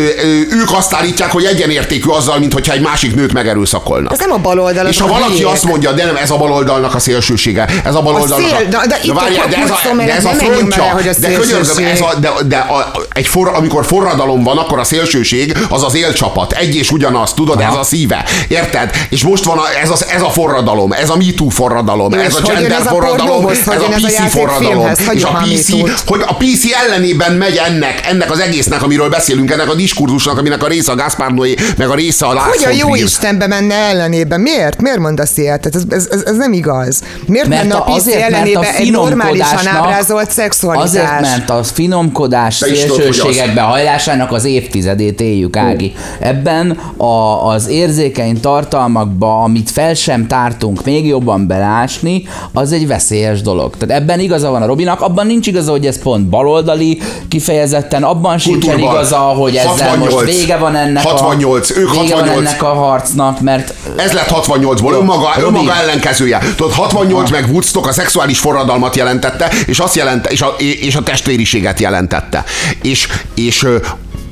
ők 0.52 0.72
azt 0.72 0.94
állítják, 0.94 1.32
hogy 1.32 1.44
egyenértékű 1.44 2.10
azzal, 2.10 2.40
mint 2.40 2.54
hogyha 2.54 2.74
egy 2.74 2.82
másik 2.82 3.16
nőt 3.16 3.34
megerőszakolnak. 3.34 4.12
Ez 4.12 4.20
nem 4.20 4.32
a 4.32 4.38
baloldal, 4.38 4.88
És 4.88 5.00
ha 5.00 5.06
a 5.06 5.08
valaki 5.08 5.32
hülyék. 5.32 5.48
azt 5.48 5.64
mondja, 5.64 5.92
de 5.92 6.06
nem, 6.06 6.16
ez 6.16 6.32
a 6.32 6.38
baloldalnak 6.38 6.96
a 6.96 7.00
szélsősége, 7.00 7.68
ez 7.84 7.96
a 7.96 8.02
baloldalnak 8.02 8.50
szél- 8.58 8.68
de- 8.70 8.86
de 8.88 9.00
itt 9.04 9.12
a 9.12 9.14
várjál, 9.14 9.48
de 9.48 9.58
ez 9.58 9.70
a, 9.70 9.96
de 9.96 10.16
ez 10.16 10.26
a 10.26 10.30
frontja, 10.30 10.84
a 10.84 11.02
de 11.20 11.32
könyörgöm, 11.34 11.86
ez 11.86 12.02
a, 12.02 12.14
de, 12.20 12.32
de 12.46 12.58
a, 12.58 12.92
egy 13.14 13.28
for, 13.28 13.52
amikor 13.54 13.86
forradalom 13.86 14.44
van, 14.44 14.58
akkor 14.58 14.80
a 14.80 14.84
szélsőség 14.84 15.58
az 15.70 15.84
az 15.84 15.96
élcsapat. 15.96 16.52
Egy 16.52 16.76
és 16.76 16.92
ugyanaz, 16.92 17.34
tudod, 17.34 17.60
ez 17.62 17.74
a 17.74 17.84
szíve. 17.84 18.26
Érted? 18.48 18.96
És 19.10 19.24
most 19.24 19.44
van 19.44 19.58
a, 19.58 19.64
ez, 19.84 19.90
az, 19.90 20.06
ez 20.06 20.22
a 20.22 20.30
forradalom, 20.30 20.92
ez 20.92 21.10
a 21.10 21.16
MeToo 21.16 21.50
forradalom, 21.50 22.14
És 22.14 22.26
ez 22.26 22.36
a 22.36 22.42
gender 22.42 22.82
a 22.86 22.90
forradalom, 22.90 23.48
ez 23.48 23.68
a 23.68 23.72
a 23.72 23.90
PC 23.96 24.32
forradalom. 24.32 24.90
És 25.14 25.24
a 25.24 25.32
PC, 25.56 26.08
hogy 26.08 26.22
a 26.28 26.34
PC 26.36 26.64
ellenében 26.86 27.34
megy 27.34 27.62
ennek, 27.68 28.06
ennek 28.10 28.32
az 28.32 28.40
egésznek, 28.40 28.84
amiről 28.84 29.10
beszélünk, 29.10 29.52
ennek 29.52 29.70
a 29.70 29.76
diskurzusnak, 29.76 30.38
aminek 30.38 30.64
a 30.64 30.68
része 30.68 30.92
a 30.92 30.96
Gaspar 30.96 31.32
Noé, 31.34 31.56
meg 31.78 31.90
a 31.90 31.96
része 31.96 32.26
a 32.26 32.34
Lars 32.34 32.64
Hogy 32.64 32.74
a 32.74 32.78
jó 32.78 32.90
Trier. 32.90 33.06
Istenbe 33.06 33.48
menne 33.48 33.76
ellenébe? 33.76 34.38
Miért? 34.38 34.82
Miért 34.82 35.00
mondasz 35.00 35.38
ilyet? 35.38 35.62
Tehát 35.62 35.76
Ez, 35.76 35.84
ez, 35.90 36.08
ez, 36.12 36.22
ez 36.26 36.36
nem 36.38 36.54
igaz. 36.54 37.02
Miért 37.26 37.48
Mert 37.48 37.62
menne 37.62 37.76
a 37.76 37.80
a- 37.80 37.84
PC 37.84 37.96
azért, 37.96 38.20
mert 38.20 38.34
a 38.34 38.36
ellenébe 38.36 38.76
egy 38.76 38.92
normálisan 38.92 39.68
ábrázolt 39.68 40.32
szexualitás? 40.32 40.90
Azért, 40.90 41.22
mert 41.22 41.50
a 41.50 41.64
finomkodás 41.64 42.56
szélsőségekbe 42.56 43.62
hajlásának 43.62 44.32
az 44.32 44.46
évtizedét 44.46 45.22
éljük, 45.22 45.58
Ági. 45.58 45.94
Ebben 46.20 46.70
a, 46.98 47.48
az 47.48 47.68
érzékeny 47.68 48.40
tartalmakba, 48.40 49.42
amit 49.44 49.72
fel 49.72 49.94
sem 49.94 50.28
tártunk 50.28 50.86
még 50.86 51.06
jobban 51.08 51.48
belásni, 51.48 52.28
az 52.54 52.72
egy 52.72 52.88
veszélyes 52.88 53.42
dolog. 53.42 53.78
Tehát 53.78 54.02
ebben 54.02 54.20
igaza 54.20 54.50
van 54.50 54.62
a 54.62 54.66
Robinak, 54.66 55.02
abban 55.02 55.28
nincs 55.28 55.43
igaza, 55.48 55.72
hogy 55.72 55.86
ez 55.86 56.02
pont 56.02 56.30
baloldali 56.30 57.02
kifejezetten, 57.28 58.04
abban 58.04 58.38
sincsen 58.38 58.80
igaza, 58.80 59.18
hogy 59.18 59.56
ezzel 59.56 59.70
68. 59.70 60.14
most 60.14 60.26
vége 60.26 60.58
van 60.58 60.76
ennek 60.76 61.04
68, 61.04 61.70
a, 61.70 61.80
ők 61.80 61.92
vége 61.92 62.16
van 62.16 62.24
68. 62.24 62.48
ennek 62.48 62.64
a 62.64 62.74
harcnak, 62.74 63.42
mert 63.42 63.74
Ez 63.96 64.14
lett 64.14 64.30
68-ból, 64.30 64.92
Jó, 64.92 65.00
önmaga, 65.00 65.34
önmaga 65.38 65.76
ellenkezője. 65.76 66.40
Tudod, 66.56 66.74
68 66.74 67.32
meg 67.32 67.46
Woodstock 67.50 67.88
a 67.88 67.92
szexuális 67.92 68.40
forradalmat 68.40 68.96
jelentette, 68.96 69.52
és 69.66 69.80
azt 69.80 69.96
jelente, 69.96 70.30
és 70.30 70.42
a, 70.42 70.56
és 70.58 70.96
a 70.96 71.04
testvériséget 71.04 71.80
jelentette. 71.80 72.44
És, 72.82 73.08
és 73.36 73.68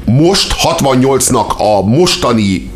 most 0.05 0.55
68-nak 0.63 1.57
a 1.57 1.87
mostani 1.87 2.71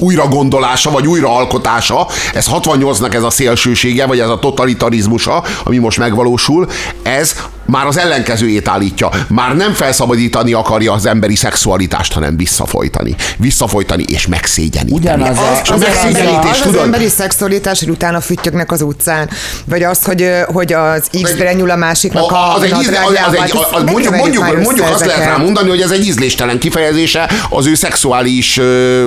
újragondolása, 0.00 0.90
vagy 0.90 1.06
újraalkotása, 1.06 2.06
ez 2.34 2.46
68-nak 2.50 3.14
ez 3.14 3.22
a 3.22 3.30
szélsősége, 3.30 4.06
vagy 4.06 4.20
ez 4.20 4.28
a 4.28 4.38
totalitarizmusa, 4.38 5.44
ami 5.64 5.78
most 5.78 5.98
megvalósul, 5.98 6.68
ez 7.02 7.34
már 7.70 7.86
az 7.86 7.98
ellenkezőjét 7.98 8.68
állítja. 8.68 9.08
Már 9.28 9.56
nem 9.56 9.72
felszabadítani 9.72 10.52
akarja 10.52 10.92
az 10.92 11.06
emberi 11.06 11.36
szexualitást, 11.36 12.12
hanem 12.12 12.36
visszafolytani. 12.36 13.14
Visszafolytani 13.36 14.04
és 14.08 14.26
megszégyeníteni. 14.26 14.98
Ugyanaz 15.00 15.38
a- 15.38 15.50
Az, 15.50 15.58
És 15.62 15.68
a 15.70 15.74
az, 15.74 15.80
az, 15.80 15.86
megszégyenítés, 15.88 16.50
az, 16.50 16.58
az 16.60 16.66
tudod? 16.66 16.84
emberi 16.84 17.08
szexualitás, 17.08 17.78
hogy 17.78 17.90
utána 17.90 18.20
füttyögnek 18.20 18.72
az 18.72 18.82
utcán, 18.82 19.30
vagy 19.64 19.82
az, 19.82 20.04
hogy, 20.04 20.30
hogy 20.46 20.72
az 20.72 21.02
X-re 21.22 21.52
nyúl 21.52 21.70
a 21.70 21.76
másiknak 21.76 22.30
a, 22.32 22.54
az 22.54 22.62
egy, 22.62 22.74
ízle, 22.80 22.98
az, 23.06 23.12
az 23.26 23.34
egy, 23.34 23.40
az, 23.40 23.60
ezt 23.72 23.84
ne 23.84 23.90
mondjuk, 23.90 24.16
mondjuk, 24.16 24.62
mondjuk 24.62 24.86
azt 24.92 25.04
lehet 25.04 25.24
rá 25.24 25.36
mondani, 25.36 25.68
hogy 25.68 25.80
ez 25.80 25.90
egy 25.90 26.06
ízléstelen 26.06 26.58
kifejezése 26.58 27.30
az 27.48 27.66
ő 27.66 27.74
szexuális 27.74 28.56
ö, 28.58 29.06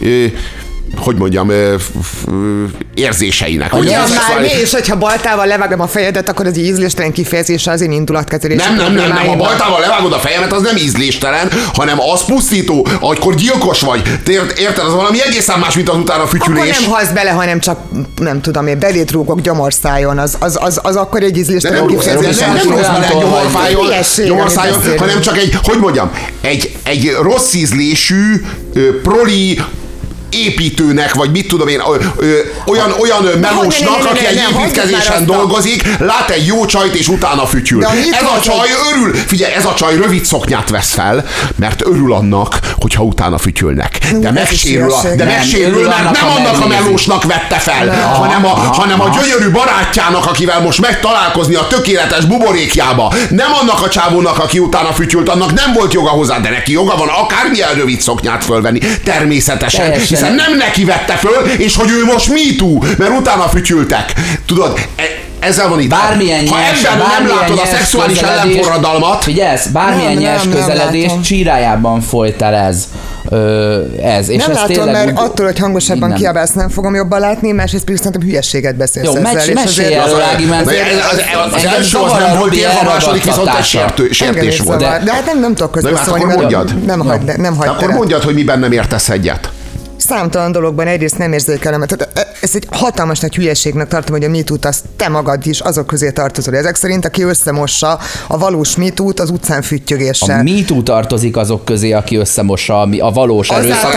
ö, 0.00 0.24
hogy 0.96 1.16
mondjam, 1.16 1.50
érzéseinek. 2.94 3.70
Hogy 3.72 3.84
Ja, 3.90 4.02
a 4.02 4.06
már 4.28 4.40
mi, 4.40 4.48
és 4.60 4.72
hogyha 4.72 4.96
baltával 4.96 5.46
levágom 5.46 5.80
a 5.80 5.86
fejedet, 5.86 6.28
akkor 6.28 6.46
az 6.46 6.58
ízléstelen 6.58 7.12
kifejezése 7.12 7.70
az 7.70 7.80
én 7.80 7.92
indulatkezelési 7.92 8.64
nem, 8.64 8.74
nem, 8.76 8.92
nem, 8.94 9.08
nem, 9.08 9.26
ha 9.26 9.36
baltával 9.36 9.80
levágod 9.80 10.12
a 10.12 10.18
fejemet, 10.18 10.52
az 10.52 10.62
nem 10.62 10.76
ízléstelen, 10.76 11.48
hanem 11.74 12.00
az 12.00 12.24
pusztító, 12.24 12.86
amikor 13.00 13.34
gyilkos 13.34 13.80
vagy. 13.80 14.02
Ért- 14.26 14.58
Érted? 14.58 14.84
Az 14.84 14.92
valami 14.94 15.22
egészen 15.22 15.58
más, 15.58 15.74
mint 15.74 15.88
az 15.88 15.96
utána 15.96 16.22
Akkor 16.22 16.38
fütyülés. 16.38 16.80
nem 16.80 16.90
halsz 16.90 17.08
bele, 17.10 17.30
hanem 17.30 17.60
csak, 17.60 17.78
nem 18.16 18.40
tudom 18.40 18.66
én, 18.66 18.78
belét 18.78 19.10
rúgok 19.10 19.40
gyomorszájon, 19.40 20.18
az, 20.18 20.36
az, 20.38 20.58
az, 20.60 20.80
az 20.82 20.96
akkor 20.96 21.22
egy 21.22 21.36
ízléstelen 21.36 21.78
nem 21.78 21.86
nem, 21.86 21.96
kifejezés. 21.98 22.38
nem, 22.38 22.52
nem 22.52 22.68
rúgsz 22.68 22.86
bele 22.88 23.68
Hülyeség, 23.82 24.26
gyomorszájon, 24.26 24.66
amit 24.66 24.76
beszélünk. 24.78 25.00
hanem 25.00 25.20
csak 25.20 25.36
egy, 25.38 25.56
hogy 25.62 25.78
mondjam, 25.78 26.10
egy, 26.40 26.76
egy 26.82 27.16
rossz 27.22 27.54
ízlésű, 27.54 28.44
ö, 28.74 29.00
proli 29.00 29.58
építőnek, 30.32 31.14
vagy 31.14 31.30
mit 31.30 31.48
tudom 31.48 31.68
én, 31.68 31.80
ö, 31.90 31.96
ö, 32.18 32.38
olyan, 32.66 32.94
olyan 33.00 33.38
melósnak, 33.40 34.04
aki 34.04 34.26
egy 34.26 34.42
építkezésen 34.52 35.26
dolgozik, 35.26 35.98
lát 35.98 36.30
egy 36.30 36.46
jó 36.46 36.64
csajt, 36.64 36.94
és 36.94 37.08
utána 37.08 37.46
fütyül. 37.46 37.84
Ez 37.84 38.22
a 38.36 38.40
csaj 38.40 38.68
örül, 38.92 39.14
figyelj, 39.26 39.52
ez 39.52 39.64
a 39.64 39.74
csaj 39.74 39.96
rövid 39.96 40.24
szoknyát 40.24 40.70
vesz 40.70 40.92
fel, 40.92 41.24
mert 41.56 41.82
örül 41.86 42.12
annak, 42.12 42.58
hogyha 42.80 43.02
utána 43.02 43.38
fütyülnek. 43.38 43.98
De 44.20 44.30
megsérül, 44.30 44.92
a, 44.92 45.02
de 45.16 45.24
megsérül, 45.24 45.88
mert 45.88 46.10
nem 46.10 46.30
annak 46.30 46.60
a 46.60 46.66
melósnak 46.66 47.24
vette 47.24 47.58
fel, 47.58 48.12
hanem 48.14 48.44
a, 48.44 48.48
hanem 48.48 49.00
a 49.00 49.08
gyönyörű 49.08 49.50
barátjának, 49.50 50.26
akivel 50.26 50.60
most 50.60 50.80
megy 50.80 51.00
találkozni 51.00 51.54
a 51.54 51.66
tökéletes 51.66 52.24
buborékjába. 52.24 53.14
Nem 53.30 53.52
annak 53.60 53.82
a 53.82 53.88
csávónak, 53.88 54.38
aki 54.38 54.58
utána 54.58 54.92
fütyült, 54.92 55.28
annak 55.28 55.52
nem 55.52 55.72
volt 55.72 55.92
joga 55.92 56.08
hozzá, 56.08 56.38
de 56.38 56.50
neki 56.50 56.72
joga 56.72 56.96
van 56.96 57.08
akármilyen 57.08 57.74
rövid 57.74 58.00
szoknyát 58.00 58.44
fölvenni. 58.44 58.80
Természetesen, 59.04 59.92
Hiszen 60.22 60.34
nem 60.34 60.56
neki 60.56 60.84
vette 60.84 61.12
föl, 61.16 61.46
és 61.58 61.76
hogy 61.76 61.90
ő 61.90 62.04
most 62.04 62.32
too, 62.58 62.78
mert 62.98 63.18
utána 63.18 63.42
fütyültek. 63.42 64.12
Tudod, 64.46 64.78
e- 64.96 65.02
ezzel 65.46 65.68
van 65.68 65.80
itt. 65.80 65.88
Bármilyen 65.88 66.48
ha 66.48 66.58
nyers, 66.58 66.82
ebben 66.82 66.98
nem 66.98 67.08
bármilyen 67.08 67.36
látod 67.38 67.58
a 67.58 67.66
szexuális 67.66 68.18
ellenforradalmat, 68.20 69.22
Figyelsz, 69.24 69.66
bármilyen 69.66 70.12
Nem, 70.12 70.22
nyers 70.22 70.42
nem, 70.42 70.52
nem 70.52 70.60
közeledés 70.60 71.06
látom. 71.06 71.22
csírájában 71.22 72.00
folyt 72.00 72.42
el 72.42 72.54
ez. 72.54 72.84
Ö, 73.28 73.80
ez. 74.02 74.28
És 74.28 74.40
Nem 74.40 74.50
ez 74.50 74.56
látom, 74.56 74.74
tényleg 74.74 74.92
mert 74.94 75.10
úgy- 75.10 75.18
attól, 75.18 75.46
hogy 75.46 75.58
hangosabban 75.58 76.08
Innen. 76.08 76.18
kiabálsz, 76.20 76.52
nem 76.52 76.68
fogom 76.68 76.94
jobban 76.94 77.20
látni, 77.20 77.52
másrészt 77.52 77.84
pedig 77.84 77.96
szerintem 77.98 78.22
hülyeséget 78.22 78.76
beszélsz 78.76 79.06
Jó, 79.06 79.10
ezzel. 79.16 79.32
mes- 79.32 79.52
mesélj 79.52 79.86
azért- 79.94 80.06
erről, 80.06 80.20
Ági, 80.22 80.44
mert 80.44 80.66
az, 80.66 80.72
az, 81.12 81.52
az 81.52 81.54
engem 81.64 81.72
első 81.74 81.98
az 81.98 82.12
nem 82.12 82.38
volt 82.38 82.54
ilyen, 82.54 82.70
a 82.76 82.82
második 82.84 83.24
viszont 83.24 83.48
egy 83.58 83.64
sértő, 83.64 84.10
sértés 84.10 84.58
volt. 84.60 84.78
De 84.78 85.12
hát 85.12 85.26
nem, 85.26 85.40
nem 85.40 85.54
tudok 85.54 85.74
Na 85.74 85.88
jó, 85.88 85.96
hát 85.96 86.04
közbeszólni, 86.04 86.24
akkor 86.24 86.26
mert 86.26 86.38
mondjad. 86.38 86.84
nem, 86.86 87.00
hagy, 87.00 87.20
nem 87.36 87.56
hagy 87.56 87.68
Akkor 87.68 87.90
mondjad, 87.90 88.22
hogy 88.22 88.34
miben 88.34 88.58
nem 88.58 88.72
értesz 88.72 89.08
egyet. 89.08 89.48
Számtalan 90.02 90.52
dologban 90.52 90.86
egyrészt 90.86 91.18
nem 91.18 91.32
érzékelem. 91.32 91.86
Tehát 91.86 92.30
ez 92.40 92.50
egy 92.54 92.66
hatalmas 92.70 93.20
nagy 93.20 93.34
hülyeségnek 93.34 93.88
tartom, 93.88 94.16
hogy 94.16 94.24
a 94.24 94.28
MeToo-t 94.28 94.64
azt 94.64 94.84
te 94.96 95.08
magad 95.08 95.46
is 95.46 95.60
azok 95.60 95.86
közé 95.86 96.10
tartozol. 96.10 96.56
Ezek 96.56 96.74
szerint, 96.74 97.04
aki 97.04 97.22
összemossa 97.22 97.98
a 98.26 98.38
valós 98.38 98.76
MeToo-t 98.76 99.20
az 99.20 99.30
utcán 99.30 99.62
füttyögéssel. 99.62 100.38
A 100.38 100.42
MeToo 100.42 100.82
tartozik 100.82 101.36
azok 101.36 101.64
közé, 101.64 101.92
aki 101.92 102.16
összemossa 102.16 102.80
a, 102.80 102.88
a 102.98 103.12
valós 103.12 103.48
Azáltal- 103.48 103.94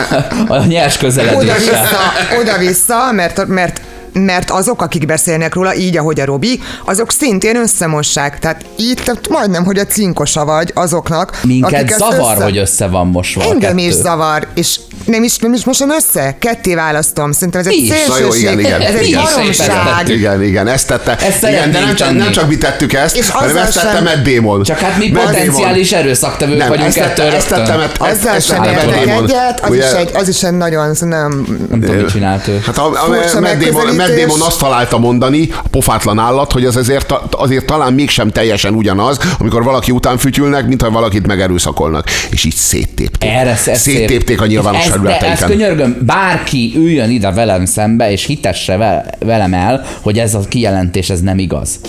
erőszakot 0.00 0.48
a 0.48 0.64
nyers 0.64 0.96
közeledéssel. 0.96 1.56
Oda-vissza, 1.56 1.98
oda-vissza, 2.40 3.12
mert, 3.12 3.46
mert 3.46 3.80
mert 4.12 4.50
azok, 4.50 4.82
akik 4.82 5.06
beszélnek 5.06 5.54
róla, 5.54 5.74
így, 5.74 5.96
ahogy 5.96 6.20
a 6.20 6.24
Robi, 6.24 6.60
azok 6.84 7.12
szintén 7.12 7.56
összemossák. 7.56 8.38
Tehát 8.38 8.64
te 9.04 9.12
majdnem, 9.30 9.64
hogy 9.64 9.78
a 9.78 9.84
cinkosa 9.84 10.44
vagy 10.44 10.70
azoknak, 10.74 11.40
Minket 11.42 11.82
akik 11.82 11.96
zavar, 11.96 12.34
össze... 12.34 12.44
hogy 12.44 12.56
össze 12.58 12.86
van 12.86 13.06
mosva 13.06 13.42
a 13.44 13.50
Engem 13.50 13.78
is 13.78 13.92
zavar, 13.92 14.46
és 14.54 14.80
nem 15.04 15.22
is, 15.22 15.36
nem 15.36 15.52
is 15.52 15.64
mosom 15.64 15.90
össze? 15.90 16.36
Ketté 16.38 16.74
választom. 16.74 17.32
Szerintem 17.32 17.60
ez 17.60 17.66
egy 17.66 17.94
szélsőség, 18.06 18.42
igen, 18.42 18.58
igen. 18.58 18.80
ez 18.80 18.94
egy 18.94 19.14
baromság. 19.14 20.08
Igen, 20.08 20.42
igen, 20.42 20.68
ezt 20.68 20.86
tette. 20.86 21.16
Ezt 21.16 21.42
igen, 21.42 21.70
de 21.70 21.80
nem 21.80 21.94
csak, 21.94 22.16
nem 22.16 22.32
csak 22.32 22.48
mi 22.48 22.58
tettük 22.58 22.92
ezt, 22.92 23.16
És 23.16 23.30
hanem 23.30 23.56
ezt 23.56 23.74
tette 23.74 23.92
sem- 23.92 24.04
Matt 24.04 24.28
Damon. 24.28 24.62
Csak 24.62 24.78
hát 24.78 24.98
mi 24.98 25.08
Matt 25.08 25.24
potenciális 25.24 25.92
erőszaktevők 25.92 26.58
Nem, 26.58 26.68
vagyunk 26.68 26.86
ezt 26.88 26.96
tette, 26.98 27.36
ezt 27.36 27.48
tette. 27.48 27.76
Matt- 27.76 27.96
Azzal 27.98 28.34
ezt 28.34 28.46
sem 28.46 28.62
értek 28.62 29.06
egyet, 29.06 29.60
az 29.60 29.70
Ugye, 29.70 29.86
is, 29.86 29.92
egy, 29.92 30.10
az 30.14 30.28
is 30.28 30.42
egy 30.42 30.56
nagyon, 30.56 30.96
nem, 31.00 31.46
Nem 31.70 31.80
tudom, 31.80 31.96
mit 31.96 32.10
csinált 32.10 32.48
ő. 32.48 32.62
Hát 32.66 32.78
a, 32.78 32.84
a, 32.86 33.08
Matt, 33.08 33.32
Damon, 33.32 33.32
Matt 33.32 33.40
megközelítés. 33.40 34.24
Damon 34.24 34.40
azt 34.40 34.58
találta 34.58 34.98
mondani, 34.98 35.48
a 35.64 35.68
pofátlan 35.70 36.18
állat, 36.18 36.52
hogy 36.52 36.64
az 36.64 36.76
azért, 36.76 37.14
azért 37.30 37.64
talán 37.64 37.92
mégsem 37.92 38.30
teljesen 38.30 38.74
ugyanaz, 38.74 39.18
amikor 39.38 39.62
valaki 39.62 39.90
után 39.90 40.18
fütyülnek, 40.18 40.66
mint 40.66 40.82
ha 40.82 40.90
valakit 40.90 41.26
megerőszakolnak. 41.26 42.08
És 42.30 42.44
így 42.44 42.54
széttépték. 42.54 43.30
Erre 43.30 43.58
ez 43.66 43.80
Széttépték 43.80 44.40
a 44.40 44.46
nyilvános 44.46 44.89
ezt, 44.90 45.02
de 45.02 45.20
ezt 45.20 45.44
könyörgöm, 45.44 45.96
bárki 46.06 46.72
üljön 46.76 47.10
ide 47.10 47.30
velem 47.30 47.64
szembe, 47.64 48.10
és 48.10 48.24
hitesse 48.24 48.76
ve- 48.76 49.16
velem 49.24 49.54
el, 49.54 49.84
hogy 50.00 50.18
ez 50.18 50.34
a 50.34 50.40
kijelentés 50.48 51.10
ez 51.10 51.20
nem 51.20 51.38
igaz. 51.38 51.80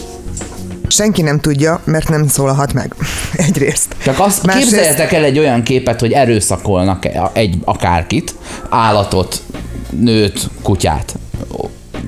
senki 0.87 1.21
nem 1.21 1.39
tudja, 1.39 1.81
mert 1.83 2.09
nem 2.09 2.27
szólalhat 2.27 2.73
meg. 2.73 2.95
Egyrészt. 3.47 3.95
Csak 4.03 4.19
azt 4.19 4.45
Másrészt- 4.45 4.69
képzeljetek 4.69 5.11
el 5.13 5.23
egy 5.23 5.39
olyan 5.39 5.63
képet, 5.63 5.99
hogy 5.99 6.11
erőszakolnak 6.11 7.07
egy 7.33 7.55
akárkit, 7.63 8.35
állatot, 8.69 9.41
nőt, 9.89 10.49
kutyát, 10.61 11.15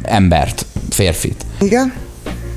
embert, 0.03 0.65
férfit. 0.89 1.45
Igen? 1.61 1.93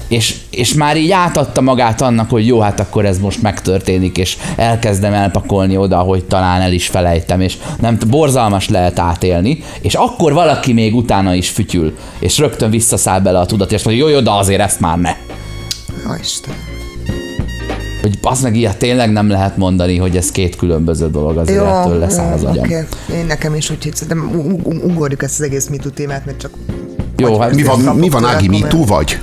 És, 0.08 0.36
és 0.50 0.74
már 0.74 0.96
így 0.96 1.10
átadta 1.10 1.60
magát 1.60 2.00
annak, 2.00 2.30
hogy 2.30 2.46
jó, 2.46 2.60
hát 2.60 2.80
akkor 2.80 3.04
ez 3.04 3.18
most 3.18 3.42
megtörténik, 3.42 4.18
és 4.18 4.36
elkezdem 4.56 5.12
elpakolni 5.12 5.76
oda, 5.76 5.98
hogy 5.98 6.24
talán 6.24 6.60
el 6.60 6.72
is 6.72 6.86
felejtem, 6.86 7.40
és 7.40 7.56
nem 7.80 7.98
borzalmas 8.08 8.68
lehet 8.68 8.98
átélni, 8.98 9.62
és 9.80 9.94
akkor 9.94 10.32
valaki 10.32 10.72
még 10.72 10.94
utána 10.94 11.34
is 11.34 11.48
fütyül, 11.48 11.96
és 12.18 12.38
rögtön 12.38 12.70
visszaszáll 12.70 13.20
bele 13.20 13.38
a 13.38 13.46
tudat, 13.46 13.72
és 13.72 13.82
mondja, 13.82 14.06
jó, 14.06 14.12
jó, 14.12 14.20
de 14.20 14.30
azért 14.30 14.60
ezt 14.60 14.80
már 14.80 14.98
ne. 14.98 15.14
Ha 16.06 16.16
Isten. 16.20 16.54
Hogy 18.00 18.18
az 18.22 18.40
meg 18.42 18.56
ilyet 18.56 18.76
tényleg 18.76 19.12
nem 19.12 19.28
lehet 19.28 19.56
mondani, 19.56 19.96
hogy 19.96 20.16
ez 20.16 20.30
két 20.30 20.56
különböző 20.56 21.10
dolog, 21.10 21.36
azért 21.36 21.64
ettől 21.64 21.98
leszáll 21.98 22.32
az 22.32 22.44
agyam. 22.44 22.64
oké. 22.64 22.86
Én 23.12 23.26
nekem 23.26 23.54
is 23.54 23.70
úgy 23.70 23.92
u- 24.10 24.66
u- 24.66 24.84
ugorjuk 24.84 25.22
ezt 25.22 25.40
az 25.40 25.46
egész 25.46 25.68
MeToo 25.68 25.90
témát, 25.90 26.24
mert 26.26 26.40
csak 26.40 26.50
Jó, 27.16 27.40
hát 27.40 27.54
Mi 27.54 27.62
van, 27.62 27.78
mi 27.78 28.08
van 28.08 28.24
Ági, 28.24 28.48
mi 28.48 28.64
tú 28.68 28.86
vagy? 28.86 29.18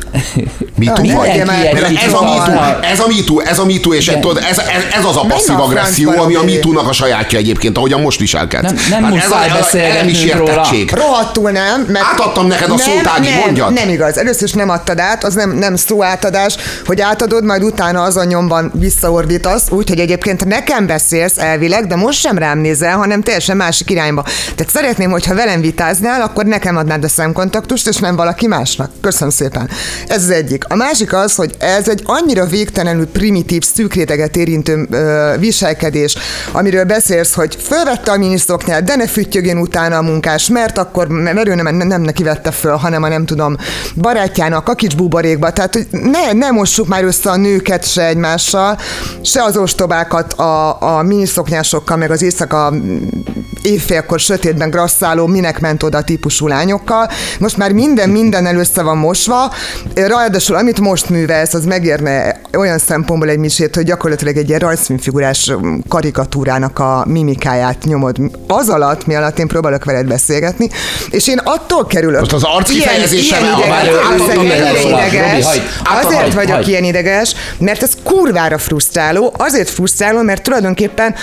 Mi 0.77 0.85
tú 0.85 1.11
vagy? 1.11 1.27
egy 1.27 1.99
Ez 2.05 2.13
a 2.13 2.19
van. 2.19 2.37
MeToo, 2.37 2.79
ez 2.81 2.99
a 2.99 3.07
MeToo, 3.07 3.39
ez 3.39 3.59
a 3.59 3.65
MeToo, 3.65 3.93
és 3.93 4.05
tudod, 4.05 4.37
ez, 4.49 4.57
ez, 4.57 4.83
ez 4.97 5.05
az 5.05 5.15
a 5.15 5.25
passzív 5.27 5.59
agresszió, 5.59 6.09
ami 6.09 6.35
a 6.35 6.39
Robi? 6.39 6.53
MeToo-nak 6.53 6.89
a 6.89 6.93
sajátja 6.93 7.37
egyébként, 7.37 7.77
ahogyan 7.77 8.01
most 8.01 8.19
viselkedsz. 8.19 8.63
Nem- 8.63 8.75
nem 8.89 9.03
Hát 9.03 9.13
muszáj 9.13 9.45
ez 9.45 9.51
a 9.51 9.55
beszélgetnünk 9.57 10.15
sértettség. 10.15 10.91
Rohadtul 10.91 11.51
nem, 11.51 11.85
mert... 11.87 12.05
Átadtam 12.11 12.47
neked 12.47 12.69
a 12.69 12.77
szót, 12.77 13.07
Ági, 13.15 13.29
nem, 13.29 13.39
mondjad. 13.39 13.73
Nem 13.73 13.89
igaz. 13.89 14.17
Először 14.17 14.47
is 14.47 14.53
nem 14.53 14.69
adtad 14.69 14.99
át, 14.99 15.23
az 15.23 15.33
nem, 15.33 15.51
nem 15.51 15.75
szó 15.75 16.03
átadás, 16.03 16.55
hogy 16.85 17.01
átadod, 17.01 17.43
majd 17.43 17.63
utána 17.63 18.01
azon 18.01 18.25
nyomban 18.25 18.71
visszaordítasz, 18.73 19.69
úgyhogy 19.69 19.99
egyébként 19.99 20.45
nekem 20.45 20.85
beszélsz 20.87 21.37
elvileg, 21.37 21.87
de 21.87 21.95
most 21.95 22.19
sem 22.19 22.37
rám 22.37 22.59
nézel, 22.59 22.97
hanem 22.97 23.21
teljesen 23.21 23.57
másik 23.57 23.89
irányba. 23.89 24.23
Tehát 24.55 24.71
szeretném, 24.71 25.11
hogyha 25.11 25.35
velem 25.35 25.61
vitáznál, 25.61 26.21
akkor 26.21 26.45
nekem 26.45 26.77
adnád 26.77 27.03
a 27.03 27.07
szemkontaktust, 27.07 27.82
és 27.87 27.97
nem 27.97 28.15
valaki 28.15 28.47
másnak. 28.47 28.91
Köszönöm 29.01 29.29
szépen. 29.29 29.69
Ez 30.07 30.23
az 30.23 30.29
egyik. 30.29 30.63
A 30.67 30.75
másik 30.75 31.13
az, 31.13 31.35
hogy 31.35 31.55
ez 31.59 31.89
egy 31.89 32.01
annyira 32.03 32.45
végtelenül 32.45 33.07
primitív, 33.07 33.63
szűk 33.63 33.95
érintő 34.35 34.87
ö, 34.91 35.33
viselkedés, 35.39 36.15
amiről 36.51 36.83
beszélsz, 36.83 37.33
hogy 37.33 37.57
fölvette 37.61 38.11
a 38.11 38.17
miniszoknyát, 38.17 38.83
de 38.83 38.95
ne 38.95 39.07
füttyögjön 39.07 39.57
utána 39.57 39.97
a 39.97 40.01
munkás, 40.01 40.47
mert 40.47 40.77
akkor, 40.77 41.07
mert 41.07 41.47
ő 41.47 41.55
nem, 41.55 41.75
nem 41.75 42.01
neki 42.01 42.23
vette 42.23 42.51
föl, 42.51 42.75
hanem 42.75 43.03
a 43.03 43.07
nem 43.07 43.25
tudom, 43.25 43.57
barátjának, 43.95 44.69
a 44.69 44.73
kis 44.73 44.95
buborékba. 44.95 45.51
Tehát, 45.51 45.73
hogy 45.73 45.87
ne, 45.91 46.33
ne 46.33 46.51
mossuk 46.51 46.87
már 46.87 47.03
össze 47.03 47.29
a 47.29 47.35
nőket 47.35 47.91
se 47.91 48.05
egymással, 48.05 48.77
se 49.21 49.43
az 49.43 49.57
ostobákat 49.57 50.33
a, 50.33 50.81
a 50.97 51.01
miniszoknyásokkal, 51.01 51.97
meg 51.97 52.11
az 52.11 52.21
éjszaka 52.21 52.73
évfélkor 53.61 54.19
sötétben 54.19 54.69
grasszáló, 54.69 55.27
minek 55.27 55.59
ment 55.59 55.83
oda 55.83 56.01
típusú 56.01 56.47
lányokkal. 56.47 57.09
Most 57.39 57.57
már 57.57 57.71
minden 57.73 58.09
minden 58.09 58.57
össze 58.57 58.81
van 58.81 58.97
mosva, 58.97 59.53
ráadásul 59.95 60.55
amit 60.55 60.79
most 60.79 61.09
művelsz, 61.09 61.53
az 61.53 61.65
megérne 61.65 62.41
olyan 62.57 62.77
szempontból 62.77 63.29
egy 63.29 63.37
misét, 63.37 63.75
hogy 63.75 63.85
gyakorlatilag 63.85 64.37
egy 64.37 64.47
ilyen 64.47 64.59
rajzfilmfigurás 64.59 65.51
karikatúrának 65.87 66.79
a 66.79 67.03
mimikáját 67.07 67.83
nyomod 67.83 68.17
az 68.47 68.69
alatt, 68.69 69.05
mi 69.05 69.15
alatt 69.15 69.39
én 69.39 69.47
próbálok 69.47 69.83
veled 69.83 70.07
beszélgetni, 70.07 70.69
és 71.09 71.27
én 71.27 71.37
attól 71.43 71.85
kerülök. 71.85 72.19
Most 72.19 72.33
az 72.33 72.43
arckifejezéssel 72.43 73.41
ilyen, 73.41 73.57
ilyen 73.57 73.69
már- 73.69 73.91
ideges, 74.83 75.61
azért 76.03 76.33
vagyok 76.33 76.67
ilyen 76.67 76.83
ideges, 76.83 77.35
mert 77.57 77.81
ez 77.81 77.91
kurvára 78.03 78.57
frusztráló, 78.57 79.33
azért 79.37 79.69
frusztráló, 79.69 80.21
mert 80.21 80.43
tulajdonképpen 80.43 81.15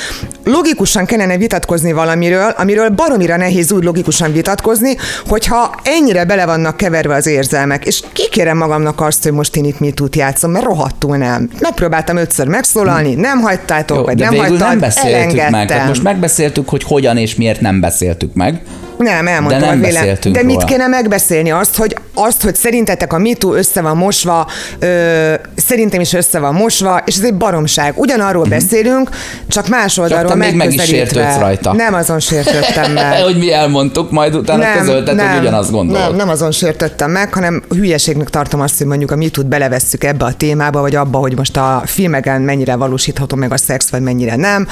logikusan 0.45 1.07
kellene 1.07 1.37
vitatkozni 1.37 1.93
valamiről, 1.93 2.55
amiről 2.57 2.89
baromira 2.89 3.37
nehéz 3.37 3.73
úgy 3.73 3.85
logikusan 3.85 4.33
vitatkozni, 4.33 4.97
hogyha 5.27 5.75
ennyire 5.83 6.25
bele 6.25 6.40
vannak 6.47 6.77
keverve 6.77 7.15
az 7.15 7.27
érzelmek. 7.27 7.87
És 7.87 8.03
kikérem 8.13 8.57
magamnak 8.57 9.01
azt, 9.01 9.23
hogy 9.23 9.33
most 9.33 9.57
én 9.57 9.65
itt 9.65 9.81
mit 9.81 9.95
tud 9.95 10.15
játszom, 10.15 10.51
mert 10.51 10.65
rohadtul 10.65 11.17
nem. 11.17 11.51
Megpróbáltam 11.61 12.17
ötször 12.17 12.47
megszólalni, 12.47 13.15
nem 13.15 13.39
hagytátok, 13.41 13.97
Jó, 13.97 14.03
vagy 14.05 14.17
de 14.17 14.25
nem 14.25 14.33
végül 14.33 14.49
hagytad, 14.49 14.69
nem 14.69 14.79
beszéltük 14.79 15.13
elengedtem. 15.15 15.51
meg. 15.51 15.67
Tehát 15.69 15.89
most 15.89 16.03
megbeszéltük, 16.03 16.69
hogy 16.69 16.83
hogyan 16.83 17.17
és 17.17 17.35
miért 17.35 17.61
nem 17.61 17.81
beszéltük 17.81 18.35
meg. 18.35 18.63
Nem, 18.99 19.27
elmondtam 19.27 19.61
De 19.61 19.67
nem 19.67 19.81
a 19.83 19.87
vélem. 19.87 20.17
De 20.33 20.43
mit 20.43 20.55
róla. 20.55 20.65
kéne 20.67 20.87
megbeszélni? 20.87 21.51
Azt, 21.51 21.77
hogy, 21.77 21.97
azt, 22.15 22.43
hogy 22.43 22.55
szerintetek 22.55 23.13
a 23.13 23.19
MeToo 23.19 23.55
össze 23.55 23.81
van 23.81 23.97
mosva, 23.97 24.47
ö, 24.79 25.35
szerintem 25.57 26.01
is 26.01 26.13
össze 26.13 26.39
van 26.39 26.55
mosva, 26.55 27.03
és 27.05 27.17
ez 27.17 27.25
egy 27.25 27.35
baromság. 27.35 27.93
Ugyanarról 27.97 28.43
Mhm. 28.43 28.51
beszélünk, 28.51 29.11
csak 29.49 29.69
más 29.69 29.99
oldalról 29.99 30.31
te 30.31 30.37
még 30.37 30.55
meg 30.55 30.73
is 30.73 30.83
sértődsz 30.83 31.39
rajta. 31.39 31.73
Nem 31.73 31.95
azon 31.95 32.21
sértődtem 32.21 32.93
meg. 32.93 33.21
hogy 33.23 33.39
mi 33.39 33.53
elmondtuk, 33.53 34.11
majd 34.11 34.35
utána 34.35 34.65
közölted, 34.79 35.21
hogy 35.21 35.41
ugyanazt 35.41 35.71
gondolod. 35.71 36.03
Nem, 36.09 36.17
nem 36.17 36.29
azon 36.29 36.51
sértettem 36.51 37.11
meg, 37.11 37.35
hanem 37.35 37.63
hülyeségnek 37.69 38.31
tartom 38.31 38.61
azt, 38.61 38.79
hogy 38.79 38.87
mondjuk 38.87 39.11
a 39.11 39.17
MeToo-t 39.17 39.47
belevesszük 39.47 40.05
ebbe 40.05 40.25
a 40.25 40.33
témába, 40.33 40.81
vagy 40.81 40.95
abba, 40.95 41.19
hogy 41.19 41.37
most 41.37 41.57
a 41.57 41.83
filmeken 41.85 42.41
mennyire 42.43 42.75
valósítható 42.75 43.37
meg 43.37 43.53
a 43.53 43.57
szex, 43.57 43.89
vagy 43.91 44.01
mennyire 44.03 44.37
nem. 44.37 44.67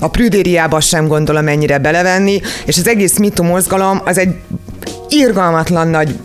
A 0.00 0.08
prüdériába 0.08 0.80
sem 0.80 1.06
gondolom 1.06 1.44
mennyire 1.44 1.78
belevenni, 1.78 2.40
és 2.64 2.78
az 2.78 2.88
egész 2.88 3.18
MeToo 3.18 3.46
mozgalom 3.46 4.00
az 4.04 4.18
egy 4.18 4.34
irgalmatlan 5.08 5.88
nagy 5.88 6.18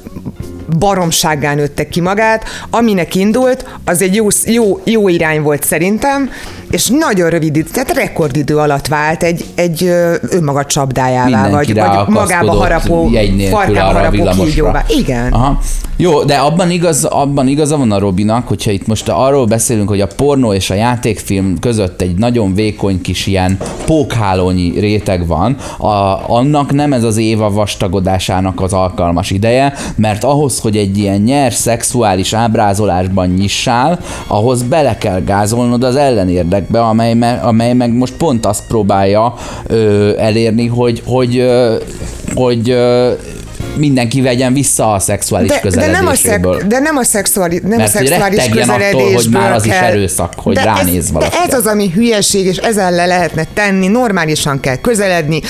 baromsággá 0.80 1.53
nőtte 1.53 1.88
ki 1.88 2.01
magát, 2.01 2.43
aminek 2.70 3.15
indult, 3.15 3.65
az 3.86 4.01
egy 4.01 4.15
jó, 4.15 4.28
jó, 4.45 4.80
jó 4.84 5.07
irány 5.07 5.41
volt 5.41 5.63
szerintem, 5.63 6.30
és 6.70 6.88
nagyon 6.88 7.30
rövid 7.30 7.55
idő, 7.55 7.70
tehát 7.74 7.93
rekordidő 7.93 8.57
alatt 8.57 8.88
vált 8.88 9.24
egy, 9.24 9.45
egy 9.55 9.84
önmaga 10.22 10.65
csapdájává, 10.65 11.49
vagy, 11.49 11.74
vagy 11.74 12.07
magába 12.07 12.51
harapó, 12.51 13.11
farkába 13.49 13.99
harapó 13.99 14.43
kígyóvá. 14.43 14.84
Igen. 14.88 15.32
Aha. 15.32 15.59
Jó, 15.99 16.24
de 16.24 16.36
abban, 16.36 16.72
igaz, 16.72 17.03
abban 17.03 17.47
igaza 17.47 17.78
van 17.78 17.91
a 17.91 17.99
Robinak, 17.99 18.47
hogyha 18.47 18.72
itt 18.72 18.88
most 18.88 19.09
arról 19.09 19.45
beszélünk, 19.45 19.89
hogy 19.89 20.01
a 20.01 20.07
pornó 20.15 20.53
és 20.53 20.70
a 20.70 20.74
játékfilm 20.74 21.59
között 21.59 22.01
egy 22.01 22.18
nagyon 22.18 22.53
vékony 22.53 23.01
kis 23.01 23.28
ilyen 23.28 23.57
pókhálónyi 23.86 24.80
réteg 24.80 25.28
van, 25.28 25.55
a, 25.78 25.88
annak 26.28 26.74
nem 26.74 26.93
ez 26.93 27.03
az 27.03 27.18
éva 27.18 27.51
vastagodásának 27.51 28.61
az 28.61 28.74
alkalmas 28.74 29.32
ideje, 29.32 29.74
mert 29.95 30.24
ahhoz, 30.24 30.57
hogy 30.60 30.78
egy 30.78 30.97
ilyen 30.97 31.22
nyers 31.22 31.55
szexuális 31.55 32.34
ábrázolásban 32.34 33.28
nyissál, 33.28 33.99
ahhoz 34.28 34.64
bele 34.64 34.97
kell 34.97 35.22
gázolnod 35.22 35.84
az 35.84 35.95
ellenérdekbe, 35.95 36.82
amely, 36.82 37.14
me, 37.14 37.32
amely 37.34 37.74
meg 37.74 37.93
most 37.93 38.14
pont 38.14 38.45
azt 38.45 38.68
próbálja 38.68 39.34
ö, 39.68 40.12
elérni, 40.18 40.68
hogy, 40.68 41.01
hogy, 41.05 41.38
ö, 41.38 41.76
hogy 42.36 42.70
ö, 42.70 43.12
mindenki 43.78 44.21
vegyen 44.21 44.53
vissza 44.53 44.93
a 44.93 44.99
szexuális 44.99 45.49
De, 45.49 45.69
de, 45.69 45.86
nem 45.86 46.07
a 46.07 46.09
közeledéséből. 46.09 46.59
szek, 46.59 46.67
de 46.67 46.80
nem 46.80 46.97
a 46.97 47.03
szexuális, 47.03 47.59
nem 47.61 47.78
Mert 47.78 47.95
a 47.95 47.97
szexuális 47.97 48.38
rettegjen 48.38 48.69
attól, 48.69 48.82
hogy 48.82 48.91
közeledésből 48.91 49.41
már 49.41 49.51
az 49.51 49.65
is 49.65 49.71
kell. 49.71 49.84
erőszak, 49.84 50.34
hogy 50.38 50.55
de 50.55 50.63
ránéz 50.63 50.95
ez, 51.03 51.11
valaki. 51.11 51.36
De 51.36 51.43
ez 51.43 51.53
az, 51.53 51.65
ami 51.65 51.91
hülyeség, 51.93 52.45
és 52.45 52.57
ezzel 52.57 52.91
le 52.91 53.05
lehetne 53.05 53.45
tenni, 53.53 53.88
normálisan 53.88 54.59
kell 54.59 54.75
közeledni, 54.75 55.41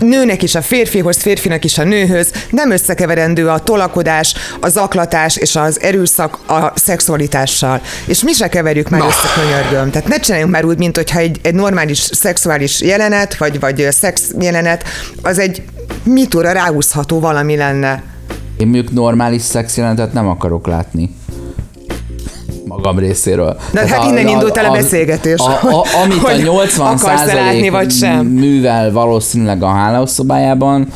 nőnek 0.00 0.42
is 0.42 0.54
a 0.54 0.62
férfihoz, 0.62 1.16
férfinak 1.16 1.64
is 1.64 1.78
a 1.78 1.84
nőhöz, 1.84 2.32
nem 2.50 2.70
összekeverendő 2.70 3.48
a 3.48 3.58
tolakodás, 3.58 4.34
a 4.60 4.68
zaklatás 4.68 5.36
és 5.36 5.56
az 5.56 5.80
erőszak 5.80 6.38
a 6.48 6.72
szexualitással. 6.74 7.80
És 8.06 8.22
mi 8.22 8.32
se 8.32 8.48
keverjük 8.48 8.88
már 8.88 9.00
Na. 9.00 9.06
össze, 9.06 9.28
könyörgöm. 9.34 9.90
Tehát 9.90 10.08
ne 10.08 10.16
csináljunk 10.16 10.52
már 10.52 10.64
úgy, 10.64 10.78
mint 10.78 10.96
hogyha 10.96 11.18
egy, 11.18 11.38
egy 11.42 11.54
normális 11.54 11.98
szexuális 11.98 12.80
jelenet, 12.80 13.36
vagy, 13.36 13.60
vagy 13.60 13.86
szex 13.90 14.22
jelenet, 14.40 14.84
az 15.22 15.38
egy 15.38 15.62
mitóra 16.02 16.52
ráhúzható 16.52 17.20
valami 17.20 17.56
lenne. 17.56 18.02
Én 18.56 18.66
mondjuk 18.66 18.92
normális 18.92 19.42
szexjelenetet 19.42 20.12
nem 20.12 20.28
akarok 20.28 20.66
látni 20.66 21.10
magam 22.76 22.98
részéről. 22.98 23.56
De 23.72 23.86
hát 23.86 24.04
innen 24.04 24.28
indult 24.28 24.56
el 24.56 24.64
a 24.64 24.72
beszélgetés, 24.72 25.40
A, 25.40 25.50
a, 25.50 25.84
amit 26.02 26.22
a 26.22 26.30
hogy 26.30 26.42
80 26.42 26.86
akarsz-e 26.86 27.34
látni, 27.34 27.68
vagy 27.68 27.90
sem. 27.90 28.26
művel 28.26 28.92
valószínűleg 28.92 29.62
a 29.62 29.68
hálószobájában, 29.68 30.88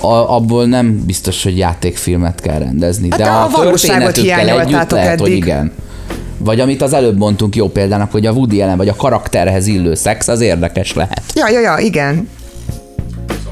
a, 0.00 0.06
abból 0.06 0.64
nem 0.64 1.02
biztos, 1.06 1.42
hogy 1.42 1.58
játékfilmet 1.58 2.40
kell 2.40 2.58
rendezni. 2.58 3.08
Hát 3.10 3.18
de 3.18 3.28
a 3.28 3.44
a, 3.44 3.48
valóságot 3.48 4.16
hiányoltátok 4.16 4.98
lehet, 4.98 5.20
hogy 5.20 5.28
eddig. 5.28 5.42
igen. 5.42 5.72
Vagy 6.38 6.60
amit 6.60 6.82
az 6.82 6.92
előbb 6.92 7.18
mondtunk 7.18 7.56
jó 7.56 7.68
példának, 7.68 8.12
hogy 8.12 8.26
a 8.26 8.32
Woody 8.32 8.62
Allen 8.62 8.76
vagy 8.76 8.88
a 8.88 8.94
karakterhez 8.94 9.66
illő 9.66 9.94
szex, 9.94 10.28
az 10.28 10.40
érdekes 10.40 10.94
lehet. 10.94 11.22
Ja, 11.34 11.48
ja, 11.48 11.60
ja, 11.60 11.76
igen. 11.78 12.28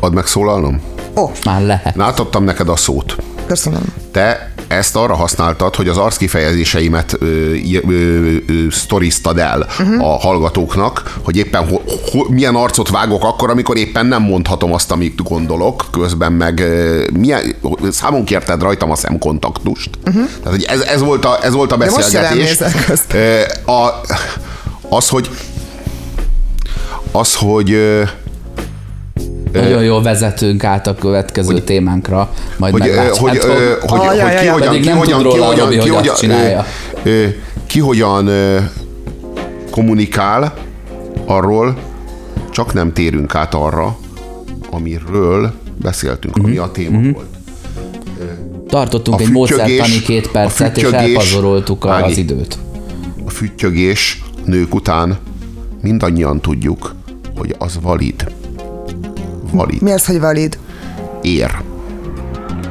Ad 0.03 0.15
megszólalnom? 0.15 0.81
Ó, 1.17 1.31
Már 1.45 1.63
lehet. 1.63 1.95
Na, 1.95 2.05
átadtam 2.05 2.45
neked 2.45 2.69
a 2.69 2.77
szót. 2.77 3.17
köszönöm. 3.47 3.83
Te 4.13 4.53
ezt 4.69 4.97
arra 4.97 5.15
használtad, 5.15 5.75
hogy 5.75 5.89
az 5.89 5.97
arckifejezéseimet 5.97 7.17
ö, 7.19 7.25
ö, 7.25 8.37
ö, 8.47 8.67
sztoriztad 8.71 9.39
el 9.39 9.67
uh-huh. 9.81 10.05
a 10.09 10.19
hallgatóknak, 10.19 11.19
hogy 11.25 11.37
éppen 11.37 11.69
ho, 11.69 11.77
ho, 12.11 12.25
milyen 12.29 12.55
arcot 12.55 12.89
vágok 12.89 13.25
akkor, 13.25 13.51
amikor 13.51 13.77
éppen 13.77 14.07
nem 14.07 14.23
mondhatom 14.23 14.73
azt, 14.73 14.91
amit 14.91 15.23
gondolok, 15.23 15.85
közben 15.91 16.33
meg 16.33 16.59
ö, 16.61 17.05
milyen, 17.13 17.57
számon 17.91 18.25
kérted 18.25 18.63
rajtam 18.63 18.91
a 18.91 18.95
szemkontaktust. 18.97 19.91
Uh-huh. 20.07 20.29
Tehát, 20.43 20.59
hogy 20.59 20.65
ez, 20.65 20.81
ez, 20.81 21.01
volt 21.01 21.25
a, 21.25 21.39
ez 21.43 21.53
volt 21.53 21.73
a 21.73 21.77
De 21.77 21.85
most 21.85 21.97
beszélgetés. 21.97 22.61
azt. 22.89 23.13
Ö, 23.13 23.41
a, 23.73 24.01
az, 24.89 25.09
hogy 25.09 25.31
az, 27.13 27.35
hogy 27.35 27.71
ö, 27.73 28.03
Nagyon 29.53 29.83
jól 29.83 30.03
vezetünk 30.03 30.65
át 30.65 30.87
a 30.87 30.95
következő 30.95 31.61
témánkra, 31.61 32.31
majd 32.57 32.73
hogy, 32.73 32.81
meglátjátok. 32.83 33.19
hogy, 33.29 33.39
hogy, 33.39 33.51
Ah, 33.87 34.07
hogy 34.07 34.41
ki 34.41 34.47
hogyan, 34.47 34.73
ki 34.73 34.89
hogyan, 34.89 35.23
ki 35.23 35.39
hogyan, 35.39 35.69
ki 35.69 35.77
hogy 35.77 35.89
hogyan, 35.89 36.15
csinálja. 36.15 36.65
ki 37.67 37.81
hogyan 37.81 38.31
kommunikál, 39.71 40.55
arról 41.27 41.77
csak 42.51 42.73
nem 42.73 42.93
térünk 42.93 43.35
át 43.35 43.55
arra, 43.55 43.97
amiről 44.71 45.53
beszéltünk, 45.83 46.37
ami 46.37 46.57
a 46.57 46.71
téma 46.71 47.01
volt. 47.13 47.27
Tartottunk 48.69 49.21
a 49.21 49.23
egy 49.23 49.31
módszertani 49.31 50.01
két 50.05 50.31
percet, 50.31 50.77
és 50.77 50.83
elpazaroltuk 50.83 51.87
Ági. 51.87 52.11
az 52.11 52.17
időt. 52.19 52.59
A 53.27 53.31
füttyögés 53.31 54.23
nők 54.45 54.75
után 54.75 55.17
mindannyian 55.83 56.41
tudjuk, 56.41 56.95
hogy 57.37 57.55
az 57.59 57.79
valid. 57.83 58.25
Valid. 59.53 59.83
Mi 59.83 59.93
az, 59.93 60.07
hogy 60.07 60.21
valid? 60.21 60.59
Ér. 61.23 61.51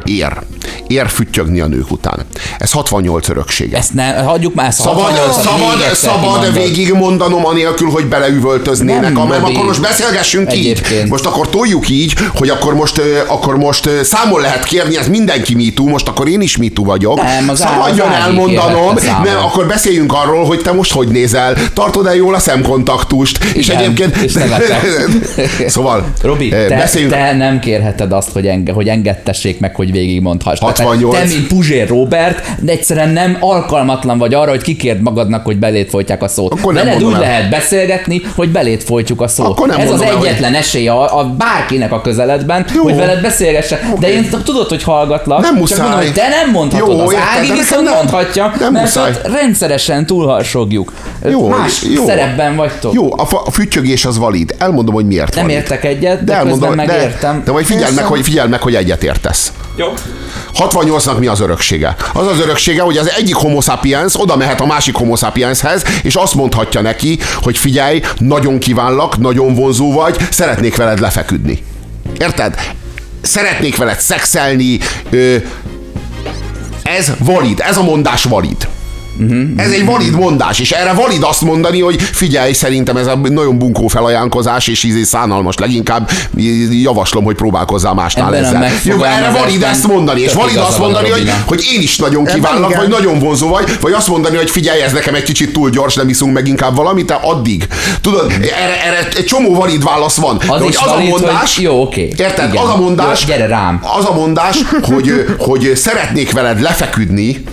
Ér. 0.03 0.51
Ér 0.88 1.09
füttyögni 1.09 1.59
a 1.59 1.68
nők 1.68 1.91
után. 1.91 2.26
Ez 2.57 2.72
68 2.72 3.30
öröksége. 3.30 3.78
Ezt 3.78 3.93
ne, 3.93 4.14
hagyjuk 4.14 4.53
már, 4.53 4.68
ezt 4.68 4.80
szabad, 4.80 5.01
68 5.01 5.36
szabad, 5.36 5.93
szabad 5.93 6.53
végigmondanom, 6.53 7.45
anélkül, 7.45 7.89
hogy 7.89 8.05
beleüvöltöznének, 8.05 9.18
amely 9.18 9.38
akkor 9.38 9.66
most 9.66 9.82
beszélgessünk 9.82 10.51
Egyébként. 10.51 11.03
így. 11.03 11.09
Most 11.09 11.26
akkor 11.26 11.49
toljuk 11.49 11.89
így, 11.89 12.14
hogy 12.36 12.49
akkor 12.49 12.74
most, 12.74 13.01
akkor 13.28 13.57
most 13.57 13.89
számon 14.03 14.41
lehet 14.41 14.64
kérni, 14.64 14.97
ez 14.97 15.07
mindenki 15.07 15.55
mitú, 15.55 15.88
most 15.88 16.07
akkor 16.07 16.28
én 16.28 16.41
is 16.41 16.57
mitú 16.57 16.86
vagyok. 16.86 17.22
Nem, 17.22 17.49
az 17.49 17.59
Szabadjon 17.59 18.07
az 18.07 18.14
elmondanom, 18.14 18.95
nem, 19.24 19.38
akkor 19.43 19.68
beszéljünk 19.68 20.14
arról, 20.14 20.45
hogy 20.45 20.62
te 20.62 20.72
most 20.72 20.91
hogy 20.93 21.07
nézel, 21.07 21.55
tartod 21.74 22.05
el 22.05 22.16
jól 22.16 22.36
a 22.36 22.39
szemkontaktust, 22.39 23.43
Igen, 23.43 23.55
és 23.55 23.70
egyébként... 23.70 24.16
És 24.16 24.32
szóval, 25.68 26.05
Robi, 26.22 26.49
te, 26.49 26.68
beszéljünk... 26.68 27.14
te, 27.14 27.34
nem 27.34 27.59
kérheted 27.59 28.12
azt, 28.12 28.32
hogy, 28.32 28.47
enge, 28.47 28.72
hogy 28.72 28.88
engedtessék 28.88 29.59
meg, 29.59 29.76
hogy 29.76 29.91
végigmondhat 29.91 30.51
68. 30.60 31.02
68. 31.02 31.18
Te, 31.30 31.36
mint 31.36 31.47
Puzsér 31.47 31.88
Robert, 31.88 32.45
de 32.60 32.72
egyszerűen 32.72 33.10
nem 33.10 33.38
alkalmatlan 33.39 34.18
vagy 34.18 34.34
arra, 34.34 34.49
hogy 34.49 34.62
kikérd 34.62 35.02
magadnak, 35.02 35.45
hogy 35.45 35.58
belét 35.60 35.89
folytják 35.89 36.24
a 36.24 36.28
szót. 36.28 36.52
Akkor 36.52 36.74
nem 36.74 36.86
Veled 36.86 37.04
úgy 37.04 37.14
el. 37.14 37.20
lehet 37.20 37.49
beszélgetni, 37.49 38.22
hogy 38.36 38.49
belét 38.49 38.84
folytjuk 38.84 39.22
a 39.22 39.28
szót. 39.28 39.47
Akkor 39.47 39.68
nem 39.68 39.80
Ez 39.80 39.91
az 39.91 40.02
egyetlen 40.02 40.54
el, 40.54 40.60
esély 40.60 40.88
a, 40.88 41.20
a 41.20 41.26
bárkinek 41.38 41.91
a 41.91 42.02
közeledben, 42.02 42.66
Jó. 42.76 42.84
hogy 42.84 42.95
veled 42.95 43.22
beszélgessen. 43.22 43.80
Okay. 43.86 43.99
De 43.99 44.12
én 44.18 44.30
tudod, 44.43 44.68
hogy 44.68 44.84
hallgatlak. 44.84 45.41
Nem 45.41 45.56
muszáj. 45.56 45.80
Mondom, 45.80 45.99
hogy 45.99 46.12
de 46.12 46.28
nem 46.28 46.52
mondhatod. 46.52 46.97
Jó, 46.97 46.99
az 47.06 47.12
értem, 47.14 47.28
Ági 47.38 47.52
viszont 47.52 47.84
nem, 47.84 47.93
mondhatja, 47.93 48.54
nem 48.60 48.72
mert 48.72 48.86
muszáj. 48.86 49.12
rendszeresen 49.24 50.06
túlharsogjuk. 50.06 50.93
Jó, 51.30 51.47
Más 51.47 51.82
jó. 51.95 52.06
szerepben 52.06 52.56
vagytok. 52.56 52.93
Jó, 52.93 53.14
a, 53.20 53.28
a 53.45 53.52
fütyögés 53.52 54.06
az 54.06 54.18
valid. 54.18 54.56
Elmondom, 54.58 54.93
hogy 54.93 55.06
miért 55.06 55.36
Nem 55.36 55.43
valid. 55.43 55.58
értek 55.60 55.84
egyet, 55.84 56.18
de, 56.18 56.24
de 56.24 56.34
elmondom, 56.34 56.70
közben 56.70 56.86
megértem. 56.88 57.38
De, 57.38 57.43
de 57.45 57.52
majd 57.52 57.66
figyelj 57.66 57.93
meg, 57.95 58.04
hogy, 58.04 58.22
figyelj 58.22 58.49
meg, 58.49 58.62
hogy 58.62 58.76
egyet 58.76 59.04
értesz. 59.04 59.52
Jó. 59.76 59.88
68-nak 60.55 61.19
mi 61.19 61.27
az 61.27 61.39
öröksége? 61.39 61.95
Az 62.13 62.27
az 62.27 62.39
öröksége, 62.39 62.82
hogy 62.82 62.97
az 62.97 63.09
egyik 63.09 63.36
homo 63.36 63.61
sapiens 63.61 64.19
oda 64.19 64.36
mehet 64.36 64.61
a 64.61 64.65
másik 64.65 64.95
homo 64.95 65.15
sapienshez, 65.15 65.84
és 66.03 66.15
azt 66.15 66.36
mondhatja 66.36 66.82
neki, 66.82 67.19
hogy 67.41 67.57
figyelj, 67.57 68.01
nagyon 68.17 68.59
kívánlak, 68.59 69.17
nagyon 69.17 69.55
vonzó 69.55 69.93
vagy, 69.93 70.17
szeretnék 70.32 70.75
veled 70.75 70.99
lefeküdni. 70.99 71.63
Érted? 72.19 72.55
Szeretnék 73.21 73.77
veled 73.77 73.99
szexelni, 73.99 74.79
ö, 75.09 75.36
ez 76.84 77.11
valid, 77.17 77.59
ez 77.65 77.77
a 77.77 77.84
mondás 77.84 78.23
valid. 78.23 78.67
Ez 79.57 79.72
egy 79.72 79.86
valid 79.86 80.16
mondás, 80.16 80.59
és 80.59 80.72
erre 80.72 80.93
valid 80.93 81.24
azt 81.24 81.41
mondani, 81.41 81.82
hogy 81.82 82.01
figyelj, 82.01 82.53
szerintem 82.53 82.97
ez 82.97 83.07
a 83.07 83.16
nagyon 83.16 83.57
bunkó 83.57 83.88
felajánlkozás, 83.88 84.68
és 84.68 84.84
ízé 84.84 85.03
szánalmas 85.03 85.55
leginkább 85.57 86.09
javaslom, 86.82 87.24
hogy 87.24 87.36
próbálkozzál 87.36 87.93
másnál 87.93 88.36
Ebben 88.36 88.43
a 88.43 88.47
ezzel. 88.47 88.72
Jó, 88.84 89.03
erre 89.03 89.30
valid 89.30 89.64
ezt 89.64 89.88
mondani, 89.88 90.22
és 90.22 90.34
valid 90.34 90.57
azt 90.57 90.80
mondani, 90.80 91.09
hogy, 91.09 91.32
hogy 91.45 91.64
én 91.74 91.82
is 91.82 91.97
nagyon 91.97 92.26
kívánlak, 92.26 92.76
vagy 92.76 92.88
nagyon 92.88 93.20
vonzó 93.20 93.47
vagy, 93.47 93.78
vagy 93.82 93.91
azt 93.91 94.07
mondani, 94.07 94.36
hogy 94.36 94.49
figyelj, 94.49 94.82
ez 94.82 94.91
nekem 94.91 95.16
egy 95.16 95.24
kicsit 95.24 95.53
túl 95.53 95.70
gyors, 95.70 95.95
nem 95.95 96.09
iszunk 96.09 96.34
meg 96.34 96.47
inkább 96.47 96.76
valamit, 96.76 97.05
te 97.05 97.20
addig. 97.22 97.68
Tudod, 98.01 98.32
erre, 98.32 98.84
erre 98.86 99.07
egy 99.16 99.26
csomó 99.26 99.53
valid 99.55 99.84
válasz 99.84 100.16
van. 100.16 100.38
De 100.38 100.45
Az 100.47 100.59
hogy 100.62 100.70
is 100.70 100.78
az 100.78 100.89
valid, 100.89 101.07
a 101.07 101.09
mondás, 101.09 101.55
hogy 101.55 101.64
jó, 101.64 101.82
oké. 101.82 102.14
Érted? 102.18 102.53
Igen. 102.53 102.64
Az 102.64 102.70
a 102.70 102.78
mondás, 102.78 103.22
Jó, 103.22 103.28
gyere 103.28 103.47
rám. 103.47 103.80
az 103.97 104.05
a 104.05 104.14
mondás, 104.14 104.57
hogy, 104.82 105.26
hogy 105.38 105.72
szeretnék 105.76 106.32
veled 106.32 106.62
lefeküdni, 106.62 107.43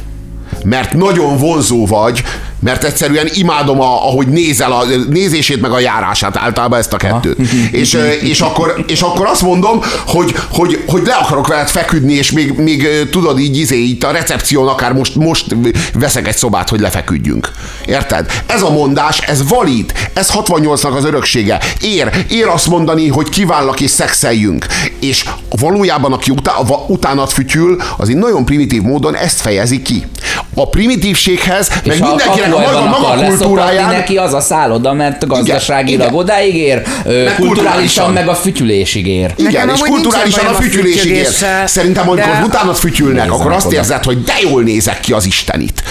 mert 0.65 0.93
nagyon 0.93 1.37
vonzó 1.37 1.87
vagy, 1.87 2.23
mert 2.61 2.85
egyszerűen 2.85 3.29
imádom, 3.35 3.81
a, 3.81 4.07
ahogy 4.07 4.27
nézel, 4.27 4.73
a 4.73 4.85
nézését 5.11 5.61
meg 5.61 5.71
a 5.71 5.79
járását, 5.79 6.37
általában 6.37 6.79
ezt 6.79 6.93
a 6.93 6.97
kettőt. 6.97 7.39
és, 7.71 7.99
és, 8.21 8.41
akkor, 8.41 8.85
és 8.87 9.01
akkor 9.01 9.27
azt 9.27 9.43
mondom, 9.43 9.81
hogy, 10.07 10.35
hogy, 10.49 10.83
hogy 10.87 11.03
le 11.07 11.15
akarok 11.15 11.47
veled 11.47 11.69
feküdni, 11.69 12.13
és 12.13 12.33
még, 12.33 12.53
még 12.59 13.09
tudod, 13.11 13.39
így, 13.39 13.59
izé, 13.59 13.83
itt 13.83 14.05
a 14.05 14.11
recepción 14.11 14.69
akár 14.69 14.93
most, 14.93 15.15
most 15.15 15.57
veszek 15.95 16.29
egy 16.29 16.37
szobát, 16.37 16.69
hogy 16.69 16.81
lefeküdjünk. 16.81 17.51
Érted? 17.87 18.43
Ez 18.47 18.63
a 18.63 18.71
mondás, 18.71 19.19
ez 19.19 19.49
valid, 19.49 19.93
ez 20.13 20.31
68-nak 20.35 20.97
az 20.97 21.05
öröksége. 21.05 21.61
Ér, 21.81 22.25
ér 22.31 22.47
azt 22.47 22.67
mondani, 22.67 23.09
hogy 23.09 23.29
kívánlak 23.29 23.81
és 23.81 23.91
szexeljünk. 23.91 24.67
És 25.01 25.25
valójában 25.51 26.13
aki 26.13 26.31
utá, 26.31 26.53
utánat 26.87 27.33
fütyül, 27.33 27.83
az 27.97 28.09
egy 28.09 28.17
nagyon 28.17 28.45
primitív 28.45 28.83
módon 28.83 29.17
ezt 29.17 29.41
fejezi 29.41 29.83
ki. 29.83 30.07
A 30.61 30.69
primitívséghez, 30.69 31.69
meg 31.69 31.95
És 31.95 32.01
ha 32.01 32.09
mindenkinek 32.09 32.55
a 32.55 32.59
maga, 32.59 32.85
maga 32.85 33.27
kultúráján, 33.27 33.93
neki 33.93 34.17
az 34.17 34.33
a 34.33 34.41
szálloda, 34.41 34.93
mert 34.93 35.27
gazdaságilag 35.27 36.07
igen. 36.07 36.19
odáig 36.19 36.55
ér, 36.55 36.83
ö, 37.05 37.29
kulturálisan 37.37 38.13
meg 38.13 38.29
a 38.29 38.35
fütyülésig 38.35 39.07
ér. 39.07 39.35
Igen, 39.37 39.53
Nekem 39.53 39.69
és 39.69 39.81
kulturálisan 39.81 40.47
a 40.47 40.53
fütyülésig 40.53 41.11
ér. 41.11 41.27
Szerintem, 41.65 42.09
amikor 42.09 42.31
de- 42.31 42.43
utánat 42.45 42.79
fütyülnek, 42.79 43.33
akkor 43.33 43.53
azt 43.53 43.67
oda. 43.67 43.75
érzed, 43.75 44.05
hogy 44.05 44.23
de 44.23 44.35
jól 44.43 44.63
nézek 44.63 45.01
ki 45.01 45.13
az 45.13 45.25
Istenit. 45.25 45.83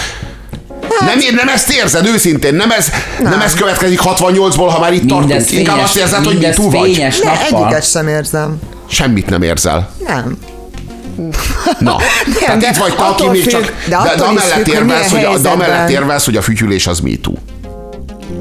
Nem, 1.00 1.18
nem 1.34 1.48
ezt 1.48 1.70
érzed 1.70 2.06
őszintén, 2.06 2.54
nem 2.54 2.70
ez, 2.70 2.92
nem. 3.22 3.30
nem 3.30 3.40
ez 3.40 3.54
következik 3.54 4.00
68-ból, 4.04 4.68
ha 4.72 4.78
már 4.80 4.92
itt 4.92 5.02
Mindez 5.04 5.28
tartunk. 5.28 5.50
Inkább 5.50 5.74
fényes, 5.74 5.88
azt 5.88 5.96
érzed, 5.96 6.24
hogy 6.24 6.38
mi 6.38 6.48
túl 6.48 6.70
vagy. 6.70 7.12
Ne, 7.22 7.40
egyiket 7.46 7.90
sem 7.90 8.08
érzem. 8.08 8.58
Semmit 8.90 9.30
nem 9.30 9.42
érzel. 9.42 9.90
Nem. 10.06 10.38
Na, 11.78 11.96
tehát 12.40 12.58
de 12.60 12.68
itt 12.68 12.76
vagy 12.76 12.94
te, 12.96 13.02
aki 13.04 13.28
még 13.28 13.46
csak... 13.46 13.62
de 13.88 13.96
De, 14.02 14.14
de, 14.16 14.24
amellett 14.24 14.52
hogy 14.64 14.68
érvelsz, 14.68 15.10
hogy, 15.10 15.24
a- 15.24 15.38
de 15.38 15.48
amellett 15.48 15.90
érvelsz, 15.90 16.24
hogy 16.24 16.36
a 16.36 16.42
fütyülés 16.42 16.86
az 16.86 17.00
MeToo. 17.00 17.34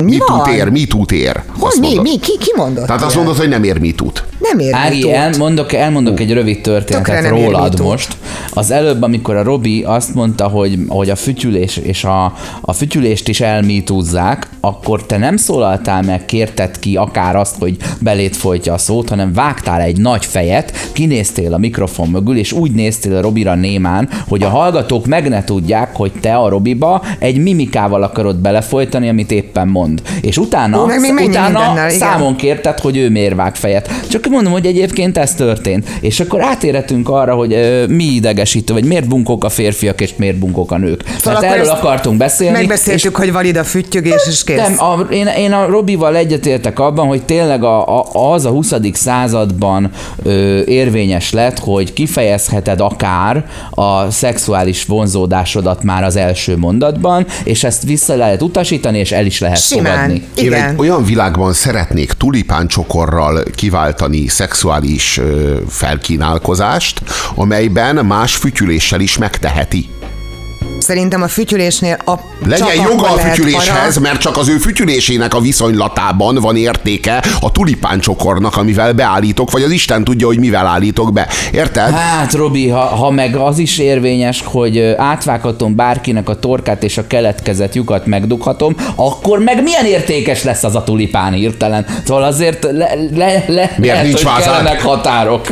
Mi 0.03 0.11
MeToo 0.17 0.35
van? 0.37 0.43
tér, 0.49 0.69
MeToo 0.69 1.05
tér. 1.05 1.41
Hogy 1.59 1.67
Azt 1.71 1.79
mi, 1.79 1.99
mi, 1.99 2.19
ki, 2.19 2.37
ki 2.37 2.53
mondott 2.55 2.85
Tehát 2.85 3.01
azt 3.01 3.15
mondod, 3.15 3.37
hogy 3.37 3.49
nem 3.49 3.63
ér 3.63 3.79
MeToo-t. 3.79 4.23
Nem 4.39 4.59
ér 4.59 4.73
Ági, 4.73 4.95
mitót. 4.95 5.11
elmondok, 5.11 5.73
elmondok 5.73 6.19
egy 6.19 6.33
rövid 6.33 6.61
történetet 6.61 7.29
rólad 7.29 7.81
most. 7.81 8.17
Az 8.53 8.71
előbb, 8.71 9.01
amikor 9.01 9.35
a 9.35 9.43
Robi 9.43 9.83
azt 9.83 10.13
mondta, 10.13 10.47
hogy, 10.47 10.79
hogy 10.87 11.09
a 11.09 11.15
fütyülés 11.15 11.77
és 11.77 12.03
a, 12.03 12.33
a 12.61 12.73
fütyülést 12.73 13.27
is 13.27 13.41
elmítúzzák, 13.41 14.49
akkor 14.59 15.05
te 15.05 15.17
nem 15.17 15.37
szólaltál 15.37 16.01
meg, 16.01 16.25
kérted 16.25 16.79
ki 16.79 16.95
akár 16.95 17.35
azt, 17.35 17.55
hogy 17.59 17.77
belét 17.99 18.35
folytja 18.35 18.73
a 18.73 18.77
szót, 18.77 19.09
hanem 19.09 19.33
vágtál 19.33 19.81
egy 19.81 19.99
nagy 19.99 20.25
fejet, 20.25 20.71
kinéztél 20.91 21.53
a 21.53 21.57
mikrofon 21.57 22.09
mögül, 22.09 22.37
és 22.37 22.51
úgy 22.51 22.71
néztél 22.71 23.15
a 23.15 23.21
Robira 23.21 23.55
némán, 23.55 24.09
hogy 24.27 24.43
a 24.43 24.49
hallgatók 24.49 25.05
meg 25.05 25.29
ne 25.29 25.43
tudják, 25.43 25.95
hogy 25.95 26.11
te 26.21 26.35
a 26.35 26.49
Robiba 26.49 27.03
egy 27.19 27.37
mimikával 27.37 28.03
akarod 28.03 28.35
belefolytani, 28.35 29.09
amit 29.09 29.31
éppen 29.31 29.67
mond. 29.67 30.01
És 30.21 30.37
utána, 30.37 30.81
Ó, 30.81 30.83
utána 30.85 31.13
mindennel, 31.13 31.73
igen. 31.73 31.89
számon 31.89 32.35
kérted, 32.35 32.79
hogy 32.79 32.97
ő 32.97 33.09
miért 33.09 33.35
vág 33.35 33.55
fejet. 33.55 33.89
Csak 34.09 34.26
mondom, 34.29 34.51
hogy 34.51 34.65
egyébként 34.65 35.17
ez 35.17 35.33
történt. 35.33 35.87
És 36.01 36.19
akkor 36.19 36.41
átérhetünk 36.41 37.09
arra, 37.09 37.35
hogy 37.35 37.53
ö, 37.53 37.85
mi 37.87 38.03
idegesítő, 38.03 38.73
vagy 38.73 38.85
miért 38.85 39.07
bunkók 39.07 39.43
a 39.43 39.49
férfiak, 39.49 40.01
és 40.01 40.13
miért 40.15 40.37
bunkók 40.37 40.71
a 40.71 40.77
nők. 40.77 41.03
Szóval 41.17 41.41
Mert 41.41 41.53
erről 41.53 41.69
akartunk 41.69 42.17
beszélni. 42.17 42.57
Megbeszéltük, 42.57 43.15
hogy 43.15 43.31
valid 43.31 43.55
a 43.55 43.63
füttyögés, 43.63 44.27
és 44.29 44.43
kész. 44.43 44.57
Nem, 44.57 44.75
a, 44.79 44.99
én, 45.11 45.27
én 45.27 45.51
a 45.51 45.65
Robival 45.65 46.15
egyetértek 46.15 46.79
abban, 46.79 47.07
hogy 47.07 47.23
tényleg 47.23 47.63
a, 47.63 47.99
a, 47.99 48.33
az 48.33 48.45
a 48.45 48.49
20. 48.49 48.73
században 48.93 49.91
ö, 50.23 50.61
érvényes 50.65 51.31
lett, 51.31 51.59
hogy 51.59 51.93
kifejezheted 51.93 52.79
akár 52.81 53.45
a 53.69 54.11
szexuális 54.11 54.85
vonzódásodat 54.85 55.83
már 55.83 56.03
az 56.03 56.15
első 56.15 56.57
mondatban, 56.57 57.25
és 57.43 57.63
ezt 57.63 57.83
vissza 57.83 58.15
lehet 58.15 58.41
utasítani, 58.41 58.99
és 58.99 59.11
el 59.11 59.25
is 59.25 59.39
lehet 59.39 59.61
Simán. 59.61 59.93
fogadni. 59.93 60.23
Én 60.35 60.45
Igen. 60.45 60.69
egy 60.69 60.79
olyan 60.79 61.03
világban 61.03 61.53
szeretnék 61.53 62.11
tulipáncsokorral 62.11 63.43
kiváltani 63.55 64.16
szexuális 64.27 65.17
ö, 65.17 65.57
felkínálkozást, 65.69 67.01
amelyben 67.35 68.05
más 68.05 68.35
fütyüléssel 68.35 68.99
is 68.99 69.17
megteheti. 69.17 69.89
Szerintem 70.79 71.21
a 71.21 71.27
fütyülésnél 71.27 71.97
a 72.05 72.13
Legyen 72.45 72.67
csak 72.67 72.89
joga 72.89 73.09
a 73.09 73.17
fütyüléshez, 73.17 73.93
para. 73.93 73.99
mert 73.99 74.19
csak 74.19 74.37
az 74.37 74.49
ő 74.49 74.57
fütyülésének 74.57 75.33
a 75.33 75.39
viszonylatában 75.39 76.35
van 76.35 76.55
értéke 76.55 77.23
a 77.39 77.51
tulipáncsokornak, 77.51 78.57
amivel 78.57 78.93
beállítok, 78.93 79.51
vagy 79.51 79.63
az 79.63 79.71
Isten 79.71 80.03
tudja, 80.03 80.27
hogy 80.27 80.39
mivel 80.39 80.67
állítok 80.67 81.13
be. 81.13 81.27
Érted? 81.51 81.89
Hát, 81.89 82.33
Robi, 82.33 82.69
ha, 82.69 82.79
ha 82.79 83.11
meg 83.11 83.35
az 83.35 83.59
is 83.59 83.77
érvényes, 83.77 84.43
hogy 84.45 84.93
átvághatom 84.97 85.75
bárkinek 85.75 86.29
a 86.29 86.39
torkát 86.39 86.83
és 86.83 86.97
a 86.97 87.07
keletkezett 87.07 87.75
lyukat 87.75 88.05
megdughatom, 88.05 88.75
akkor 88.95 89.39
meg 89.39 89.63
milyen 89.63 89.85
értékes 89.85 90.43
lesz 90.43 90.63
az 90.63 90.75
a 90.75 90.83
tulipán 90.83 91.33
hirtelen? 91.33 91.85
Szóval 92.05 92.23
azért 92.23 92.63
le, 92.63 92.89
le, 93.15 93.43
le, 93.47 93.75
lehet, 93.77 94.03
nincs 94.03 94.23
hogy 94.23 94.43
kellenek 94.43 94.81
határok, 94.81 95.47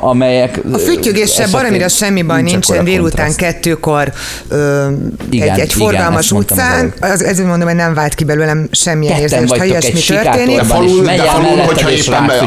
amelyek... 0.00 0.60
A 0.72 0.78
füttyögéssel 0.78 1.42
esetén 1.42 1.60
baromira 1.60 1.88
semmi 1.88 2.22
baj 2.22 2.42
nincsen 2.42 2.84
délután 2.84 3.34
kettőkor 3.36 4.12
ö, 4.48 4.63
Igen, 5.30 5.48
egy, 5.48 5.58
egy 5.58 5.66
igen, 5.66 5.78
forgalmas 5.78 6.32
az 6.32 6.38
utcán, 6.38 6.92
az, 7.00 7.22
ezért 7.22 7.48
mondom, 7.48 7.68
hogy 7.68 7.76
nem 7.76 7.94
vált 7.94 8.14
ki 8.14 8.24
belőlem 8.24 8.68
semmilyen 8.70 9.20
Ketten 9.20 9.42
érzést, 9.42 9.58
ha 9.60 9.64
ilyesmi 9.64 10.00
történik. 10.00 10.60
és 10.60 10.66
Falul- 10.66 11.04
de 11.04 11.22
falul, 11.22 11.56
hogyha 11.58 11.90
és 11.90 12.06
éppen 12.06 12.26
be- 12.26 12.38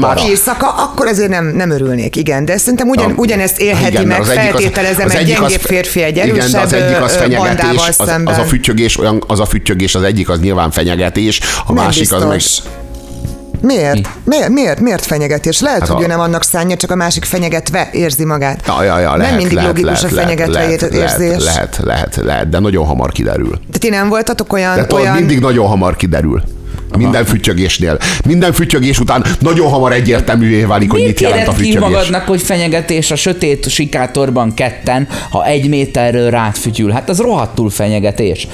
para. 0.00 0.20
Éjszaka, 0.28 0.68
akkor 0.68 1.06
azért 1.06 1.30
nem, 1.30 1.46
nem 1.46 1.70
örülnék, 1.70 2.16
igen, 2.16 2.44
de 2.44 2.56
szerintem 2.56 2.88
ugyan, 2.88 3.12
ugyanezt 3.16 3.60
élheti 3.60 3.92
igen, 3.92 4.06
meg, 4.06 4.18
mert 4.18 4.30
az 4.30 4.36
egyik 4.36 4.54
az- 4.54 4.60
feltételezem 4.60 5.06
az 5.06 5.12
egy 5.14 5.20
egyik 5.20 5.34
az- 5.34 5.40
gyengébb 5.40 5.60
férfi 5.60 6.02
egy 6.02 6.16
igen, 6.16 6.26
de 6.28 6.32
erősebb 6.32 6.62
az 6.62 6.72
egyik 6.72 7.00
az 7.00 7.16
fenyegetés, 7.16 7.88
az, 7.88 7.94
szemben. 8.06 8.34
az, 8.34 8.38
a 8.38 8.44
fütyögés, 8.44 8.98
olyan, 8.98 9.22
az 9.26 9.40
a 9.40 9.44
fütyögés, 9.46 9.94
az 9.94 10.02
egyik 10.02 10.28
az 10.28 10.40
nyilván 10.40 10.70
fenyegetés, 10.70 11.40
a 11.66 11.72
Nem 11.72 11.84
másik 11.84 12.12
az 12.12 12.24
meg... 12.24 12.40
Miért? 13.60 14.08
Miért? 14.24 14.48
Miért? 14.48 14.80
Miért 14.80 15.04
fenyegetés? 15.06 15.60
Lehet, 15.60 15.80
Hát 15.80 15.88
hogy 15.88 16.02
a- 16.02 16.04
ő 16.04 16.06
nem 16.08 16.20
annak 16.20 16.42
szánja, 16.42 16.76
csak 16.76 16.90
a 16.90 16.94
másik 16.94 17.24
fenyegetve 17.24 17.88
érzi 17.92 18.24
magát. 18.24 18.62
Ja, 18.66 18.82
ja, 18.82 18.98
ja, 18.98 19.16
lehet, 19.16 19.18
nem 19.30 19.34
mindig 19.36 19.52
lehet, 19.56 19.70
logikus 19.70 20.00
lehet, 20.02 20.16
a 20.18 20.20
fenyegetve 20.20 20.52
lehet, 20.52 20.70
ért- 20.82 20.94
lehet, 20.94 21.18
érzés. 21.20 21.44
Lehet, 21.44 21.80
lehet, 21.84 22.16
lehet, 22.16 22.48
de 22.48 22.58
nagyon 22.58 22.86
hamar 22.86 23.12
kiderül. 23.12 23.58
De 23.70 23.78
ti 23.78 23.88
nem 23.88 24.08
voltatok 24.08 24.52
olyan... 24.52 24.76
De 24.76 24.86
tudod, 24.86 25.02
olyan... 25.02 25.16
mindig 25.16 25.38
nagyon 25.40 25.66
hamar 25.66 25.96
kiderül. 25.96 26.42
Minden 26.96 27.24
fütyögésnél. 27.24 27.98
Minden 28.26 28.52
fütyögés 28.52 29.00
után 29.00 29.24
nagyon 29.40 29.68
hamar 29.70 29.92
egyértelművé 29.92 30.62
válik, 30.64 30.90
hogy 30.90 31.02
mit 31.02 31.20
jelent 31.20 31.38
a 31.38 31.42
éred 31.42 31.54
ki 31.54 31.62
fütyögés. 31.64 31.80
magadnak, 31.80 32.22
hogy 32.26 32.40
fenyegetés 32.42 33.10
a 33.10 33.16
sötét 33.16 33.68
sikátorban 33.68 34.54
ketten, 34.54 35.08
ha 35.30 35.46
egy 35.46 35.68
méterről 35.68 36.30
rád 36.30 36.54
fütyül? 36.56 36.90
Hát 36.90 37.08
az 37.08 37.18
rohadtul 37.18 37.70
fenyegetés. 37.70 38.48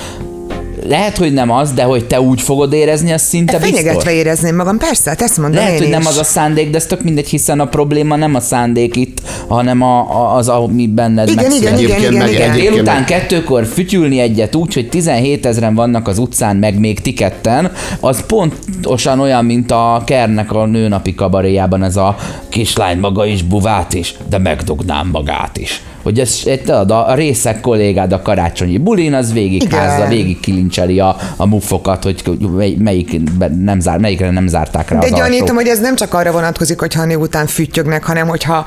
Lehet, 0.88 1.16
hogy 1.18 1.32
nem 1.32 1.50
az, 1.50 1.72
de 1.72 1.82
hogy 1.82 2.04
te 2.06 2.20
úgy 2.20 2.40
fogod 2.40 2.72
érezni, 2.72 3.12
az 3.12 3.22
szinte 3.22 3.58
biztos. 3.58 3.78
Fenyegetve 3.78 4.12
érezném 4.12 4.56
magam, 4.56 4.78
persze, 4.78 5.10
hát 5.10 5.20
ezt 5.22 5.36
mondom 5.36 5.56
Lehet, 5.60 5.72
én 5.74 5.78
hogy 5.78 5.88
nem 5.88 6.00
is. 6.00 6.06
az 6.06 6.18
a 6.18 6.24
szándék, 6.24 6.70
de 6.70 6.76
ez 6.76 6.86
tök 6.86 7.02
mindegy, 7.02 7.28
hiszen 7.28 7.60
a 7.60 7.66
probléma 7.66 8.16
nem 8.16 8.34
a 8.34 8.40
szándék 8.40 8.96
itt, 8.96 9.18
hanem 9.48 9.82
a, 9.82 9.98
a, 9.98 10.36
az, 10.36 10.48
ami 10.48 10.86
benned 10.86 11.28
Igen, 11.28 11.50
igen, 11.52 11.78
igen, 11.78 11.98
igen, 11.98 12.12
meg 12.12 12.28
igen. 12.32 12.50
egyébként 12.50 12.72
Délután 12.72 12.94
meg- 12.94 13.04
kettőkor 13.04 13.66
fütyülni 13.66 14.18
egyet 14.20 14.54
úgy, 14.54 14.74
hogy 14.74 14.88
17 14.88 15.46
ezeren 15.46 15.74
vannak 15.74 16.08
az 16.08 16.18
utcán, 16.18 16.56
meg 16.56 16.78
még 16.78 17.00
tiketten, 17.00 17.72
az 18.00 18.26
pontosan 18.26 19.20
olyan, 19.20 19.44
mint 19.44 19.70
a 19.70 20.02
Kernek 20.06 20.52
a 20.52 20.66
nőnapi 20.66 21.14
kabaréjában 21.14 21.82
ez 21.82 21.96
a 21.96 22.16
kislány 22.48 22.98
maga 22.98 23.26
is 23.26 23.42
buvát 23.42 23.94
is, 23.94 24.14
de 24.28 24.38
megdugnám 24.38 25.08
magát 25.12 25.56
is. 25.56 25.82
Hogy 26.04 26.18
ez, 26.18 26.42
tudod, 26.64 26.90
a, 26.90 27.14
részek 27.14 27.60
kollégád 27.60 28.12
a 28.12 28.22
karácsonyi 28.22 28.78
bulin, 28.78 29.14
az 29.14 29.32
végig 29.32 29.62
Igen. 29.62 29.78
házza, 29.78 30.06
végig 30.06 30.40
kilincseli 30.40 31.00
a, 31.00 31.16
a 31.36 31.46
muffokat, 31.46 32.02
hogy 32.02 32.22
mely, 32.56 32.74
melyik 32.78 33.20
nem 33.58 33.80
zár, 33.80 33.98
melyikre 33.98 34.30
nem 34.30 34.46
zárták 34.46 34.90
rá 34.90 34.98
De 34.98 35.08
gyanítom, 35.08 35.56
hogy 35.56 35.66
ez 35.66 35.80
nem 35.80 35.96
csak 35.96 36.14
arra 36.14 36.32
vonatkozik, 36.32 36.80
hogyha 36.80 37.02
a 37.02 37.04
nő 37.04 37.16
után 37.16 37.46
füttyögnek, 37.46 38.04
hanem 38.04 38.28
hogyha 38.28 38.64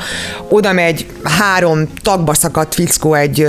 oda 0.50 0.74
megy 0.74 1.06
három 1.24 1.88
tagba 2.02 2.34
szakadt 2.34 2.74
fickó 2.74 3.14
egy 3.14 3.48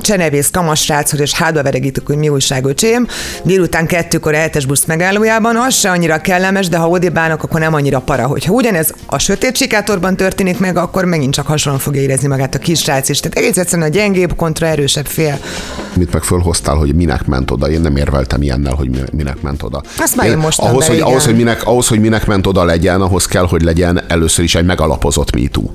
csenevész 0.00 0.50
kamasráchoz, 0.50 1.20
és 1.20 1.32
hátba 1.32 1.62
veregítik, 1.62 2.06
hogy 2.06 2.16
mi 2.16 2.28
újság, 2.28 2.64
öcsém, 2.64 3.06
délután 3.42 3.86
kettőkor 3.86 4.34
a 4.34 4.36
hetes 4.36 4.66
busz 4.66 4.84
megállójában, 4.84 5.56
az 5.56 5.74
se 5.74 5.90
annyira 5.90 6.20
kellemes, 6.20 6.68
de 6.68 6.76
ha 6.76 6.88
odébálnak, 6.88 7.42
akkor 7.42 7.60
nem 7.60 7.74
annyira 7.74 8.00
para. 8.00 8.26
Hogyha 8.26 8.52
ugyanez 8.52 8.92
a 9.06 9.18
sötét 9.18 9.56
sikátorban 9.56 10.16
történik 10.16 10.58
meg, 10.58 10.76
akkor 10.76 11.04
megint 11.04 11.34
csak 11.34 11.46
hasonlóan 11.46 11.84
fogja 11.84 12.02
érezni 12.02 12.28
magát 12.28 12.54
a 12.54 12.58
kisrác 12.58 13.08
is. 13.16 13.20
Tehát 13.22 13.38
egész 13.38 13.56
egyszerűen 13.58 13.88
a 13.88 13.90
gyengébb 13.90 14.36
kontra 14.36 14.66
erősebb 14.66 15.06
fél. 15.06 15.38
Mit 15.94 16.12
meg 16.12 16.22
fölhoztál, 16.22 16.74
hogy 16.74 16.94
minek 16.94 17.26
ment 17.26 17.50
oda, 17.50 17.70
én 17.70 17.80
nem 17.80 17.96
érveltem 17.96 18.42
ilyennel, 18.42 18.74
hogy 18.74 18.88
mi- 18.90 18.98
minek 19.12 19.40
ment 19.42 19.62
oda. 19.62 19.82
Azt 19.98 20.16
már 20.16 20.26
én 20.26 20.36
mostam 20.36 20.66
ahhoz, 20.68 20.78
be, 20.80 20.86
hogy, 20.86 20.94
igen. 20.96 21.08
ahhoz, 21.08 21.24
hogy 21.24 21.36
minek, 21.36 21.66
ahhoz, 21.66 21.88
hogy 21.88 22.00
minek 22.00 22.26
ment 22.26 22.46
oda 22.46 22.64
legyen, 22.64 23.00
ahhoz 23.00 23.26
kell, 23.26 23.46
hogy 23.46 23.62
legyen 23.62 24.00
először 24.08 24.44
is 24.44 24.54
egy 24.54 24.64
megalapozott 24.64 25.34
mítú. 25.34 25.70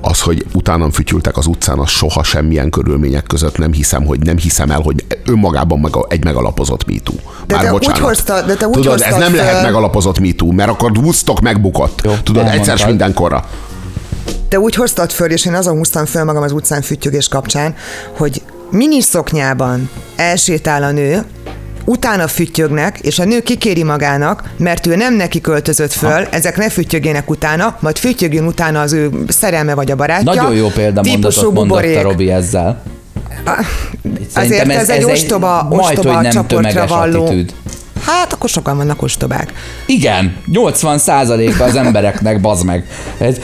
Az, 0.00 0.20
hogy 0.20 0.46
utánam 0.52 0.90
fütyültek 0.90 1.36
az 1.36 1.46
utcán, 1.46 1.78
az 1.78 1.88
soha 1.88 2.22
semmilyen 2.22 2.70
körülmények 2.70 3.22
között 3.24 3.58
nem 3.58 3.72
hiszem, 3.72 4.04
hogy 4.04 4.18
nem 4.20 4.36
hiszem 4.36 4.70
el, 4.70 4.80
hogy 4.80 5.04
önmagában 5.24 5.78
meg 5.78 5.92
egy 6.08 6.24
megalapozott 6.24 6.86
mítú. 6.86 7.12
De 7.46 7.54
Már 7.54 7.64
te 7.64 7.72
úgy 7.72 7.98
hoztad- 7.98 8.46
de 8.46 8.54
te 8.54 8.66
úgy 8.66 8.72
Tudod, 8.74 9.00
ez 9.00 9.16
nem 9.16 9.20
föl- 9.32 9.36
lehet 9.36 9.62
megalapozott 9.62 10.18
mítú, 10.18 10.50
mert 10.52 10.70
akkor 10.70 10.90
Woodstock 10.98 11.40
megbukott. 11.40 12.00
Jó, 12.04 12.12
Tudod, 12.22 12.46
egyszer 12.46 12.86
mindenkorra. 12.86 13.44
Te 14.48 14.58
úgy 14.58 14.74
hoztad 14.74 15.10
föl, 15.10 15.30
és 15.30 15.46
én 15.46 15.54
azon 15.54 15.76
húztam 15.76 16.04
föl 16.04 16.24
magam 16.24 16.42
az 16.42 16.52
utcán 16.52 16.82
füttyögés 16.82 17.28
kapcsán, 17.28 17.74
hogy 18.16 18.42
mini 18.70 19.00
szoknyában 19.00 19.90
elsétál 20.16 20.82
a 20.82 20.90
nő, 20.90 21.24
utána 21.84 22.26
füttyögnek, 22.28 22.98
és 22.98 23.18
a 23.18 23.24
nő 23.24 23.40
kikéri 23.40 23.82
magának, 23.82 24.50
mert 24.56 24.86
ő 24.86 24.96
nem 24.96 25.14
neki 25.14 25.40
költözött 25.40 25.92
föl, 25.92 26.10
ha. 26.10 26.28
ezek 26.30 26.56
ne 26.56 26.68
füttyögjenek 26.68 27.30
utána, 27.30 27.76
majd 27.80 27.98
füttyögjön 27.98 28.46
utána 28.46 28.80
az 28.80 28.92
ő 28.92 29.10
szerelme 29.28 29.74
vagy 29.74 29.90
a 29.90 29.96
barátja. 29.96 30.34
Nagyon 30.34 30.54
jó 30.54 30.68
példamondatot 30.68 31.32
Típusú 31.32 31.52
mondott 31.52 31.96
a. 31.96 32.02
Robi 32.02 32.30
ezzel. 32.30 32.82
Azért 33.44 34.30
Szerintem 34.30 34.70
ez, 34.70 34.88
egy 34.88 35.04
ostoba, 35.04 35.66
majd, 35.70 35.80
ostoba 35.80 36.14
hogy 36.14 36.22
nem 36.22 36.32
csoportra 36.32 36.70
tömeges 36.70 36.90
valló. 36.90 37.24
attitűd. 37.24 37.54
Hát 38.06 38.32
akkor 38.32 38.48
sokan 38.48 38.76
vannak 38.76 39.02
ostobák. 39.02 39.52
Igen, 39.86 40.36
80%-a 40.52 41.62
az 41.62 41.76
embereknek, 41.76 42.40
bazd 42.40 42.64
meg. 42.64 42.86
Ez, 43.18 43.36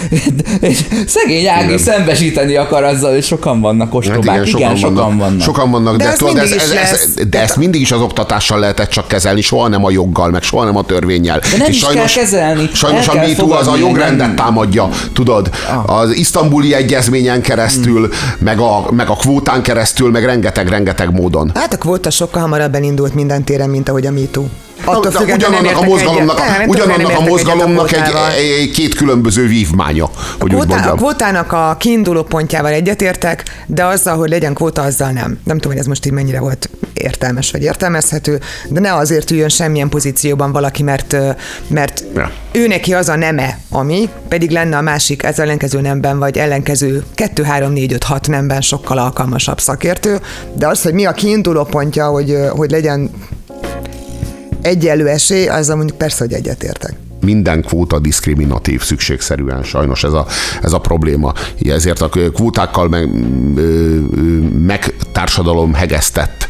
és 0.61 0.85
szegény 1.07 1.47
Ági 1.47 1.65
Igen. 1.65 1.79
szembesíteni 1.79 2.57
akar 2.57 2.85
azzal, 2.85 3.13
hogy 3.13 3.25
sokan 3.25 3.61
vannak 3.61 3.95
ostobák. 3.95 4.37
Hát 4.37 4.47
igen, 4.47 4.77
sokan, 4.77 5.17
vannak. 5.19 5.41
Sokan 5.41 5.71
vannak, 5.71 5.97
De 5.97 6.05
de, 6.05 6.11
ez 6.11 6.19
tudod, 6.19 6.37
ez, 6.37 6.49
mindig 6.49 6.61
ez, 6.61 6.73
is 6.73 6.79
ez, 6.79 7.15
de 7.29 7.41
ezt 7.41 7.57
mindig 7.57 7.81
is 7.81 7.93
az 7.93 8.01
oktatással 8.01 8.59
lehetett 8.59 8.91
csak 8.91 9.09
kezelni, 9.09 9.41
soha 9.41 9.69
nem 9.69 9.85
a 9.85 9.91
joggal, 9.91 10.31
meg 10.31 10.43
soha 10.43 10.65
nem 10.65 10.77
a 10.77 10.83
törvényel. 10.85 11.39
De 11.39 11.57
nem 11.57 11.71
is 11.71 11.85
kell 11.87 12.05
kezelni, 12.15 12.71
Sajnos 12.73 13.07
el 13.07 13.13
a 13.13 13.17
kell 13.17 13.27
MeToo 13.27 13.51
az 13.53 13.67
a 13.67 13.77
jogrendet 13.77 14.27
nem- 14.27 14.37
támadja, 14.37 14.89
tudod, 15.13 15.51
az 15.87 16.15
isztambuli 16.17 16.75
egyezményen 16.75 17.41
keresztül, 17.43 18.09
meg, 18.39 18.59
a, 18.59 18.87
meg 18.91 19.09
a 19.09 19.15
kvótán 19.15 19.63
keresztül, 19.63 20.11
meg 20.11 20.25
rengeteg-rengeteg 20.25 21.13
módon. 21.13 21.51
Hát 21.55 21.73
a 21.73 21.77
kvóta 21.77 22.11
sokkal 22.11 22.41
hamarabb 22.41 22.75
elindult 22.75 23.15
minden 23.15 23.45
téren, 23.45 23.71
mint 23.71 23.89
ahogy 23.89 24.07
a 24.07 24.11
MeToo. 24.11 24.46
Attól 24.85 25.11
De 25.11 25.19
nem 25.19 25.35
ugyanannak 25.35 25.77
a 25.77 25.83
mozgalomnak, 25.83 26.39
egyet. 26.41 26.55
a, 26.55 26.59
Nem, 26.59 26.69
ugyanannak 26.69 27.09
nem 27.09 27.17
a 27.17 27.29
mozgalomnak 27.29 27.93
egy, 27.93 28.03
egy, 28.39 28.61
egy 28.61 28.71
két 28.71 28.95
különböző 28.95 29.47
vívmánya, 29.47 30.11
hogy 30.41 30.55
úgy 30.55 30.65
Kvótá, 30.65 30.91
a 30.91 30.95
kvótának 30.95 31.53
a 31.53 31.77
kiinduló 31.79 32.23
pontjával 32.23 32.71
egyetértek, 32.71 33.45
de 33.67 33.85
azzal, 33.85 34.17
hogy 34.17 34.29
legyen 34.29 34.55
kvóta, 34.55 34.83
azzal 34.83 35.11
nem. 35.11 35.39
Nem 35.45 35.57
tudom, 35.57 35.73
hogy 35.73 35.81
ez 35.81 35.87
most 35.87 36.07
így 36.07 36.13
mennyire 36.13 36.41
volt 36.41 36.71
értelmes 36.95 37.51
vagy 37.51 37.63
értelmezhető, 37.63 38.41
de 38.69 38.81
ne 38.81 38.95
azért 38.95 39.31
üljön 39.31 39.49
semmilyen 39.49 39.89
pozícióban 39.89 40.53
valaki, 40.53 40.83
mert, 40.83 41.17
mert 41.69 42.05
Ja. 42.15 42.31
ő 42.53 42.67
neki 42.67 42.95
az 42.95 43.09
a 43.09 43.17
neme, 43.17 43.59
ami, 43.71 44.09
pedig 44.29 44.51
lenne 44.51 44.77
a 44.77 44.81
másik 44.81 45.23
ez 45.23 45.39
ellenkező 45.39 45.81
nemben, 45.81 46.19
vagy 46.19 46.39
ellenkező 46.39 47.05
2, 47.15 47.43
3, 47.43 47.73
4, 47.73 47.93
5, 47.93 48.05
6 48.05 48.29
nemben 48.29 48.61
sokkal 48.61 48.99
alkalmasabb 48.99 49.61
szakértő, 49.61 50.21
de 50.55 50.67
az, 50.67 50.83
hogy 50.83 50.93
mi 50.93 51.05
a 51.05 51.13
kiinduló 51.13 51.65
pontja, 51.65 52.07
hogy, 52.07 52.37
hogy 52.51 52.71
legyen 52.71 53.11
egyenlő 54.67 55.09
esély, 55.09 55.47
azzal 55.47 55.77
mondjuk 55.77 55.99
persze, 55.99 56.25
hogy 56.25 56.33
egyetértek. 56.33 56.95
minden 57.21 57.63
kvóta 57.63 57.99
diszkriminatív 57.99 58.83
szükségszerűen, 58.83 59.63
sajnos 59.63 60.05
ez 60.05 60.13
a, 60.13 60.27
ez 60.63 60.73
a 60.73 60.79
probléma. 60.79 61.33
Ezért 61.65 62.01
a 62.01 62.09
kvótákkal 62.09 62.89
meg, 62.89 63.09
meg 64.67 64.95
társadalom 65.13 65.75
hegesztett 65.75 66.49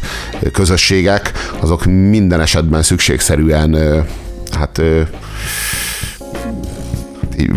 közösségek, 0.51 1.31
azok 1.59 1.85
minden 1.85 2.41
esetben 2.41 2.83
szükségszerűen 2.83 4.05
hát 4.51 4.81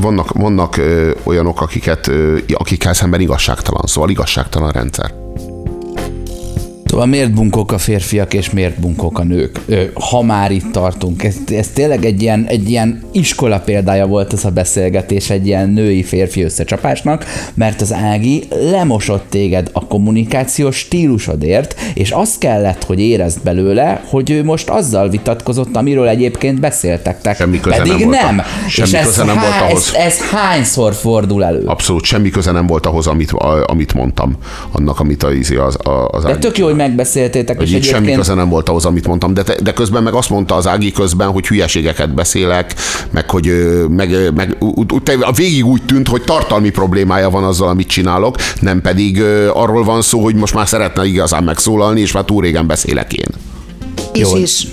vannak, 0.00 0.32
vannak 0.32 0.80
olyanok, 1.22 1.60
akiket, 1.60 2.10
akikkel 2.52 2.94
szemben 2.94 3.20
igazságtalan, 3.20 3.86
szóval 3.86 4.10
igazságtalan 4.10 4.70
rendszer. 4.70 5.19
Szóval 6.90 7.06
miért 7.06 7.32
bunkók 7.32 7.72
a 7.72 7.78
férfiak, 7.78 8.34
és 8.34 8.50
miért 8.50 8.80
bunkók 8.80 9.18
a 9.18 9.22
nők? 9.24 9.60
Ha 10.10 10.22
már 10.22 10.50
itt 10.50 10.72
tartunk. 10.72 11.24
Ez, 11.24 11.36
ez 11.48 11.68
tényleg 11.68 12.04
egy 12.04 12.22
ilyen, 12.22 12.44
egy 12.48 12.70
ilyen 12.70 13.02
iskola 13.12 13.58
példája 13.58 14.06
volt 14.06 14.32
ez 14.32 14.44
a 14.44 14.50
beszélgetés 14.50 15.30
egy 15.30 15.46
ilyen 15.46 15.68
női-férfi 15.68 16.42
összecsapásnak, 16.42 17.24
mert 17.54 17.80
az 17.80 17.92
Ági 17.92 18.42
lemosott 18.70 19.24
téged 19.28 19.70
a 19.72 19.86
kommunikációs 19.86 20.76
stílusodért, 20.76 21.74
és 21.94 22.10
azt 22.10 22.38
kellett, 22.38 22.84
hogy 22.84 23.00
érezd 23.00 23.42
belőle, 23.42 24.02
hogy 24.08 24.30
ő 24.30 24.44
most 24.44 24.68
azzal 24.68 25.08
vitatkozott, 25.08 25.76
amiről 25.76 26.08
egyébként 26.08 26.60
beszéltektek. 26.60 27.36
Semmi 27.36 27.60
köze 27.60 27.76
Pedig 27.76 27.92
nem 27.92 28.04
volt 28.04 28.16
a- 28.22 28.24
nem. 28.24 28.42
semmi 28.68 28.88
és 28.88 28.94
ez, 28.94 29.04
köze 29.04 29.24
nem 29.24 29.34
volt 29.34 29.46
há- 29.46 29.70
ahhoz. 29.70 29.92
Ez, 29.94 30.04
ez 30.04 30.18
hányszor 30.30 30.94
fordul 30.94 31.44
elő? 31.44 31.62
Abszolút 31.66 32.04
semmi 32.04 32.30
köze 32.30 32.50
nem 32.50 32.66
volt 32.66 32.86
ahhoz, 32.86 33.06
amit, 33.06 33.30
a, 33.30 33.64
amit 33.66 33.94
mondtam, 33.94 34.36
annak, 34.72 35.00
amit 35.00 35.22
az, 35.22 35.52
az, 35.58 35.76
az 36.10 36.24
De 36.24 36.36
tök 36.36 36.58
jó, 36.58 36.66
hogy 36.66 36.78
megbeszéltétek, 36.80 37.56
hogy 37.56 37.68
és 37.68 37.74
itt 37.76 37.82
semmi 37.82 38.12
köze 38.12 38.34
nem 38.34 38.48
volt 38.48 38.68
ahhoz, 38.68 38.84
amit 38.84 39.06
mondtam, 39.06 39.34
de, 39.34 39.42
te- 39.42 39.60
de 39.62 39.72
közben 39.72 40.02
meg 40.02 40.14
azt 40.14 40.30
mondta 40.30 40.54
az 40.54 40.66
Ági 40.66 40.92
közben, 40.92 41.28
hogy 41.28 41.46
hülyeségeket 41.46 42.14
beszélek, 42.14 42.74
meg 43.10 43.30
hogy 43.30 43.52
meg, 43.88 44.32
meg, 44.34 44.56
a 45.20 45.32
végig 45.32 45.66
úgy 45.66 45.82
tűnt, 45.82 46.08
hogy 46.08 46.22
tartalmi 46.22 46.70
problémája 46.70 47.30
van 47.30 47.44
azzal, 47.44 47.68
amit 47.68 47.88
csinálok, 47.88 48.36
nem 48.60 48.80
pedig 48.80 49.22
arról 49.52 49.84
van 49.84 50.02
szó, 50.02 50.22
hogy 50.22 50.34
most 50.34 50.54
már 50.54 50.68
szeretne 50.68 51.04
igazán 51.04 51.44
megszólalni, 51.44 52.00
és 52.00 52.12
már 52.12 52.24
túl 52.24 52.42
régen 52.42 52.66
beszélek 52.66 53.12
én. 53.12 53.28
És 54.12 54.20
Jó. 54.20 54.36
is. 54.36 54.66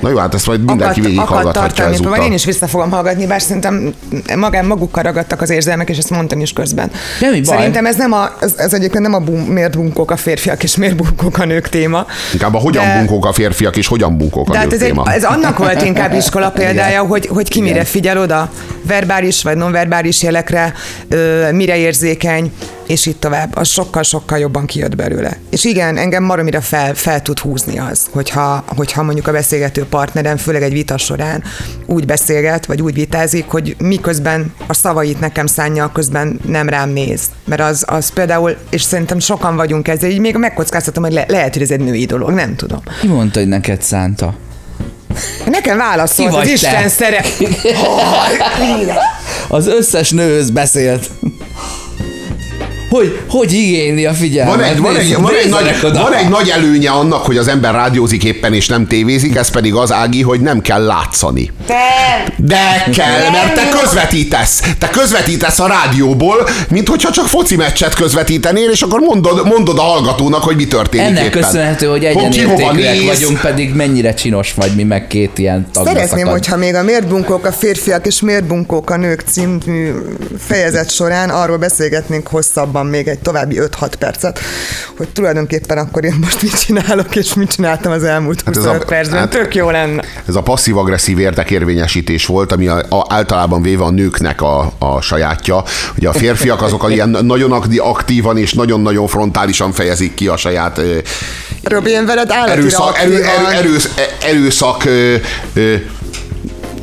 Na 0.00 0.10
jó, 0.10 0.16
hát 0.16 0.34
ezt 0.34 0.46
majd 0.46 0.64
mindenki 0.64 0.84
akad, 0.84 0.98
akad 0.98 1.04
végighallgathatja 1.04 1.60
tartalmi, 1.60 1.90
majd 1.90 2.04
ezúttal. 2.04 2.26
én 2.26 2.32
is 2.32 2.44
vissza 2.44 2.66
fogom 2.66 2.90
hallgatni, 2.90 3.26
bár 3.26 3.42
szerintem 3.42 3.94
magán 4.36 4.64
magukkal 4.64 5.02
ragadtak 5.02 5.40
az 5.40 5.50
érzelmek, 5.50 5.88
és 5.88 5.98
ezt 5.98 6.10
mondtam 6.10 6.40
is 6.40 6.52
közben. 6.52 6.90
Semmi 7.18 7.40
baj. 7.40 7.56
Szerintem 7.56 7.86
ez 7.86 7.96
nem 7.96 8.12
a, 8.12 8.30
ez, 8.40 8.54
ez 8.56 8.72
egyébként 8.72 9.02
nem 9.02 9.14
a 9.14 9.18
bum, 9.18 9.40
miért 9.40 9.76
bunkók 9.76 10.10
a 10.10 10.16
férfiak, 10.16 10.62
és 10.62 10.76
miért 10.76 10.96
bunkók 10.96 11.38
a 11.38 11.44
nők 11.44 11.68
téma. 11.68 12.06
Inkább 12.32 12.54
a 12.54 12.58
hogyan 12.58 12.84
De- 12.84 12.96
bunkók 12.96 13.26
a 13.26 13.32
férfiak, 13.32 13.76
és 13.76 13.86
hogyan 13.86 14.16
bunkók 14.16 14.48
a 14.48 14.52
De 14.52 14.58
hát 14.58 14.66
nők 14.66 14.74
ez, 14.74 14.82
egy, 14.82 14.88
téma. 14.88 15.12
ez 15.12 15.24
annak 15.24 15.58
volt 15.58 15.82
inkább 15.92 16.14
iskola 16.14 16.50
példája, 16.50 17.02
hogy, 17.02 17.26
hogy 17.26 17.48
ki 17.48 17.60
mire 17.60 17.84
figyel 17.84 18.18
oda, 18.18 18.50
verbális 18.86 19.42
vagy 19.42 19.56
nonverbális 19.56 20.22
jelekre, 20.22 20.72
ö, 21.08 21.52
mire 21.52 21.76
érzékeny, 21.76 22.52
és 22.86 23.06
így 23.06 23.16
tovább. 23.16 23.56
Az 23.56 23.68
sokkal-sokkal 23.68 24.38
jobban 24.38 24.66
kijött 24.66 24.96
belőle. 24.96 25.36
És 25.50 25.64
igen, 25.64 25.96
engem 25.96 26.24
maromira 26.24 26.60
fel, 26.60 26.94
fel 26.94 27.22
tud 27.22 27.38
húzni 27.38 27.78
az, 27.78 28.06
hogyha, 28.10 28.64
hogyha 28.66 29.02
mondjuk 29.02 29.26
a 29.26 29.32
beszélgető 29.32 29.84
partnerem, 29.84 30.36
főleg 30.36 30.62
egy 30.62 30.72
vita 30.72 30.98
során 30.98 31.42
úgy 31.86 32.06
beszélget, 32.06 32.66
vagy 32.66 32.82
úgy 32.82 32.94
vitázik, 32.94 33.44
hogy 33.46 33.76
miközben 33.78 34.54
a 34.66 34.74
szavait 34.74 35.20
nekem 35.20 35.46
szánja, 35.46 35.90
közben 35.92 36.40
nem 36.46 36.68
rám 36.68 36.90
néz. 36.90 37.22
Mert 37.44 37.60
az, 37.60 37.84
az 37.86 38.12
például, 38.12 38.56
és 38.70 38.82
szerintem 38.82 39.18
sokan 39.18 39.56
vagyunk 39.56 39.88
ezzel, 39.88 40.10
így 40.10 40.18
még 40.18 40.36
megkockáztatom, 40.36 41.02
hogy 41.02 41.12
le, 41.12 41.24
lehet, 41.28 41.52
hogy 41.52 41.62
ez 41.62 41.70
egy 41.70 41.80
női 41.80 42.04
dolog, 42.04 42.30
nem 42.30 42.56
tudom. 42.56 42.80
Ki 43.00 43.06
mondta, 43.06 43.38
hogy 43.38 43.48
neked 43.48 43.82
szánta? 43.82 44.34
Nekem 45.46 45.76
válaszolt, 45.76 46.34
az 46.34 46.48
Isten 46.48 46.82
te? 46.82 46.88
szere. 46.88 47.24
Az 49.48 49.66
összes 49.66 50.10
nőhöz 50.10 50.50
beszélt. 50.50 51.10
Hogy, 52.94 53.20
hogy 53.28 53.52
igényli 53.52 54.06
a 54.06 54.12
figyelmet? 54.12 54.54
Van 54.54 54.64
egy, 54.64 54.78
van, 54.78 54.96
egy, 54.96 55.16
van, 55.16 55.34
egy 55.34 55.48
nagy, 55.48 55.92
van 55.92 56.14
egy 56.14 56.28
nagy 56.28 56.48
előnye 56.48 56.90
annak, 56.90 57.24
hogy 57.24 57.36
az 57.36 57.48
ember 57.48 57.74
rádiózik 57.74 58.24
éppen 58.24 58.54
és 58.54 58.66
nem 58.66 58.86
tévézik, 58.86 59.36
ez 59.36 59.50
pedig 59.50 59.74
az, 59.74 59.92
Ági, 59.92 60.22
hogy 60.22 60.40
nem 60.40 60.60
kell 60.60 60.84
látszani. 60.84 61.50
De 62.36 62.86
kell, 62.92 63.30
mert 63.30 63.54
te 63.54 63.68
közvetítesz. 63.80 64.62
Te 64.78 64.88
közvetítesz 64.88 65.58
a 65.58 65.66
rádióból, 65.66 66.48
mint 66.70 66.88
hogyha 66.88 67.10
csak 67.10 67.26
foci 67.26 67.56
meccset 67.56 67.94
közvetítenél, 67.94 68.70
és 68.70 68.82
akkor 68.82 69.00
mondod, 69.00 69.46
mondod 69.46 69.78
a 69.78 69.82
hallgatónak, 69.82 70.42
hogy 70.42 70.56
mi 70.56 70.66
történik 70.66 71.06
Ennek 71.06 71.24
éppen. 71.24 71.42
köszönhető, 71.42 71.86
hogy 71.86 72.04
egyenértékűek 72.04 73.04
vagyunk, 73.06 73.40
pedig 73.40 73.74
mennyire 73.74 74.14
csinos 74.14 74.54
vagy, 74.54 74.74
mi 74.74 74.82
meg 74.82 75.06
két 75.06 75.38
ilyen 75.38 75.66
tagba 75.72 75.90
Szeretném, 75.90 76.26
hogyha 76.26 76.56
még 76.56 76.74
a 76.74 76.82
Miért 76.82 77.08
bunkók 77.08 77.46
a 77.46 77.52
férfiak 77.52 78.06
és 78.06 78.20
Miért 78.20 78.44
bunkók 78.44 78.90
a 78.90 78.96
nők 78.96 79.22
című 79.26 79.92
fejezet 80.38 80.90
során 80.90 81.30
arról 81.30 81.56
beszélgetnénk 81.56 82.26
hosszabban 82.26 82.83
még 82.88 83.08
egy 83.08 83.18
további 83.18 83.58
5-6 83.60 83.92
percet, 83.98 84.40
hogy 84.96 85.08
tulajdonképpen 85.08 85.78
akkor 85.78 86.04
én 86.04 86.16
most 86.20 86.42
mit 86.42 86.60
csinálok, 86.64 87.16
és 87.16 87.34
mit 87.34 87.52
csináltam 87.52 87.92
az 87.92 88.04
elmúlt 88.04 88.42
Hát 88.44 88.56
ez 88.56 88.62
25 88.62 88.82
a- 88.82 88.86
percben. 88.86 89.18
hát- 89.18 89.30
Tök 89.30 89.54
jó 89.54 89.70
lenne. 89.70 90.02
Ez 90.28 90.34
a 90.34 90.42
passzív-agresszív 90.42 91.18
érdekérvényesítés 91.18 92.26
volt, 92.26 92.52
ami 92.52 92.66
a, 92.66 92.76
a, 92.88 93.04
általában 93.08 93.62
véve 93.62 93.84
a 93.84 93.90
nőknek 93.90 94.42
a, 94.42 94.72
a 94.78 95.00
sajátja. 95.00 95.64
Ugye 95.96 96.08
a 96.08 96.12
férfiak 96.12 96.62
azok 96.62 96.86
ilyen 96.90 97.08
nagyon 97.08 97.52
aktívan 97.78 98.38
és 98.38 98.52
nagyon-nagyon 98.52 99.06
frontálisan 99.06 99.72
fejezik 99.72 100.14
ki 100.14 100.26
a 100.28 100.36
saját 100.36 100.80
Robi, 101.62 101.90
én 101.90 102.06
veled 102.06 102.30
erőszak, 102.46 102.98
erő, 102.98 103.14
erő, 103.24 103.46
erősz, 103.58 103.88
erőszak 104.22 104.84
ö, 104.84 105.14
ö, 105.54 105.74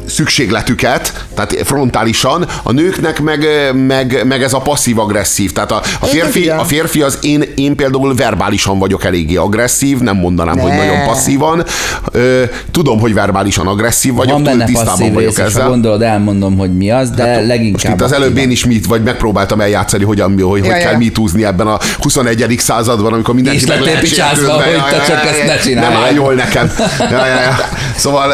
szükségletüket, 0.05 1.25
tehát 1.35 1.55
frontálisan, 1.63 2.45
a 2.63 2.71
nőknek 2.71 3.21
meg, 3.21 3.47
meg, 3.73 4.21
meg 4.25 4.43
ez 4.43 4.53
a 4.53 4.59
passzív-agresszív. 4.59 5.51
Tehát 5.53 5.71
a, 5.71 5.81
a, 5.99 6.05
férfi, 6.05 6.49
a 6.49 6.63
férfi 6.63 7.01
az 7.01 7.17
én, 7.21 7.43
én 7.55 7.75
például 7.75 8.15
verbálisan 8.15 8.79
vagyok 8.79 9.03
eléggé 9.03 9.35
agresszív, 9.35 9.97
nem 9.97 10.15
mondanám, 10.15 10.59
hogy 10.59 10.71
Ne. 10.71 10.77
nagyon 10.77 11.05
passzívan. 11.05 11.65
Ö, 12.11 12.43
tudom, 12.71 12.99
hogy 12.99 13.13
verbálisan 13.13 13.67
agresszív 13.67 14.13
vagyok, 14.13 14.43
Van 14.43 14.53
túl 14.57 14.63
tisztában 14.63 15.13
vagyok 15.13 15.29
rész, 15.29 15.29
és 15.29 15.37
ha 15.37 15.43
ezzel. 15.43 15.61
Hát 15.61 15.69
gondolod, 15.69 16.01
elmondom, 16.01 16.57
hogy 16.57 16.77
mi 16.77 16.91
az, 16.91 17.09
de 17.09 17.35
Most 17.35 17.47
leginkább... 17.47 17.93
itt 17.93 18.01
az 18.01 18.11
előbb 18.13 18.37
én 18.37 18.51
is 18.51 18.65
mit, 18.65 18.85
vagy 18.85 19.03
megpróbáltam 19.03 19.61
eljátszani, 19.61 20.03
hogyan, 20.03 20.31
hogy, 20.31 20.41
hogy 20.49 20.65
Ja, 20.65 20.73
kell 20.77 20.91
ja. 20.91 20.97
mitúzni 20.97 21.45
ebben 21.45 21.67
a 21.67 21.79
21. 21.99 22.55
században, 22.59 23.13
amikor 23.13 23.33
mindenki 23.33 23.65
meg 23.67 23.81
lehet 23.81 23.99
picsázva, 23.99 24.53
hogy 24.53 24.83
te 24.89 25.03
csak 25.07 25.25
ezt 25.25 25.39
ne 25.41 25.45
Nem 25.45 25.57
csináljad. 25.57 26.03
áll 26.03 26.13
jól 26.13 26.33
nekem. 26.33 26.71
Ja, 26.99 27.25
ja, 27.25 27.25
ja. 27.25 27.55
Szóval 27.95 28.33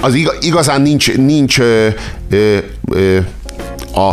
az 0.00 0.14
iga- 0.14 0.44
igazán 0.44 0.82
nincs, 0.82 1.16
nincs 1.16 1.58
ö, 1.58 1.88
ö, 2.30 2.58
ö, 2.90 3.18
a, 3.94 4.10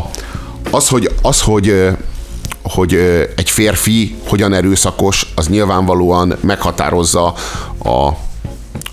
az, 0.71 0.87
hogy, 0.87 1.11
az, 1.21 1.41
hogy 1.41 1.67
ö, 1.67 1.89
hogy 2.63 2.93
egy 3.35 3.49
férfi 3.49 4.15
hogyan 4.27 4.53
erőszakos, 4.53 5.25
az 5.35 5.47
nyilvánvalóan 5.47 6.37
meghatározza 6.41 7.33
a, 7.77 8.07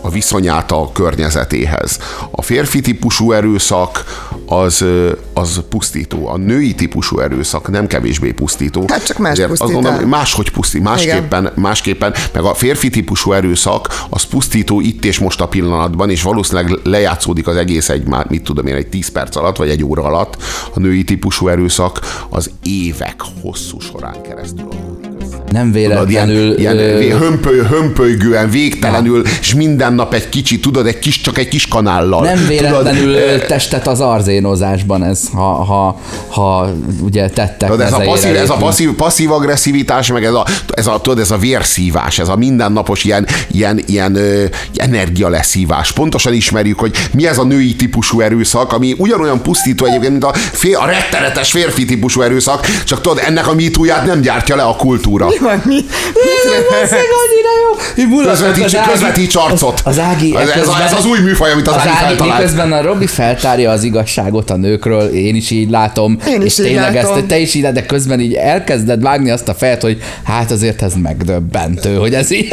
a 0.03 0.11
viszonyát 0.11 0.71
a 0.73 0.91
környezetéhez. 0.93 1.99
A 2.31 2.43
férfi 2.43 2.81
típusú 2.81 3.33
erőszak 3.33 4.05
az, 4.47 4.85
az 5.33 5.63
pusztító. 5.69 6.29
A 6.29 6.37
női 6.37 6.75
típusú 6.75 7.19
erőszak 7.19 7.71
nem 7.71 7.87
kevésbé 7.87 8.33
pusztító. 8.33 8.85
Hát 8.89 9.07
csak 9.07 9.19
más 9.19 9.33
Ezért 9.33 9.51
azt 9.51 9.73
mondom, 9.73 9.93
el. 9.93 10.07
máshogy 10.07 10.51
pusztít, 10.51 10.83
másképpen, 10.83 11.53
másképpen, 11.55 12.15
meg 12.33 12.45
a 12.45 12.55
férfi 12.55 12.89
típusú 12.89 13.33
erőszak 13.33 14.05
az 14.11 14.23
pusztító 14.23 14.81
itt 14.81 15.05
és 15.05 15.19
most 15.19 15.41
a 15.41 15.49
pillanatban, 15.49 16.11
és 16.11 16.23
valószínűleg 16.23 16.79
lejátszódik 16.83 17.47
az 17.47 17.57
egész 17.57 17.89
egy, 17.89 18.07
már, 18.07 18.27
mit 18.29 18.43
tudom 18.43 18.67
én, 18.67 18.75
egy 18.75 18.87
10 18.87 19.09
perc 19.09 19.37
alatt, 19.37 19.57
vagy 19.57 19.69
egy 19.69 19.85
óra 19.85 20.03
alatt. 20.03 20.37
A 20.75 20.81
női 20.81 21.05
típusú 21.05 21.49
erőszak 21.49 22.01
az 22.29 22.51
évek 22.63 23.21
hosszú 23.43 23.81
során 23.81 24.23
keresztül 24.23 24.69
adódik 24.71 25.14
Nem 25.51 25.73
Tudod, 25.73 26.11
ilyen, 26.11 26.27
véletlenül... 26.27 26.59
ilyen 26.59 26.79
ö, 26.79 27.19
hömpöly, 27.19 27.59
hömpölygően, 27.59 28.51
végtelenül, 28.51 29.23
és 29.41 29.55
minden 29.55 29.93
nap 29.93 30.15
egy 30.15 30.29
kicsit, 30.29 30.63
tudod, 30.63 30.87
egy 30.87 30.99
kis, 30.99 31.21
csak 31.21 31.39
egy 31.39 31.49
kis 31.49 31.69
kanállal. 31.69 32.25
Nem 32.25 32.47
véletlenül 32.47 33.15
Tudod, 33.21 33.47
testet 33.47 33.87
az 33.87 34.01
arzénozásban 34.01 35.05
ez, 35.05 35.23
ha, 35.33 35.65
ha, 35.65 36.01
ha 36.29 36.73
ugye 37.01 37.29
tettek 37.29 37.69
Tudod, 37.69 37.87
ez 37.87 37.93
a, 37.93 37.99
passzív, 37.99 38.37
ez 38.37 38.51
a 38.51 38.57
passzív, 38.57 38.93
passzív 38.93 39.33
agresszivitás, 39.33 40.13
meg 40.13 40.25
ez 40.25 40.33
a, 40.33 40.47
ez 40.75 40.87
a, 40.87 41.01
tudod, 41.01 41.19
ez 41.19 41.31
a 41.31 41.37
vérszívás, 41.37 42.19
ez 42.19 42.29
a 42.29 42.37
mindennapos 42.37 43.05
ilyen, 43.05 43.27
ilyen, 43.51 43.81
ilyen 43.87 44.15
ö, 44.15 44.45
energialeszívás. 44.77 45.93
Pontosan 45.93 46.33
ismerjük, 46.33 46.79
hogy 46.79 46.97
mi 47.13 47.27
ez 47.27 47.39
a 47.39 47.45
női 47.45 47.75
típusú 47.75 48.21
erőszak, 48.21 48.73
ami 48.73 48.95
ugyanolyan 48.99 49.43
pusztító 49.43 49.85
egyébként, 49.85 50.11
mint 50.11 50.25
a, 50.25 50.33
fél, 50.33 50.77
a 50.77 50.87
rettenetes 50.87 51.51
férfi 51.51 51.85
típusú 51.85 52.21
erőszak, 52.21 52.67
csak 52.85 53.01
tudod, 53.01 53.23
ennek 53.27 53.49
a 53.49 53.55
mitúját 53.55 54.07
nem 54.07 54.21
gyártja 54.21 54.57
le 54.57 54.63
a 54.63 54.77
kultúra. 54.77 55.33
Mi 55.39 55.45
van, 55.47 55.63
mi? 55.65 55.75
Annyira 56.91 57.51
jó! 57.63 58.05
Mulatott 58.09 58.39
Közvetíts, 58.41 58.75
az 58.75 58.89
közvetíts 58.91 59.35
arcot. 59.35 59.81
Az, 59.85 59.99
az 59.99 59.99
Ági, 59.99 60.37
ez, 60.37 60.49
ez, 60.49 60.69
ez, 60.87 60.93
az 60.99 61.07
új 61.07 61.19
műfaj, 61.19 61.51
amit 61.53 61.69
az, 61.69 61.75
az 61.75 61.81
Ági 61.81 61.89
Ági, 61.89 62.05
feltalált. 62.05 62.39
miközben 62.39 62.73
a 62.73 62.83
Robi 62.83 63.07
feltárja 63.07 63.71
az 63.71 63.83
igazságot 63.85 64.51
a 64.51 64.57
nőkről, 64.57 65.09
én 65.09 65.35
is 65.35 65.51
így 65.51 65.71
látom, 65.71 66.19
Én 66.29 66.41
is 66.43 66.47
és 66.53 66.59
így 66.59 66.65
tényleg 66.73 66.95
látom. 66.95 67.17
ezt 67.17 67.27
te 67.27 67.39
is 67.39 67.55
így, 67.55 67.67
de 67.73 67.87
közben 67.87 68.21
így 68.21 68.35
elkezded 68.35 69.03
vágni 69.03 69.31
azt 69.31 69.49
a 69.49 69.55
fejet, 69.55 69.83
hogy 69.83 69.99
hát 70.25 70.51
azért 70.51 70.83
ez 70.83 70.93
megdöbbentő, 71.03 71.95
hogy 71.97 72.15
ez 72.15 72.31
így. 72.31 72.49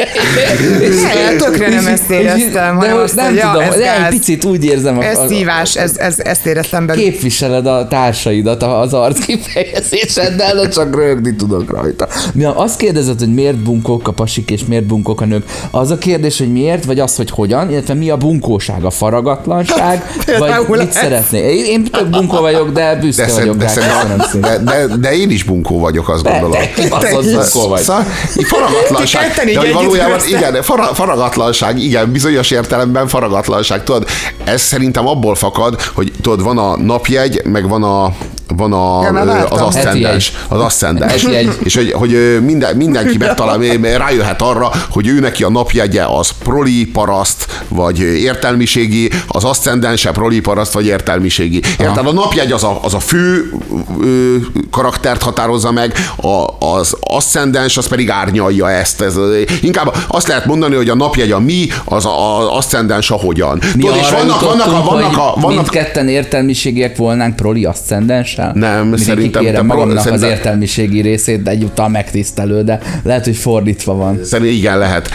Ne, 1.02 1.36
tökre 1.36 1.68
nem 1.68 1.86
ezt 1.86 2.10
éreztem, 2.10 2.78
de 2.78 2.92
azt, 2.92 3.14
nem 3.14 3.26
hogy 3.26 3.34
ja, 3.36 3.50
tudom, 3.52 3.68
ez 3.68 3.74
de 3.78 4.04
egy 4.04 4.08
picit 4.08 4.44
úgy 4.44 4.64
érzem. 4.64 4.98
a- 4.98 5.04
Ez 5.04 5.18
a- 5.18 5.26
szívás, 5.28 5.76
ez, 5.76 5.96
ez, 5.96 6.18
ezt 6.18 6.46
éreztem 6.46 6.86
belőle. 6.86 7.04
képviseled 7.10 7.66
a 7.66 7.86
társaidat 7.88 8.62
az 8.62 8.94
arc 8.94 9.24
kifejezéseddel, 9.24 10.54
de 10.54 10.68
csak 10.68 10.96
rögni 10.96 11.36
tudok 11.36 11.70
rajta. 11.70 12.08
Mi 12.34 12.44
azt 12.72 12.80
kérdezed, 12.80 13.18
hogy 13.18 13.34
miért 13.34 13.56
bunkók 13.56 14.08
a 14.08 14.12
pasik 14.12 14.50
és 14.50 14.64
miért 14.64 14.84
bunkók 14.84 15.20
a 15.20 15.24
nők, 15.24 15.44
az 15.70 15.90
a 15.90 15.98
kérdés, 15.98 16.38
hogy 16.38 16.52
miért, 16.52 16.84
vagy 16.84 16.98
az, 16.98 17.16
hogy 17.16 17.30
hogyan, 17.30 17.70
illetve 17.70 17.94
mi 17.94 18.10
a 18.10 18.16
bunkóság, 18.16 18.84
a 18.84 18.90
faragatlanság, 18.90 20.04
vagy 20.38 20.78
mit 20.78 20.92
szeretné. 20.92 21.38
Én, 21.38 21.64
én 21.64 21.84
tök 21.84 22.10
bunkó 22.10 22.40
vagyok, 22.40 22.70
de 22.70 22.96
büszke 22.96 23.26
De, 23.26 23.32
vagyok 23.32 23.56
de, 23.56 23.72
rá, 23.74 24.16
de, 24.16 24.38
de, 24.40 24.58
de, 24.58 24.96
de, 24.96 25.14
én 25.14 25.30
is 25.30 25.44
bunkó 25.44 25.78
vagyok, 25.78 26.08
azt 26.08 26.22
gondolom. 26.22 26.50
Te 26.50 26.70
kibaszott 26.70 27.24
is. 27.24 27.32
bunkó 27.32 27.68
vagy. 27.68 27.82
Szóval, 27.82 28.04
így 28.38 28.46
faragatlanság. 28.46 29.32
De 29.44 29.58
hogy 29.58 29.72
valójában, 29.72 30.18
igen, 30.28 30.62
fara, 30.62 30.82
faragatlanság, 30.82 31.82
igen, 31.82 32.12
bizonyos 32.12 32.50
értelemben 32.50 33.08
faragatlanság. 33.08 33.84
Tudod, 33.84 34.06
ez 34.44 34.62
szerintem 34.62 35.06
abból 35.06 35.34
fakad, 35.34 35.80
hogy 35.80 36.12
tudod, 36.20 36.42
van 36.42 36.58
a 36.58 36.76
napjegy, 36.76 37.40
meg 37.44 37.68
van 37.68 37.82
a 37.82 38.12
van 38.56 38.72
a, 38.72 39.02
Ja, 39.02 39.44
az 39.44 39.60
aszcendens. 39.60 40.32
Az 40.48 40.60
aszcendens. 40.60 41.26
És 41.62 41.74
hogy, 41.74 41.92
hogy 41.92 42.38
minden, 42.44 42.76
mindenki 42.76 43.16
megtalál, 43.16 43.58
rájöhet 44.06 44.42
arra, 44.42 44.70
hogy 44.90 45.06
ő 45.06 45.20
neki 45.20 45.42
a 45.42 45.50
napjegye 45.50 46.04
az 46.04 46.30
proli 46.42 46.86
paraszt, 46.86 47.46
vagy 47.68 48.00
értelmiségi, 48.00 49.10
az 49.26 49.44
aszcendense 49.44 50.10
proli 50.10 50.40
paraszt, 50.40 50.72
vagy 50.72 50.86
értelmiségi. 50.86 51.60
Érted? 51.78 52.06
A 52.06 52.12
napjegy 52.12 52.52
az 52.52 52.64
a, 52.64 52.78
az 52.82 52.94
a 52.94 53.00
fő 53.00 53.52
ö, 54.00 54.36
karaktert 54.70 55.22
határozza 55.22 55.72
meg, 55.72 55.94
a, 56.16 56.66
az 56.66 56.96
aszcendens 57.00 57.76
az 57.76 57.88
pedig 57.88 58.10
árnyalja 58.10 58.70
ezt. 58.70 59.00
Ez, 59.00 59.14
inkább 59.60 59.94
azt 60.06 60.28
lehet 60.28 60.46
mondani, 60.46 60.74
hogy 60.74 60.88
a 60.88 60.94
napjegy 60.94 61.32
a 61.32 61.38
mi, 61.38 61.66
az 61.84 62.06
az 62.06 62.46
aszcendens 62.46 63.10
a 63.10 63.14
hogyan. 63.14 63.60
Mi 63.76 63.82
Tudod, 63.82 63.96
és 63.96 64.10
vannak, 64.10 64.40
vannak, 64.40 64.66
a, 64.66 64.82
vannak, 64.82 65.16
a, 65.16 65.34
vannak 65.40 65.56
mindketten 65.56 66.08
értelmiségiek 66.08 66.96
volnánk 66.96 67.36
proli 67.36 67.64
aszcendenssel? 67.64 68.41
Asszendenssel. 68.42 68.74
Nem, 68.74 68.82
Mindig 68.82 69.04
szerintem 69.04 69.44
te 69.44 69.62
magamnak 69.62 69.98
szerintem- 69.98 70.28
az 70.30 70.36
értelmiségi 70.36 71.00
részét, 71.00 71.42
de 71.42 71.50
egyúttal 71.50 71.88
megtisztelő, 71.88 72.62
de 72.62 72.78
lehet, 73.02 73.24
hogy 73.24 73.36
fordítva 73.36 73.94
van. 73.94 74.18
Szerintem 74.24 74.54
igen, 74.54 74.78
lehet. 74.78 75.08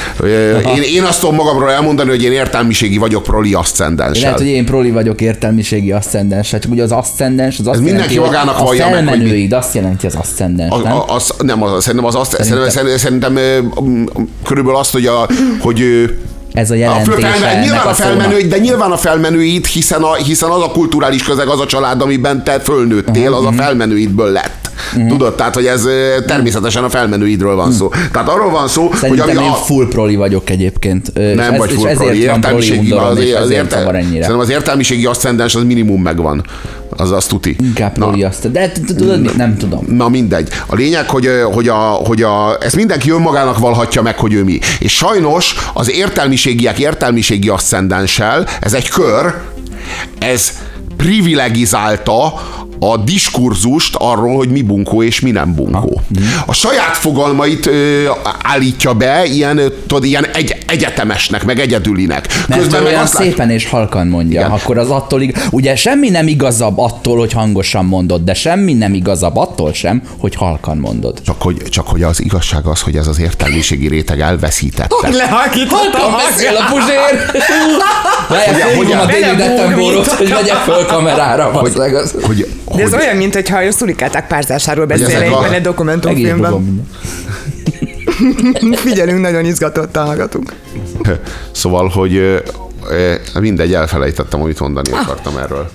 Én, 0.75 0.81
én 0.93 1.03
azt 1.03 1.19
tudom 1.19 1.35
magamról 1.35 1.71
elmondani, 1.71 2.09
hogy 2.09 2.23
én 2.23 2.31
értelmiségi 2.31 2.97
vagyok 2.97 3.23
proli 3.23 3.49
Lehet, 3.51 3.65
aszcendenssel. 3.65 4.33
hogy 4.33 4.45
én 4.47 4.65
proli 4.65 4.91
vagyok 4.91 5.21
értelmiségi 5.21 5.91
aszendenssel, 5.91 6.59
csak 6.59 6.71
ugye 6.71 6.83
az 6.83 6.91
aszcendens 6.91 7.59
az 7.59 7.67
azt 7.67 7.75
Ez 7.77 7.83
mindenki 7.83 8.13
jelenti, 8.13 8.35
hogy 8.35 8.45
magának 8.45 8.61
a 8.61 8.63
vallja 8.63 8.89
meg, 8.89 8.93
felmenőid, 8.93 9.53
azt 9.53 9.75
jelenti 9.75 10.05
az 10.05 10.15
aszcendens, 10.15 10.73
nem? 10.83 10.93
a, 10.93 11.05
az, 11.15 11.33
nem, 11.43 11.63
az, 11.63 11.83
szerintem 11.83 12.07
az 12.07 12.15
azt, 12.15 12.31
szerintem, 12.43 12.69
szerintem, 12.69 12.97
szerintem 12.97 13.37
körülbelül 14.43 14.79
azt, 14.79 14.91
hogy, 14.91 15.05
a, 15.05 15.27
hogy 15.59 15.83
Ez 16.57 16.71
a 16.71 16.75
jelentése 16.75 17.27
felmen, 17.27 17.59
nyilván 17.59 17.87
a 17.87 17.93
felmenőid, 17.93 18.49
de 18.49 18.57
nyilván 18.57 18.91
a 18.91 18.97
felmenőid, 18.97 19.65
hiszen, 19.65 20.01
a, 20.01 20.13
hiszen 20.13 20.49
az 20.49 20.61
a 20.61 20.71
kulturális 20.71 21.23
közeg, 21.23 21.47
az 21.47 21.59
a 21.59 21.65
család, 21.65 22.01
amiben 22.01 22.43
te 22.43 22.59
fölnőttél, 22.59 23.33
az 23.33 23.45
a 23.45 23.51
felmenőidből 23.51 24.31
lett. 24.31 24.66
Tudod, 25.07 25.35
tehát, 25.35 25.53
hogy 25.53 25.65
ez 25.65 25.85
ö, 25.85 26.15
természetesen 26.27 26.83
a 26.83 26.89
felmenőidről 26.89 27.55
van 27.55 27.71
szó. 27.71 27.89
Tehát 28.11 28.29
arról 28.29 28.49
van 28.51 28.67
szó, 28.67 28.87
hogy 28.87 28.97
Szerintem 28.97 29.29
ami 29.29 29.45
én 29.45 29.51
a, 29.51 29.53
full 29.53 29.87
proli 29.87 30.15
vagyok 30.15 30.49
egyébként. 30.49 31.07
És 31.07 31.35
nem 31.35 31.53
ez, 31.53 31.59
vagy 31.59 31.71
és 31.71 31.75
full 31.75 31.87
ezért 31.87 32.03
proli, 32.05 32.25
van 32.25 32.35
értelmiségi, 32.35 32.91
az, 32.91 33.17
és 33.19 33.33
az, 33.33 33.41
ezért 33.41 33.63
érte, 33.63 33.77
zavar 33.77 33.95
ennyire. 33.95 34.21
szerintem 34.21 34.39
az 34.39 34.49
értelmiségi 34.49 35.05
aszcendens 35.05 35.55
az 35.55 35.63
minimum 35.63 36.01
megvan. 36.01 36.45
Az 36.89 37.11
azt 37.11 37.29
tuti. 37.29 37.55
Inkább 37.59 37.93
proli 37.93 38.23
azt. 38.23 38.51
De 38.51 38.71
tudod 38.97 39.21
mit? 39.21 39.35
Nem 39.35 39.57
tudom. 39.57 39.85
Na 39.89 40.09
mindegy. 40.09 40.49
A 40.65 40.75
lényeg, 40.75 41.09
hogy, 41.09 41.29
hogy, 41.51 41.67
a, 41.67 41.75
hogy 41.77 42.21
a, 42.21 42.57
ezt 42.59 42.75
mindenki 42.75 43.11
önmagának 43.11 43.57
valhatja 43.57 44.01
meg, 44.01 44.17
hogy 44.17 44.33
ő 44.33 44.43
mi. 44.43 44.59
És 44.79 44.93
sajnos 44.93 45.55
az 45.73 45.91
értelmiségiek 45.91 46.79
értelmiségi 46.79 47.49
aszcendenssel, 47.49 48.47
ez 48.61 48.73
egy 48.73 48.89
kör, 48.89 49.33
ez 50.19 50.51
privilegizálta 50.97 52.33
a 52.79 52.97
diskurzust 52.97 53.95
arról, 53.99 54.35
hogy 54.35 54.49
mi 54.49 54.61
bunkó 54.61 55.03
és 55.03 55.19
mi 55.19 55.31
nem 55.31 55.55
bunkó. 55.55 56.01
A 56.45 56.53
saját 56.53 56.97
fogalmait 56.97 57.65
ö, 57.65 58.09
állítja 58.41 58.93
be 58.93 59.25
ilyen, 59.25 59.61
tudod, 59.87 60.03
ilyen 60.03 60.25
egy, 60.33 60.55
egyetemesnek, 60.67 61.45
meg 61.45 61.59
egyedülinek. 61.59 62.27
Mert 62.47 62.61
Közben 62.61 62.81
meg 62.83 62.91
olyan 62.91 63.03
azt 63.03 63.13
lát- 63.13 63.23
szépen 63.23 63.49
és 63.49 63.69
halkan 63.69 64.07
mondja, 64.07 64.39
Igen. 64.39 64.51
akkor 64.51 64.77
az 64.77 64.89
attól, 64.89 65.21
ig- 65.21 65.37
ugye 65.51 65.75
semmi 65.75 66.09
nem 66.09 66.27
igazabb 66.27 66.77
attól, 66.77 67.17
hogy 67.17 67.33
hangosan 67.33 67.85
mondod, 67.85 68.23
de 68.23 68.33
semmi 68.33 68.73
nem 68.73 68.93
igazabb 68.93 69.37
attól 69.37 69.73
sem, 69.73 70.01
hogy 70.17 70.35
halkan 70.35 70.77
mondod. 70.77 71.21
csak 71.25 71.41
hogy, 71.41 71.61
csak 71.69 71.87
hogy 71.87 72.03
az 72.03 72.21
igazság 72.23 72.65
az, 72.65 72.81
hogy 72.81 72.95
ez 72.95 73.07
az 73.07 73.19
értelmiségi 73.19 73.87
réteg 73.87 74.19
elveszítette. 74.21 75.09
Lehalkítottam 75.11 76.11
beszél 76.29 76.55
a 76.55 76.65
puzsér! 76.71 76.97
Hogy- 78.27 78.37
fölhívom 78.61 78.99
a 78.99 79.03
hogy- 79.03 79.21
David 79.21 79.39
Attenborough-t, 79.41 80.11
hogy 80.11 80.29
vegye 80.29 80.53
föl 80.53 80.85
kamerára. 80.87 81.43
Hogy, 81.43 81.73
bazzeg, 81.73 81.95
az- 81.95 82.15
hogy, 82.21 82.47
De 82.75 82.81
ez 82.83 82.89
hogy, 82.91 82.99
olyan, 83.01 83.15
mint 83.15 83.33
hogyha 83.33 83.57
a 83.57 83.71
szurikáták 83.71 84.27
párzásáról 84.27 84.85
beszél 84.85 85.05
ezek 85.05 85.21
egy, 85.21 85.31
a- 85.31 85.43
egy 85.43 85.49
Meg 85.49 85.59
is 85.59 85.65
dokumentumfilmben. 85.65 86.87
Figyelünk, 88.85 89.21
nagyon 89.21 89.45
izgatottan 89.45 90.05
hallgatunk. 90.05 90.53
Szóval, 91.51 91.87
hogy 91.87 92.15
ö, 92.15 92.37
mindegy, 93.39 93.73
elfelejtettem, 93.73 94.41
amit 94.41 94.59
mondani 94.59 94.89
akartam 94.91 95.37
erről. 95.37 95.69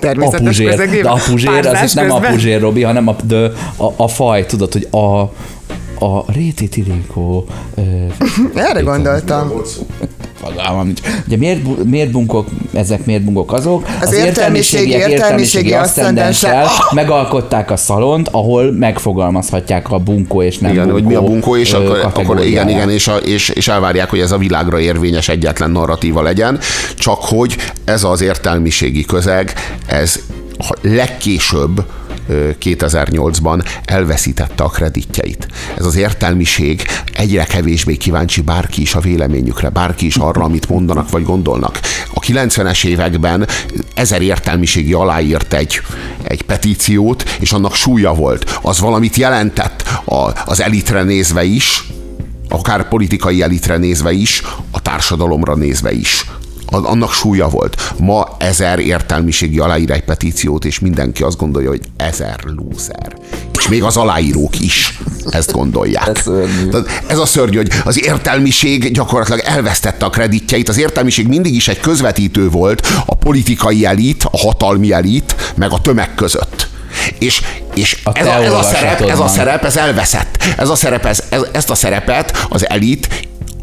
Természetes 0.00 0.40
Apuzsér. 0.40 0.70
közegében. 0.70 1.02
De 1.02 1.08
apuzsér, 1.20 1.48
az 1.48 1.90
itt 1.90 1.94
nem 1.94 2.04
közben. 2.06 2.10
apuzsér, 2.10 2.60
Robi, 2.60 2.82
hanem 2.82 3.08
a, 3.08 3.16
de 3.24 3.50
a, 3.76 3.86
a 3.96 4.08
faj, 4.08 4.46
tudod, 4.46 4.72
hogy 4.72 4.88
a, 4.90 5.20
a 6.04 6.32
Réti 6.32 6.68
Tirikó 6.68 7.46
ö, 7.74 7.80
Erre 8.54 8.80
gondoltam. 8.80 9.52
Fogalmam 10.44 10.86
nincs. 10.86 11.00
Ugye 11.26 11.36
miért, 11.36 11.84
miért 11.84 12.10
bunkok, 12.10 12.48
ezek 12.72 13.06
miért 13.06 13.22
bunkok 13.22 13.52
azok? 13.52 13.86
Az 14.00 14.12
értelmiségi- 14.12 14.88
értelmiségi 14.90 15.12
értelmiségi 15.12 15.72
aszcendenssel 15.72 16.50
aszcendenssel- 16.62 16.94
megalkották 16.94 17.70
a 17.70 17.76
szalont, 17.76 18.28
ahol 18.28 18.72
megfogalmazhatják 18.72 19.90
a 19.90 19.98
bunkó 19.98 20.42
és 20.42 20.58
nem 20.58 20.70
Igen, 20.70 20.82
bunkó 20.82 20.98
hogy 20.98 21.08
mi 21.08 21.14
a 21.14 21.22
bunkó, 21.22 21.56
és 21.56 21.72
akkor, 21.72 22.10
akkor 22.14 22.44
igen, 22.44 22.68
igen, 22.68 22.90
és, 22.90 23.08
a, 23.08 23.16
és, 23.16 23.48
és 23.48 23.68
elvárják, 23.68 24.10
hogy 24.10 24.20
ez 24.20 24.32
a 24.32 24.38
világra 24.38 24.80
érvényes 24.80 25.28
egyetlen 25.28 25.70
narratíva 25.70 26.22
legyen, 26.22 26.58
csak 26.96 27.18
hogy 27.20 27.56
ez 27.84 28.04
az 28.04 28.20
értelmiségi 28.20 29.04
közeg, 29.04 29.52
ez 29.86 30.20
legkésőbb 30.80 31.84
2008-ban 32.28 33.64
elveszítette 33.84 34.62
a 34.64 34.68
kreditjeit. 34.68 35.48
Ez 35.76 35.84
az 35.84 35.96
értelmiség 35.96 36.82
egyre 37.12 37.44
kevésbé 37.44 37.96
kíváncsi 37.96 38.40
bárki 38.40 38.80
is 38.80 38.94
a 38.94 39.00
véleményükre, 39.00 39.68
bárki 39.68 40.06
is 40.06 40.16
arra, 40.16 40.42
amit 40.42 40.68
mondanak 40.68 41.10
vagy 41.10 41.24
gondolnak. 41.24 41.80
A 42.14 42.20
90-es 42.20 42.84
években 42.84 43.46
ezer 43.94 44.22
értelmiségi 44.22 44.92
aláírt 44.92 45.52
egy, 45.52 45.80
egy 46.22 46.42
petíciót, 46.42 47.36
és 47.40 47.52
annak 47.52 47.74
súlya 47.74 48.14
volt. 48.14 48.58
Az 48.62 48.80
valamit 48.80 49.16
jelentett 49.16 49.82
a, 50.04 50.30
az 50.44 50.60
elitre 50.60 51.02
nézve 51.02 51.44
is, 51.44 51.84
akár 52.48 52.88
politikai 52.88 53.42
elitre 53.42 53.76
nézve 53.76 54.12
is, 54.12 54.42
a 54.70 54.80
társadalomra 54.80 55.54
nézve 55.54 55.92
is. 55.92 56.26
Annak 56.72 57.12
súlya 57.12 57.48
volt. 57.48 57.92
Ma 57.98 58.28
ezer 58.38 58.78
értelmiségi 58.78 59.58
aláír 59.58 59.90
egy 59.90 60.04
petíciót, 60.04 60.64
és 60.64 60.78
mindenki 60.78 61.22
azt 61.22 61.36
gondolja, 61.36 61.68
hogy 61.68 61.80
ezer 61.96 62.40
lúzer. 62.44 63.16
És 63.58 63.68
még 63.68 63.82
az 63.82 63.96
aláírók 63.96 64.60
is 64.60 64.98
ezt 65.30 65.52
gondolják. 65.52 66.08
Ez 66.08 66.26
ez 67.06 67.18
a 67.18 67.26
szörnyű, 67.26 67.56
hogy 67.56 67.70
az 67.84 68.04
értelmiség 68.04 68.92
gyakorlatilag 68.92 69.40
elvesztette 69.44 70.04
a 70.04 70.10
kreditjeit. 70.10 70.68
Az 70.68 70.78
értelmiség 70.78 71.26
mindig 71.26 71.54
is 71.54 71.68
egy 71.68 71.80
közvetítő 71.80 72.48
volt 72.48 72.86
a 73.06 73.14
politikai 73.14 73.84
elit, 73.84 74.24
a 74.30 74.38
hatalmi 74.38 74.92
elit, 74.92 75.52
meg 75.56 75.72
a 75.72 75.80
tömeg 75.80 76.14
között. 76.14 76.68
És, 77.18 77.42
és 77.74 78.00
A 78.04 78.18
ez, 78.18 78.26
a, 78.26 78.42
ez, 78.42 78.52
a 78.52 78.62
szerep, 78.62 79.00
ez 79.00 79.18
a 79.18 79.28
szerep, 79.28 79.64
ez 79.64 79.76
elveszett. 79.76 80.44
Ez 80.56 80.68
a 80.68 80.74
szerep, 80.74 81.04
ez, 81.04 81.22
ez, 81.28 81.42
ezt 81.52 81.70
a 81.70 81.74
szerepet 81.74 82.46
az 82.48 82.68
elit 82.68 83.08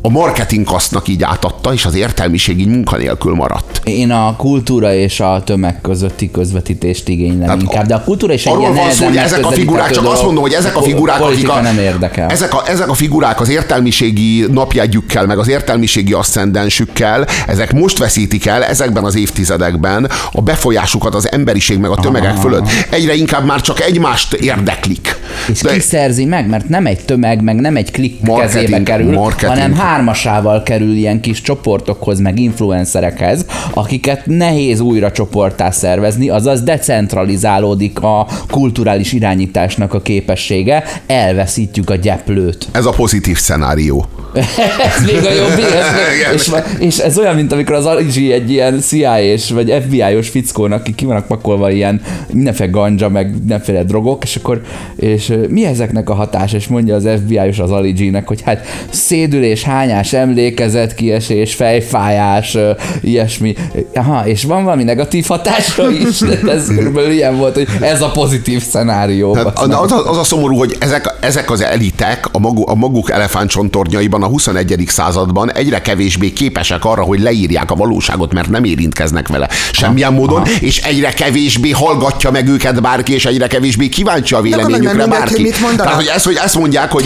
a 0.01 0.09
marketingkasznak 0.09 1.07
így 1.07 1.23
átadta, 1.23 1.73
és 1.73 1.85
az 1.85 1.95
értelmiség 1.95 2.59
így 2.59 2.67
munkanélkül 2.67 3.35
maradt. 3.35 3.81
Én 3.83 4.11
a 4.11 4.35
kultúra 4.35 4.93
és 4.93 5.19
a 5.19 5.41
tömeg 5.45 5.81
közötti 5.81 6.31
közvetítést 6.31 7.07
igénylem 7.07 7.39
Tehát 7.39 7.61
inkább, 7.61 7.85
de 7.85 7.95
a 7.95 8.03
kultúra 8.03 8.33
is 8.33 8.45
egy 8.45 8.53
Arról 8.53 8.73
van 8.73 8.91
szó, 8.91 9.05
hogy 9.05 9.17
ezek 9.17 9.45
a 9.45 9.51
figurák, 9.51 9.91
csak 9.91 10.05
azt 10.05 10.23
mondom, 10.23 10.41
hogy 10.41 10.53
ezek 10.53 10.77
a 10.77 10.81
figurák, 10.81 11.21
akik 11.21 11.49
a, 11.49 11.61
nem 11.61 11.77
érdekel. 11.77 12.29
Ezek 12.29 12.53
a, 12.53 12.63
ezek 12.67 12.89
a 12.89 12.93
figurák 12.93 13.41
az 13.41 13.49
értelmiségi 13.49 14.45
napjegyükkel, 14.51 15.25
meg 15.25 15.37
az 15.37 15.47
értelmiségi 15.47 16.13
asszendensükkel, 16.13 17.25
ezek 17.47 17.73
most 17.73 17.97
veszítik 17.97 18.45
el 18.45 18.63
ezekben 18.63 19.03
az 19.03 19.15
évtizedekben 19.15 20.09
a 20.31 20.41
befolyásukat 20.41 21.15
az 21.15 21.31
emberiség 21.31 21.77
meg 21.77 21.89
a 21.91 21.95
tömegek 21.95 22.35
fölött. 22.35 22.67
Egyre 22.89 23.13
inkább 23.13 23.45
már 23.45 23.61
csak 23.61 23.81
egymást 23.81 24.33
érdeklik. 24.33 25.15
És 25.47 25.61
De- 25.61 25.73
ki 25.73 25.79
szerzi 25.79 26.25
meg, 26.25 26.49
mert 26.49 26.69
nem 26.69 26.85
egy 26.85 26.99
tömeg, 27.05 27.41
meg 27.41 27.55
nem 27.55 27.75
egy 27.75 27.91
klik 27.91 28.21
Marketing, 28.21 28.61
kezébe 28.61 28.83
kerül, 28.83 29.13
marketing. 29.13 29.49
hanem 29.49 29.73
hármasával 29.89 30.63
kerül 30.63 30.95
ilyen 30.95 31.21
kis 31.21 31.41
csoportokhoz, 31.41 32.19
meg 32.19 32.39
influencerekhez, 32.39 33.45
akiket 33.73 34.25
nehéz 34.25 34.79
újra 34.79 35.11
csoportá 35.11 35.71
szervezni, 35.71 36.29
azaz 36.29 36.61
decentralizálódik 36.61 37.99
a 37.99 38.27
kulturális 38.49 39.13
irányításnak 39.13 39.93
a 39.93 40.01
képessége, 40.01 40.83
elveszítjük 41.07 41.89
a 41.89 41.95
gyeplőt. 41.95 42.67
Ez 42.71 42.85
a 42.85 42.91
pozitív 42.91 43.37
szenárió. 43.37 44.05
ez 44.33 45.05
még 45.05 45.25
a 45.25 45.33
jobb, 45.33 45.59
ez, 45.59 46.33
és, 46.35 46.51
és, 46.79 46.97
ez 46.97 47.17
olyan, 47.17 47.35
mint 47.35 47.51
amikor 47.51 47.75
az 47.75 47.85
Aligi 47.85 48.31
egy 48.31 48.51
ilyen 48.51 48.79
CIA-s 48.79 49.51
vagy 49.51 49.75
FBI-os 49.85 50.29
fickónak, 50.29 50.79
aki 50.79 50.95
ki 50.95 51.05
vannak 51.05 51.27
pakolva 51.27 51.71
ilyen 51.71 52.01
mindenféle 52.31 52.69
ganja, 52.69 53.09
meg 53.09 53.31
mindenféle 53.31 53.83
drogok, 53.83 54.23
és 54.23 54.35
akkor 54.35 54.61
és 54.95 55.33
mi 55.49 55.65
ezeknek 55.65 56.09
a 56.09 56.13
hatása? 56.13 56.55
És 56.55 56.67
mondja 56.67 56.95
az 56.95 57.09
FBI-os 57.25 57.59
az 57.59 57.71
Aliginek, 57.71 58.27
hogy 58.27 58.41
hát 58.41 58.65
szédülés, 58.89 59.63
hányás, 59.79 60.13
emlékezet, 60.13 60.95
kiesés, 60.95 61.53
fejfájás, 61.55 62.57
ilyesmi. 63.01 63.55
Aha, 63.93 64.27
és 64.27 64.43
van 64.43 64.63
valami 64.63 64.83
negatív 64.83 65.25
hatása 65.27 65.91
is, 65.91 66.19
de 66.19 66.51
ez 66.51 66.67
körülbelül 66.67 67.11
ilyen 67.11 67.37
volt, 67.37 67.53
hogy 67.53 67.67
ez 67.79 68.01
a 68.01 68.11
pozitív 68.11 68.63
szenárió. 68.63 69.33
Tehát 69.33 69.59
az, 69.59 69.91
az, 69.91 70.07
az 70.07 70.17
a 70.17 70.23
szomorú, 70.23 70.57
hogy 70.57 70.75
ezek, 70.79 71.13
ezek 71.19 71.51
az 71.51 71.61
elitek 71.61 72.25
a, 72.31 72.39
magu, 72.39 72.69
a 72.69 72.75
maguk 72.75 73.11
elefántcsontornyaiban 73.11 74.23
a 74.23 74.27
21. 74.27 74.83
században 74.87 75.53
egyre 75.53 75.81
kevésbé 75.81 76.33
képesek 76.33 76.85
arra, 76.85 77.01
hogy 77.01 77.19
leírják 77.19 77.71
a 77.71 77.75
valóságot, 77.75 78.33
mert 78.33 78.49
nem 78.49 78.63
érintkeznek 78.63 79.27
vele 79.27 79.49
semmilyen 79.71 80.13
módon, 80.13 80.43
és 80.59 80.77
egyre 80.77 81.13
kevésbé 81.13 81.69
hallgatja 81.69 82.31
meg 82.31 82.47
őket 82.47 82.81
bárki, 82.81 83.13
és 83.13 83.25
egyre 83.25 83.47
kevésbé 83.47 83.89
kíváncsi 83.89 84.33
a 84.33 84.41
véleményükre 84.41 85.07
bárki. 85.07 85.53
Tehát, 85.75 85.93
hogy 85.93 86.11
ezt, 86.15 86.25
hogy 86.25 86.39
ezt 86.43 86.57
mondják, 86.57 86.91
hogy 86.91 87.05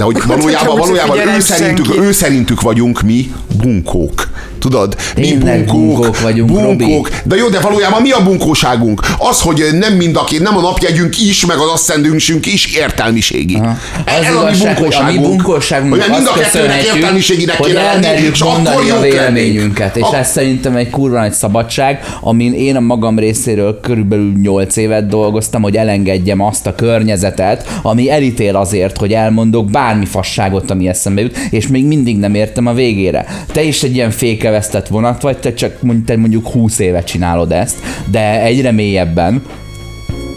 de 0.00 0.06
hogy 0.06 0.22
valójában, 0.26 0.78
valójában 0.78 1.18
ő, 1.18 1.40
szerintük, 1.40 1.89
senki. 1.94 2.08
ő 2.08 2.12
szerintük 2.12 2.60
vagyunk 2.60 3.00
mi 3.02 3.32
bunkók. 3.62 4.28
Tudod? 4.58 4.96
Tényleg 5.14 5.64
bunkók 5.64 6.20
vagyunk, 6.20 6.60
Robi. 6.60 7.02
De 7.24 7.36
jó, 7.36 7.48
de 7.48 7.60
valójában 7.60 8.02
mi 8.02 8.10
a 8.10 8.22
bunkóságunk? 8.22 9.00
Az, 9.18 9.40
hogy 9.40 9.64
nem 9.72 9.92
mind 9.92 10.16
a 10.16 10.24
két, 10.24 10.40
nem 10.42 10.56
a 10.56 10.60
napjegyünk 10.60 11.18
is, 11.20 11.46
meg 11.46 11.56
az 11.58 11.68
asszendünkünk 11.72 12.46
is 12.46 12.74
értelmiségi. 12.76 13.54
Aha. 13.54 13.76
Ez 14.04 14.28
Az 14.28 14.34
a 14.34 14.44
mi 14.44 14.56
igazság, 14.56 14.76
hogy 14.78 14.94
a 14.94 15.04
mi 15.04 15.18
bunkóságunk. 15.18 15.36
bunkóságunk 15.36 16.02
Hogy 16.02 16.10
mind 16.10 16.26
a 16.26 16.32
kettőnek 16.32 16.82
értelmiséginek 16.82 17.56
hogy 17.56 17.66
kéne 17.66 17.82
lenni, 17.82 18.20
és 18.32 18.40
akkor 18.40 18.90
a 18.90 19.00
véleményünket. 19.00 19.96
És 19.96 20.02
A- 20.02 20.16
ez 20.16 20.30
szerintem 20.30 20.76
egy 20.76 20.90
kurva 20.90 21.18
nagy 21.18 21.32
szabadság, 21.32 22.00
amin 22.20 22.52
én 22.54 22.76
a 22.76 22.80
magam 22.80 23.18
részéről 23.18 23.80
körülbelül 23.80 24.32
8 24.42 24.76
évet 24.76 25.06
dolgoztam, 25.08 25.62
hogy 25.62 25.76
elengedjem 25.76 26.40
azt 26.40 26.66
a 26.66 26.74
környezetet, 26.74 27.68
ami 27.82 28.10
elítél 28.10 28.56
azért, 28.56 28.96
hogy 28.96 29.12
elmondok 29.12 29.70
bármi 29.70 30.04
fasságot, 30.06 30.70
ami 30.70 30.88
eszembe 30.88 31.20
jut, 31.20 31.36
és 31.50 31.66
még 31.68 31.79
mindig 31.86 32.18
nem 32.18 32.34
értem 32.34 32.66
a 32.66 32.72
végére. 32.72 33.26
Te 33.52 33.62
is 33.62 33.82
egy 33.82 33.94
ilyen 33.94 34.10
fékevesztett 34.10 34.88
vonat 34.88 35.22
vagy, 35.22 35.38
te 35.38 35.54
csak 35.54 35.82
mondjuk, 35.82 36.06
te 36.06 36.16
mondjuk 36.16 36.48
20 36.48 36.78
éve 36.78 37.02
csinálod 37.02 37.52
ezt, 37.52 37.78
de 38.10 38.42
egyre 38.42 38.70
mélyebben, 38.70 39.42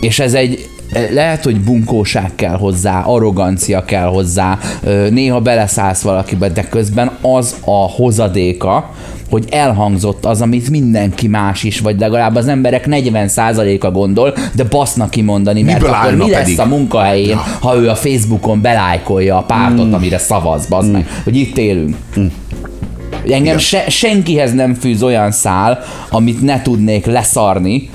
és 0.01 0.19
ez 0.19 0.33
egy 0.33 0.67
lehet, 1.09 1.43
hogy 1.43 1.59
bunkóság 1.59 2.31
kell 2.35 2.57
hozzá, 2.57 3.01
arrogancia 3.01 3.85
kell 3.85 4.07
hozzá, 4.07 4.59
néha 5.09 5.41
beleszállsz 5.41 6.01
valakibe, 6.01 6.49
de 6.49 6.67
közben 6.69 7.11
az 7.21 7.55
a 7.65 7.89
hozadéka, 7.91 8.89
hogy 9.33 9.45
elhangzott 9.49 10.25
az, 10.25 10.41
amit 10.41 10.69
mindenki 10.69 11.27
más 11.27 11.63
is, 11.63 11.79
vagy 11.79 11.99
legalább 11.99 12.35
az 12.35 12.47
emberek 12.47 12.85
40%-a 12.89 13.91
gondol, 13.91 14.33
de 14.55 14.63
basznak 14.63 15.09
kimondani, 15.09 15.61
mert 15.61 15.79
Miből 15.79 15.93
akkor 15.95 16.15
mi 16.15 16.29
lesz 16.29 16.41
pedig? 16.41 16.59
a 16.59 16.65
munkahelyén, 16.65 17.37
ha 17.59 17.75
ő 17.75 17.89
a 17.89 17.95
Facebookon 17.95 18.61
belájkolja 18.61 19.37
a 19.37 19.41
pártot, 19.41 19.85
Hmm. 19.85 19.93
amire 19.93 20.17
szavaz, 20.17 20.65
bazd 20.65 20.91
meg, 20.91 21.07
hogy 21.23 21.35
itt 21.35 21.57
élünk. 21.57 21.95
Engem 23.29 23.57
se, 23.57 23.89
senkihez 23.89 24.53
nem 24.53 24.73
fűz 24.73 25.03
olyan 25.03 25.31
szál, 25.31 25.79
amit 26.09 26.41
ne 26.41 26.61
tudnék 26.61 27.05
leszarni, 27.05 27.89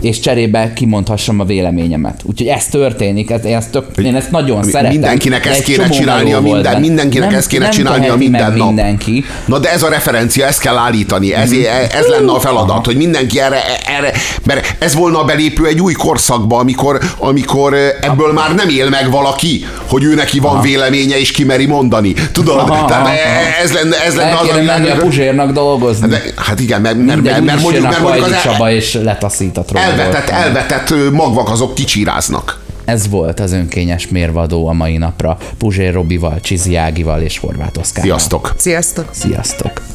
és 0.00 0.20
cserébe 0.20 0.72
kimondhassam 0.72 1.40
a 1.40 1.44
véleményemet. 1.44 2.20
Úgyhogy 2.24 2.46
ez 2.46 2.66
történik, 2.66 3.30
ez, 3.30 3.44
én, 3.44 3.56
ezt 3.56 3.70
tök, 3.70 3.86
én 4.04 4.14
ezt 4.16 4.30
nagyon 4.30 4.58
Mi- 4.58 4.70
szeretem. 4.70 4.90
mindenkinek 4.92 5.44
de 5.44 5.50
ezt 5.50 5.62
kéne 5.62 5.88
csinálnia 5.88 6.40
minden- 6.40 6.80
mindenkinek 6.80 7.28
nem, 7.28 7.38
ezt 7.38 7.46
kéne 7.48 7.62
nem 7.62 7.70
csinálnia 7.72 8.16
minden 8.16 8.52
nap. 8.56 8.66
mindenki. 8.66 9.24
Na 9.44 9.58
de 9.58 9.72
ez 9.72 9.82
a 9.82 9.88
referencia, 9.88 10.46
ezt 10.46 10.60
kell 10.60 10.76
állítani, 10.76 11.34
ez, 11.34 11.50
Mhm. 11.50 11.60
ez 11.98 12.06
lenne 12.06 12.32
a 12.32 12.40
feladat, 12.40 12.84
hogy 12.86 12.96
mindenki 12.96 13.40
erre, 13.40 13.62
erre, 13.98 14.12
mert 14.44 14.74
ez 14.78 14.94
volna 14.94 15.20
a 15.20 15.24
belépő 15.24 15.66
egy 15.66 15.80
új 15.80 15.92
korszakba, 15.92 16.58
amikor, 16.58 16.98
amikor 17.18 17.74
ebből 18.00 18.32
már 18.32 18.54
nem 18.54 18.68
él 18.68 18.88
meg 18.88 19.10
valaki, 19.10 19.64
hogy 19.86 20.04
ő 20.04 20.14
neki 20.14 20.38
van 20.38 20.60
véleménye 20.60 21.18
és 21.18 21.30
kimeri 21.30 21.66
mondani. 21.66 22.12
Tudod? 22.32 22.58
Aha, 22.58 22.84
Tehát 22.86 23.06
aha, 23.06 23.14
ez 23.62 23.72
lenne, 23.72 24.04
ez 24.04 24.14
lenne 24.14 24.34
az, 24.38 24.48
ami- 24.48 24.64
menni 24.64 24.88
a 24.88 24.96
Puzsérnak 24.96 25.52
dolgozni. 25.52 26.08
de, 26.08 26.22
hát 26.36 26.60
igen, 26.60 26.80
mert, 26.80 26.96
mert, 26.96 27.22
mert, 27.22 27.44
mert 27.44 27.60
mondjuk, 27.62 27.82
mert 27.84 28.00
mondjuk 28.00 28.26
az 28.26 28.42
Csaba, 28.42 28.70
és 28.70 28.94
letaszít 29.02 29.56
a. 29.56 29.64
elvetett, 29.90 30.28
elvetett 30.28 31.12
magvak 31.12 31.48
azok 31.48 31.74
kicsiráznak. 31.74 32.60
Ez 32.84 33.08
volt 33.08 33.40
az 33.40 33.52
önkényes 33.52 34.08
mérvadó 34.08 34.66
a 34.66 34.72
mai 34.72 34.96
napra. 34.96 35.36
Puzsér 35.58 35.92
Robival, 35.92 36.40
Csizi 36.40 36.76
Ágival 36.76 37.20
és 37.20 37.38
Horváth 37.38 37.78
Oszkárral. 37.78 38.18
Sziasztok! 38.18 38.54
Sziasztok! 38.56 39.08
Sziasztok! 39.10 39.89